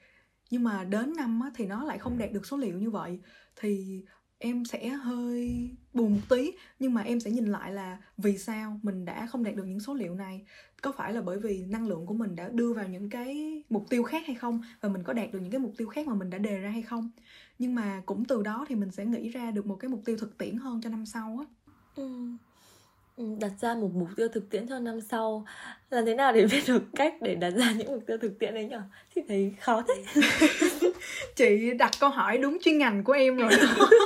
nhưng 0.51 0.63
mà 0.63 0.83
đến 0.83 1.13
năm 1.17 1.41
á, 1.41 1.51
thì 1.55 1.65
nó 1.65 1.83
lại 1.83 1.97
không 1.97 2.17
đạt 2.17 2.31
được 2.31 2.45
số 2.45 2.57
liệu 2.57 2.77
như 2.77 2.89
vậy. 2.89 3.19
Thì 3.55 4.03
em 4.37 4.65
sẽ 4.65 4.87
hơi 4.87 5.69
buồn 5.93 6.13
một 6.13 6.21
tí 6.29 6.51
nhưng 6.79 6.93
mà 6.93 7.01
em 7.01 7.19
sẽ 7.19 7.31
nhìn 7.31 7.45
lại 7.45 7.71
là 7.71 7.97
vì 8.17 8.37
sao 8.37 8.79
mình 8.83 9.05
đã 9.05 9.25
không 9.25 9.43
đạt 9.43 9.55
được 9.55 9.63
những 9.63 9.79
số 9.79 9.93
liệu 9.93 10.15
này. 10.15 10.45
Có 10.81 10.91
phải 10.91 11.13
là 11.13 11.21
bởi 11.21 11.39
vì 11.39 11.65
năng 11.65 11.87
lượng 11.87 12.05
của 12.05 12.13
mình 12.13 12.35
đã 12.35 12.49
đưa 12.49 12.73
vào 12.73 12.87
những 12.87 13.09
cái 13.09 13.63
mục 13.69 13.85
tiêu 13.89 14.03
khác 14.03 14.23
hay 14.25 14.35
không? 14.35 14.61
Và 14.81 14.89
mình 14.89 15.03
có 15.03 15.13
đạt 15.13 15.31
được 15.31 15.39
những 15.39 15.51
cái 15.51 15.59
mục 15.59 15.73
tiêu 15.77 15.87
khác 15.87 16.07
mà 16.07 16.13
mình 16.13 16.29
đã 16.29 16.37
đề 16.37 16.57
ra 16.57 16.69
hay 16.69 16.81
không? 16.81 17.09
Nhưng 17.59 17.75
mà 17.75 18.01
cũng 18.05 18.25
từ 18.25 18.43
đó 18.43 18.65
thì 18.69 18.75
mình 18.75 18.91
sẽ 18.91 19.05
nghĩ 19.05 19.29
ra 19.29 19.51
được 19.51 19.65
một 19.65 19.75
cái 19.75 19.89
mục 19.89 20.01
tiêu 20.05 20.17
thực 20.17 20.37
tiễn 20.37 20.57
hơn 20.57 20.81
cho 20.81 20.89
năm 20.89 21.05
sau 21.05 21.37
á. 21.39 21.45
Ừ. 21.95 22.27
Ừ, 23.21 23.27
đặt 23.39 23.51
ra 23.61 23.75
một 23.75 23.91
mục 23.93 24.09
tiêu 24.15 24.27
thực 24.27 24.49
tiễn 24.49 24.67
cho 24.67 24.79
năm 24.79 25.01
sau. 25.01 25.45
Làm 25.89 26.05
thế 26.05 26.15
nào 26.15 26.33
để 26.33 26.45
biết 26.51 26.63
được 26.67 26.83
cách 26.95 27.13
để 27.21 27.35
đặt 27.35 27.49
ra 27.49 27.71
những 27.71 27.91
mục 27.91 28.03
tiêu 28.07 28.17
thực 28.21 28.39
tiễn 28.39 28.53
đấy 28.53 28.65
nhở 28.65 28.81
thì 29.15 29.21
thấy 29.27 29.53
khó 29.61 29.83
thế. 29.87 30.21
Chị 31.35 31.73
đặt 31.73 31.91
câu 31.99 32.09
hỏi 32.09 32.37
đúng 32.37 32.57
chuyên 32.61 32.77
ngành 32.77 33.03
của 33.03 33.13
em 33.13 33.37
rồi 33.37 33.51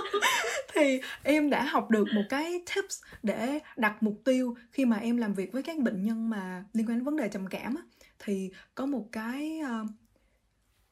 thì 0.74 1.02
em 1.24 1.50
đã 1.50 1.64
học 1.64 1.90
được 1.90 2.06
một 2.14 2.22
cái 2.30 2.62
tips 2.76 3.02
để 3.24 3.60
đặt 3.78 4.04
mục 4.04 4.22
tiêu 4.26 4.56
khi 4.72 4.86
mà 4.86 4.98
em 4.98 5.18
làm 5.18 5.34
việc 5.34 5.52
với 5.52 5.64
các 5.64 5.80
bệnh 5.80 6.04
nhân 6.04 6.30
mà 6.30 6.64
liên 6.74 6.88
quan 6.88 6.98
đến 6.98 7.04
vấn 7.04 7.18
đề 7.18 7.28
trầm 7.28 7.48
cảm 7.48 7.76
á. 7.76 7.82
Thì 8.20 8.52
có 8.76 8.86
một 8.86 9.06
cái 9.12 9.62
uh, 9.64 9.90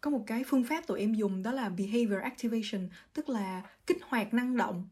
có 0.02 0.10
một 0.10 0.24
cái 0.28 0.44
phương 0.48 0.64
pháp 0.64 0.88
tụi 0.88 1.00
em 1.00 1.14
dùng 1.14 1.44
đó 1.44 1.52
là 1.52 1.70
behavior 1.70 2.22
activation 2.22 2.90
tức 3.14 3.30
là 3.30 3.62
kích 3.88 3.98
hoạt 4.04 4.34
năng 4.34 4.58
động 4.58 4.90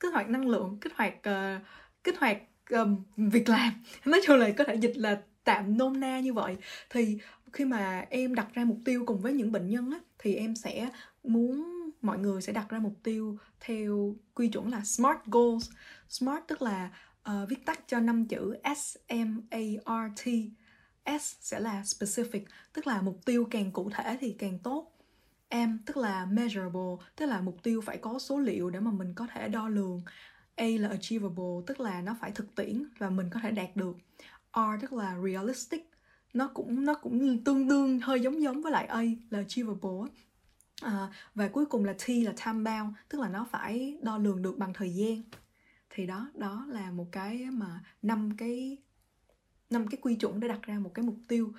kích 0.00 0.12
hoạt 0.12 0.28
năng 0.28 0.48
lượng 0.48 0.78
kích 0.80 0.92
hoạt 0.96 1.14
uh, 1.18 1.62
kích 2.04 2.18
hoạt 2.18 2.38
um, 2.70 3.02
việc 3.16 3.48
làm 3.48 3.72
nói 4.04 4.20
chung 4.26 4.36
là 4.36 4.50
có 4.50 4.64
thể 4.64 4.74
dịch 4.74 4.96
là 4.96 5.20
tạm 5.44 5.78
nôm 5.78 6.00
na 6.00 6.20
như 6.20 6.32
vậy 6.32 6.56
thì 6.90 7.18
khi 7.52 7.64
mà 7.64 8.06
em 8.10 8.34
đặt 8.34 8.46
ra 8.54 8.64
mục 8.64 8.78
tiêu 8.84 9.04
cùng 9.06 9.20
với 9.20 9.32
những 9.32 9.52
bệnh 9.52 9.68
nhân 9.68 9.90
á 9.90 9.98
thì 10.18 10.34
em 10.34 10.56
sẽ 10.56 10.88
muốn 11.24 11.74
mọi 12.02 12.18
người 12.18 12.42
sẽ 12.42 12.52
đặt 12.52 12.68
ra 12.68 12.78
mục 12.78 12.94
tiêu 13.02 13.38
theo 13.60 14.14
quy 14.34 14.48
chuẩn 14.48 14.70
là 14.70 14.84
SMART 14.84 15.18
goals. 15.26 15.70
SMART 16.08 16.44
tức 16.48 16.62
là 16.62 16.90
uh, 17.30 17.48
viết 17.48 17.66
tắt 17.66 17.80
cho 17.86 18.00
năm 18.00 18.26
chữ 18.26 18.56
S 18.76 18.96
M 19.08 19.40
A 19.50 19.58
R 19.86 20.22
T. 20.22 20.28
S 21.20 21.36
sẽ 21.40 21.60
là 21.60 21.82
specific, 21.82 22.40
tức 22.72 22.86
là 22.86 23.02
mục 23.02 23.20
tiêu 23.24 23.48
càng 23.50 23.70
cụ 23.70 23.90
thể 23.90 24.18
thì 24.20 24.36
càng 24.38 24.58
tốt. 24.58 24.90
M 25.50 25.76
tức 25.86 25.96
là 25.96 26.26
measurable, 26.26 27.06
tức 27.16 27.26
là 27.26 27.40
mục 27.40 27.62
tiêu 27.62 27.80
phải 27.80 27.98
có 27.98 28.18
số 28.18 28.38
liệu 28.38 28.70
để 28.70 28.80
mà 28.80 28.90
mình 28.90 29.14
có 29.14 29.26
thể 29.34 29.48
đo 29.48 29.68
lường. 29.68 30.02
A 30.56 30.66
là 30.78 30.88
achievable, 30.88 31.64
tức 31.66 31.80
là 31.80 32.00
nó 32.00 32.16
phải 32.20 32.30
thực 32.30 32.54
tiễn 32.54 32.84
và 32.98 33.10
mình 33.10 33.30
có 33.30 33.40
thể 33.42 33.50
đạt 33.50 33.76
được. 33.76 33.96
R 34.54 34.82
tức 34.82 34.92
là 34.92 35.16
realistic, 35.24 35.90
nó 36.32 36.48
cũng 36.54 36.84
nó 36.84 36.94
cũng 36.94 37.44
tương 37.44 37.68
đương 37.68 38.00
hơi 38.00 38.20
giống 38.20 38.42
giống 38.42 38.62
với 38.62 38.72
lại 38.72 38.86
A 38.86 39.02
là 39.30 39.38
achievable 39.38 40.10
à, 40.82 41.12
và 41.34 41.48
cuối 41.48 41.66
cùng 41.66 41.84
là 41.84 41.92
T 41.92 42.08
là 42.08 42.32
time 42.44 42.70
bound 42.70 42.96
tức 43.08 43.20
là 43.20 43.28
nó 43.28 43.46
phải 43.50 43.98
đo 44.02 44.18
lường 44.18 44.42
được 44.42 44.58
bằng 44.58 44.72
thời 44.72 44.94
gian. 44.94 45.22
Thì 45.90 46.06
đó 46.06 46.30
đó 46.34 46.66
là 46.68 46.90
một 46.90 47.06
cái 47.12 47.46
mà 47.50 47.80
năm 48.02 48.36
cái 48.38 48.76
năm 49.70 49.86
cái 49.88 49.98
quy 50.02 50.14
chuẩn 50.16 50.40
để 50.40 50.48
đặt 50.48 50.62
ra 50.62 50.78
một 50.78 50.90
cái 50.94 51.04
mục 51.04 51.16
tiêu. 51.28 51.52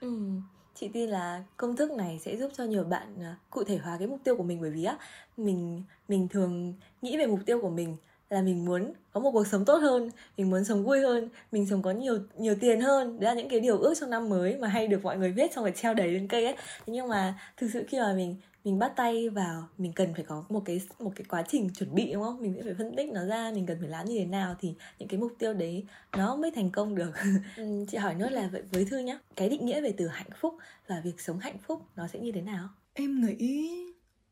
Ừ 0.00 0.40
chị 0.74 0.88
tin 0.88 1.10
là 1.10 1.44
công 1.56 1.76
thức 1.76 1.90
này 1.90 2.18
sẽ 2.18 2.36
giúp 2.36 2.50
cho 2.54 2.64
nhiều 2.64 2.84
bạn 2.84 3.22
à, 3.22 3.36
cụ 3.50 3.64
thể 3.64 3.76
hóa 3.76 3.96
cái 3.98 4.08
mục 4.08 4.20
tiêu 4.24 4.36
của 4.36 4.42
mình 4.42 4.60
bởi 4.60 4.70
vì 4.70 4.84
á 4.84 4.98
mình 5.36 5.82
mình 6.08 6.28
thường 6.28 6.74
nghĩ 7.02 7.18
về 7.18 7.26
mục 7.26 7.40
tiêu 7.46 7.60
của 7.60 7.70
mình 7.70 7.96
là 8.30 8.42
mình 8.42 8.64
muốn 8.64 8.92
có 9.12 9.20
một 9.20 9.30
cuộc 9.30 9.46
sống 9.46 9.64
tốt 9.64 9.76
hơn 9.76 10.10
mình 10.36 10.50
muốn 10.50 10.64
sống 10.64 10.84
vui 10.84 11.00
hơn 11.00 11.28
mình 11.52 11.66
sống 11.66 11.82
có 11.82 11.90
nhiều 11.90 12.18
nhiều 12.38 12.54
tiền 12.60 12.80
hơn. 12.80 13.20
Đấy 13.20 13.34
là 13.34 13.40
những 13.40 13.48
cái 13.48 13.60
điều 13.60 13.78
ước 13.78 13.94
trong 14.00 14.10
năm 14.10 14.28
mới 14.28 14.56
mà 14.56 14.68
hay 14.68 14.88
được 14.88 15.02
mọi 15.02 15.18
người 15.18 15.32
viết 15.32 15.52
xong 15.54 15.64
rồi 15.64 15.72
treo 15.76 15.94
đầy 15.94 16.08
lên 16.08 16.28
cây 16.28 16.44
ấy. 16.44 16.54
Thế 16.56 16.92
nhưng 16.92 17.08
mà 17.08 17.38
thực 17.56 17.70
sự 17.72 17.84
khi 17.88 17.98
mà 17.98 18.12
mình 18.16 18.36
mình 18.64 18.78
bắt 18.78 18.92
tay 18.96 19.28
vào 19.28 19.68
mình 19.78 19.92
cần 19.92 20.14
phải 20.14 20.24
có 20.24 20.44
một 20.48 20.62
cái 20.64 20.80
một 20.98 21.12
cái 21.16 21.24
quá 21.28 21.42
trình 21.48 21.70
chuẩn 21.70 21.94
bị 21.94 22.12
đúng 22.12 22.22
không? 22.22 22.40
Mình 22.40 22.54
sẽ 22.56 22.62
phải 22.62 22.74
phân 22.78 22.96
tích 22.96 23.12
nó 23.12 23.24
ra 23.24 23.52
mình 23.54 23.66
cần 23.66 23.78
phải 23.80 23.88
làm 23.88 24.06
như 24.06 24.18
thế 24.18 24.24
nào 24.24 24.56
thì 24.60 24.74
những 24.98 25.08
cái 25.08 25.20
mục 25.20 25.32
tiêu 25.38 25.54
đấy 25.54 25.86
nó 26.16 26.36
mới 26.36 26.50
thành 26.50 26.70
công 26.70 26.94
được. 26.94 27.12
Ừ, 27.56 27.84
chị 27.88 27.96
hỏi 27.98 28.14
nốt 28.14 28.28
là 28.30 28.48
vậy 28.52 28.62
với 28.72 28.84
thư 28.84 28.98
nhá 28.98 29.18
cái 29.36 29.48
định 29.48 29.66
nghĩa 29.66 29.80
về 29.80 29.94
từ 29.96 30.06
hạnh 30.06 30.30
phúc 30.40 30.54
và 30.86 31.00
việc 31.04 31.20
sống 31.20 31.38
hạnh 31.38 31.58
phúc 31.66 31.82
nó 31.96 32.08
sẽ 32.08 32.18
như 32.20 32.32
thế 32.32 32.40
nào? 32.40 32.68
Em 32.94 33.20
nghĩ 33.20 33.84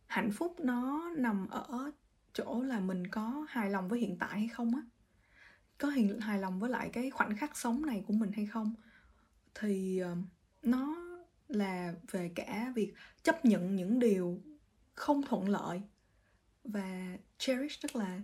hạnh 0.06 0.30
phúc 0.32 0.54
nó 0.60 1.10
nằm 1.16 1.48
ở 1.50 1.90
chỗ 2.32 2.62
là 2.62 2.80
mình 2.80 3.06
có 3.06 3.46
hài 3.48 3.70
lòng 3.70 3.88
với 3.88 4.00
hiện 4.00 4.16
tại 4.18 4.38
hay 4.38 4.48
không 4.48 4.74
á? 4.74 4.82
Có 5.78 5.92
hài 6.20 6.38
lòng 6.38 6.58
với 6.58 6.70
lại 6.70 6.90
cái 6.92 7.10
khoảnh 7.10 7.36
khắc 7.36 7.56
sống 7.56 7.86
này 7.86 8.04
của 8.06 8.14
mình 8.14 8.32
hay 8.32 8.46
không? 8.46 8.74
Thì 9.54 9.98
ờ, 9.98 10.16
nó 10.62 10.96
là 11.48 11.94
về 12.10 12.32
cả 12.34 12.72
việc 12.74 12.94
chấp 13.22 13.44
nhận 13.44 13.76
những 13.76 13.98
điều 13.98 14.40
không 14.94 15.22
thuận 15.22 15.48
lợi 15.48 15.82
và 16.64 17.16
cherish, 17.38 17.82
tức 17.82 17.96
là 17.96 18.20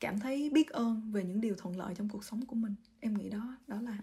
cảm 0.00 0.20
thấy 0.20 0.50
biết 0.50 0.68
ơn 0.68 1.12
về 1.12 1.24
những 1.24 1.40
điều 1.40 1.54
thuận 1.58 1.78
lợi 1.78 1.94
trong 1.94 2.08
cuộc 2.08 2.24
sống 2.24 2.46
của 2.46 2.56
mình. 2.56 2.74
Em 3.00 3.14
nghĩ 3.14 3.28
đó 3.30 3.56
đó 3.66 3.80
là 3.80 3.98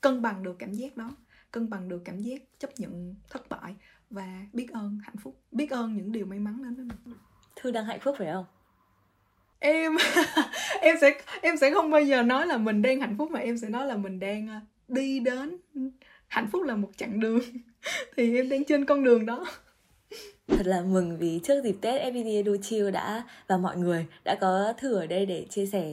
cân 0.00 0.22
bằng 0.22 0.42
được 0.42 0.56
cảm 0.58 0.72
giác 0.72 0.96
đó, 0.96 1.16
cân 1.50 1.70
bằng 1.70 1.88
được 1.88 2.02
cảm 2.04 2.18
giác 2.18 2.42
chấp 2.58 2.70
nhận 2.76 3.14
thất 3.30 3.48
bại 3.48 3.76
và 4.10 4.46
biết 4.52 4.70
ơn, 4.70 4.98
hạnh 5.02 5.16
phúc, 5.16 5.42
biết 5.52 5.70
ơn 5.70 5.96
những 5.96 6.12
điều 6.12 6.26
may 6.26 6.38
mắn 6.38 6.62
đến 6.62 6.74
với 6.74 6.84
mình 6.84 7.16
thư 7.56 7.70
đang 7.70 7.84
hạnh 7.84 8.00
phúc 8.00 8.14
phải 8.18 8.28
không? 8.32 8.44
Em 9.58 9.96
em 10.80 10.96
sẽ 11.00 11.14
em 11.40 11.56
sẽ 11.56 11.70
không 11.70 11.90
bao 11.90 12.00
giờ 12.00 12.22
nói 12.22 12.46
là 12.46 12.56
mình 12.56 12.82
đang 12.82 13.00
hạnh 13.00 13.14
phúc 13.18 13.30
mà 13.30 13.40
em 13.40 13.58
sẽ 13.58 13.68
nói 13.68 13.86
là 13.86 13.96
mình 13.96 14.20
đang 14.20 14.48
ờ, 14.48 14.60
đi 14.88 15.20
đến 15.20 15.58
hạnh 16.28 16.48
phúc 16.52 16.62
là 16.62 16.76
một 16.76 16.90
chặng 16.96 17.20
đường. 17.20 17.40
Thì 18.16 18.36
em 18.36 18.48
đang 18.48 18.64
trên 18.64 18.84
con 18.84 19.04
đường 19.04 19.26
đó. 19.26 19.46
Thật 20.48 20.66
là 20.66 20.80
mừng 20.80 21.18
vì 21.18 21.40
trước 21.42 21.62
dịp 21.64 21.76
Tết 21.80 22.02
FPT 22.02 22.34
Edu 22.34 22.56
Chill 22.62 22.90
đã 22.90 23.22
và 23.46 23.56
mọi 23.56 23.76
người 23.76 24.06
đã 24.24 24.34
có 24.40 24.72
thử 24.78 24.94
ở 24.94 25.06
đây 25.06 25.26
để 25.26 25.46
chia 25.50 25.66
sẻ 25.66 25.90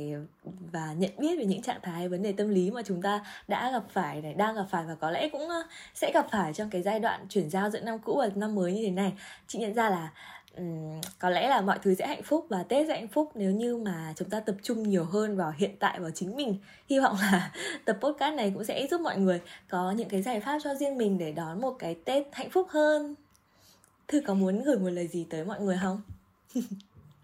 và 0.72 0.94
nhận 0.98 1.12
biết 1.18 1.38
về 1.38 1.46
những 1.46 1.62
trạng 1.62 1.80
thái 1.84 2.10
vấn 2.10 2.24
đề 2.24 2.32
tâm 2.32 2.50
lý 2.50 2.72
mà 2.72 2.82
chúng 2.82 3.02
ta 3.02 3.26
đã 3.48 3.72
gặp 3.72 3.84
phải 3.90 4.22
này 4.22 4.34
đang 4.34 4.56
gặp 4.56 4.66
phải 4.70 4.84
và 4.88 4.96
có 4.96 5.12
lẽ 5.12 5.30
cũng 5.30 5.50
sẽ 5.96 6.12
gặp 6.14 6.28
phải 6.32 6.54
trong 6.54 6.70
cái 6.70 6.82
giai 6.82 7.00
đoạn 7.00 7.26
chuyển 7.30 7.50
giao 7.50 7.70
giữa 7.70 7.80
năm 7.80 8.00
cũ 8.00 8.18
và 8.18 8.30
năm 8.36 8.56
mới 8.56 8.74
như 8.74 8.84
thế 8.86 8.92
này. 8.92 9.14
Chị 9.48 9.60
nhận 9.60 9.74
ra 9.74 9.90
là 9.90 10.12
um, 10.58 11.02
có 11.20 11.30
lẽ 11.30 11.50
là 11.50 11.62
mọi 11.62 11.80
thứ 11.82 11.96
sẽ 11.96 12.08
hạnh 12.08 12.24
phúc 12.24 12.46
và 12.50 12.64
tết 12.64 12.88
sẽ 12.88 12.94
hạnh 13.00 13.08
phúc 13.08 13.32
nếu 13.36 13.52
như 13.52 13.78
mà 13.78 14.14
chúng 14.16 14.30
ta 14.30 14.40
tập 14.40 14.56
trung 14.64 14.84
nhiều 14.84 15.04
hơn 15.04 15.38
vào 15.38 15.54
hiện 15.58 15.76
tại 15.80 16.00
vào 16.00 16.12
chính 16.12 16.36
mình. 16.36 16.58
Hy 16.90 17.00
vọng 17.00 17.16
là 17.22 17.54
tập 17.86 17.98
podcast 18.02 18.36
này 18.36 18.52
cũng 18.54 18.64
sẽ 18.64 18.88
giúp 18.92 19.02
mọi 19.02 19.18
người 19.18 19.42
có 19.70 19.92
những 19.92 20.10
cái 20.10 20.22
giải 20.22 20.40
pháp 20.40 20.60
cho 20.64 20.76
riêng 20.76 20.98
mình 20.98 21.18
để 21.18 21.32
đón 21.32 21.62
một 21.62 21.76
cái 21.80 21.96
tết 22.06 22.28
hạnh 22.32 22.50
phúc 22.50 22.68
hơn. 22.70 23.16
Thư 24.08 24.22
có 24.22 24.34
muốn 24.34 24.64
gửi 24.64 24.80
một 24.80 24.90
lời 24.90 25.08
gì 25.08 25.28
tới 25.30 25.46
mọi 25.46 25.62
người 25.62 25.80
không? 25.82 26.02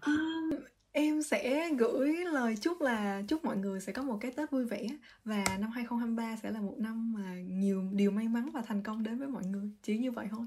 Um, 0.06 0.50
em 0.92 1.22
sẽ 1.22 1.70
gửi 1.78 2.14
lời 2.32 2.56
chúc 2.60 2.80
là 2.80 3.22
chúc 3.28 3.44
mọi 3.44 3.56
người 3.56 3.80
sẽ 3.80 3.92
có 3.92 4.02
một 4.02 4.18
cái 4.20 4.30
Tết 4.30 4.50
vui 4.50 4.64
vẻ 4.64 4.86
và 5.24 5.44
năm 5.58 5.70
2023 5.70 6.36
sẽ 6.42 6.50
là 6.50 6.60
một 6.60 6.74
năm 6.78 7.12
mà 7.12 7.34
nhiều 7.48 7.82
điều 7.92 8.10
may 8.10 8.28
mắn 8.28 8.50
và 8.50 8.62
thành 8.66 8.82
công 8.82 9.02
đến 9.02 9.18
với 9.18 9.28
mọi 9.28 9.44
người. 9.44 9.70
Chỉ 9.82 9.98
như 9.98 10.10
vậy 10.10 10.26
thôi 10.30 10.46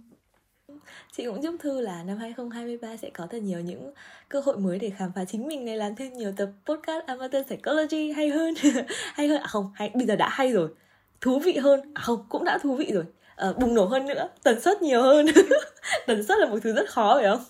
chị 1.11 1.25
cũng 1.25 1.41
chúc 1.41 1.55
thư 1.59 1.81
là 1.81 2.03
năm 2.03 2.17
2023 2.17 2.97
sẽ 2.97 3.09
có 3.09 3.27
thật 3.27 3.37
nhiều 3.41 3.59
những 3.59 3.93
cơ 4.29 4.39
hội 4.39 4.57
mới 4.57 4.79
để 4.79 4.89
khám 4.89 5.11
phá 5.15 5.25
chính 5.25 5.47
mình 5.47 5.65
này 5.65 5.77
làm 5.77 5.95
thêm 5.95 6.13
nhiều 6.13 6.33
tập 6.37 6.49
podcast 6.65 7.05
amateur 7.05 7.45
psychology 7.45 8.11
hay 8.11 8.29
hơn. 8.29 8.53
Hay 9.13 9.27
hơn 9.27 9.41
à 9.41 9.47
không 9.47 9.71
hay 9.75 9.91
bây 9.95 10.05
giờ 10.05 10.15
đã 10.15 10.29
hay 10.29 10.51
rồi. 10.51 10.69
Thú 11.21 11.39
vị 11.39 11.57
hơn 11.57 11.81
à 11.93 12.01
không 12.01 12.25
cũng 12.29 12.43
đã 12.43 12.57
thú 12.57 12.75
vị 12.75 12.91
rồi. 12.93 13.05
À, 13.35 13.47
bùng 13.59 13.73
nổ 13.75 13.85
hơn 13.85 14.05
nữa 14.05 14.29
tần 14.43 14.61
suất 14.61 14.81
nhiều 14.81 15.01
hơn. 15.01 15.25
Tần 16.07 16.23
suất 16.23 16.39
là 16.39 16.45
một 16.45 16.59
thứ 16.63 16.73
rất 16.73 16.89
khó 16.89 17.15
phải 17.15 17.29
không? 17.29 17.43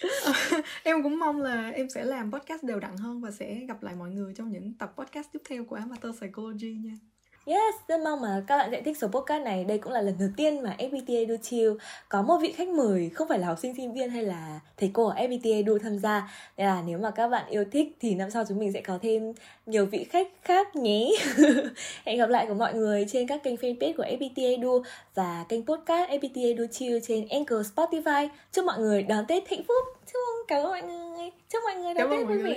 Em 0.82 1.02
cũng 1.02 1.18
mong 1.18 1.42
là 1.42 1.70
em 1.70 1.90
sẽ 1.90 2.04
làm 2.04 2.32
podcast 2.32 2.62
đều 2.62 2.80
đặn 2.80 2.96
hơn 2.96 3.20
và 3.20 3.30
sẽ 3.30 3.54
gặp 3.68 3.82
lại 3.82 3.94
mọi 3.94 4.10
người 4.10 4.34
trong 4.36 4.50
những 4.50 4.72
tập 4.78 4.92
podcast 4.96 5.28
tiếp 5.32 5.42
theo 5.48 5.64
của 5.64 5.76
Amateur 5.76 6.16
Psychology 6.18 6.78
nha. 6.84 7.09
Yes, 7.46 7.74
rất 7.88 8.00
mong 8.00 8.20
mà 8.20 8.42
các 8.46 8.58
bạn 8.58 8.68
sẽ 8.70 8.82
thích 8.82 8.98
số 8.98 9.08
podcast 9.08 9.44
này. 9.44 9.64
Đây 9.64 9.78
cũng 9.78 9.92
là 9.92 10.00
lần 10.00 10.14
đầu 10.18 10.28
tiên 10.36 10.62
mà 10.62 10.76
FPT 10.78 11.16
Edu 11.16 11.36
Chill 11.42 11.72
có 12.08 12.22
một 12.22 12.36
vị 12.42 12.52
khách 12.52 12.68
mời 12.68 13.10
không 13.14 13.28
phải 13.28 13.38
là 13.38 13.46
học 13.46 13.58
sinh 13.58 13.74
sinh 13.76 13.94
viên 13.94 14.10
hay 14.10 14.22
là 14.22 14.60
thầy 14.76 14.90
cô 14.92 15.06
ở 15.06 15.14
FPT 15.14 15.54
Edu 15.54 15.78
tham 15.78 15.98
gia. 15.98 16.30
Nên 16.56 16.66
là 16.66 16.82
nếu 16.86 16.98
mà 16.98 17.10
các 17.10 17.28
bạn 17.28 17.50
yêu 17.50 17.64
thích 17.72 17.96
thì 18.00 18.14
năm 18.14 18.30
sau 18.30 18.44
chúng 18.48 18.58
mình 18.58 18.72
sẽ 18.72 18.80
có 18.80 18.98
thêm 19.02 19.32
nhiều 19.66 19.86
vị 19.86 20.04
khách 20.04 20.28
khác 20.42 20.76
nhé. 20.76 21.10
Hẹn 22.04 22.18
gặp 22.18 22.28
lại 22.28 22.46
của 22.48 22.54
mọi 22.54 22.74
người 22.74 23.06
trên 23.08 23.26
các 23.26 23.42
kênh 23.42 23.56
fanpage 23.56 23.96
của 23.96 24.04
FPT 24.04 24.56
Edu 24.56 24.82
và 25.14 25.44
kênh 25.48 25.66
podcast 25.66 26.10
FPT 26.10 26.44
Edu 26.44 26.66
Chill 26.70 26.98
trên 27.02 27.28
Anchor 27.28 27.66
Spotify. 27.74 28.28
Chúc 28.52 28.64
mọi 28.64 28.78
người 28.78 29.02
đón 29.02 29.26
Tết 29.26 29.50
hạnh 29.50 29.62
phúc. 29.68 29.84
Chúc 30.12 30.20
cảm 30.48 30.62
ơn 30.62 30.70
mọi 30.70 30.82
người. 30.82 31.30
Chúc 31.48 31.62
mọi 31.64 31.74
người 31.74 31.94
đón 31.94 32.10
Tết 32.10 32.26
vui 32.26 32.38
vẻ. 32.38 32.56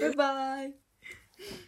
Bye 0.00 0.12
bye. 0.16 1.62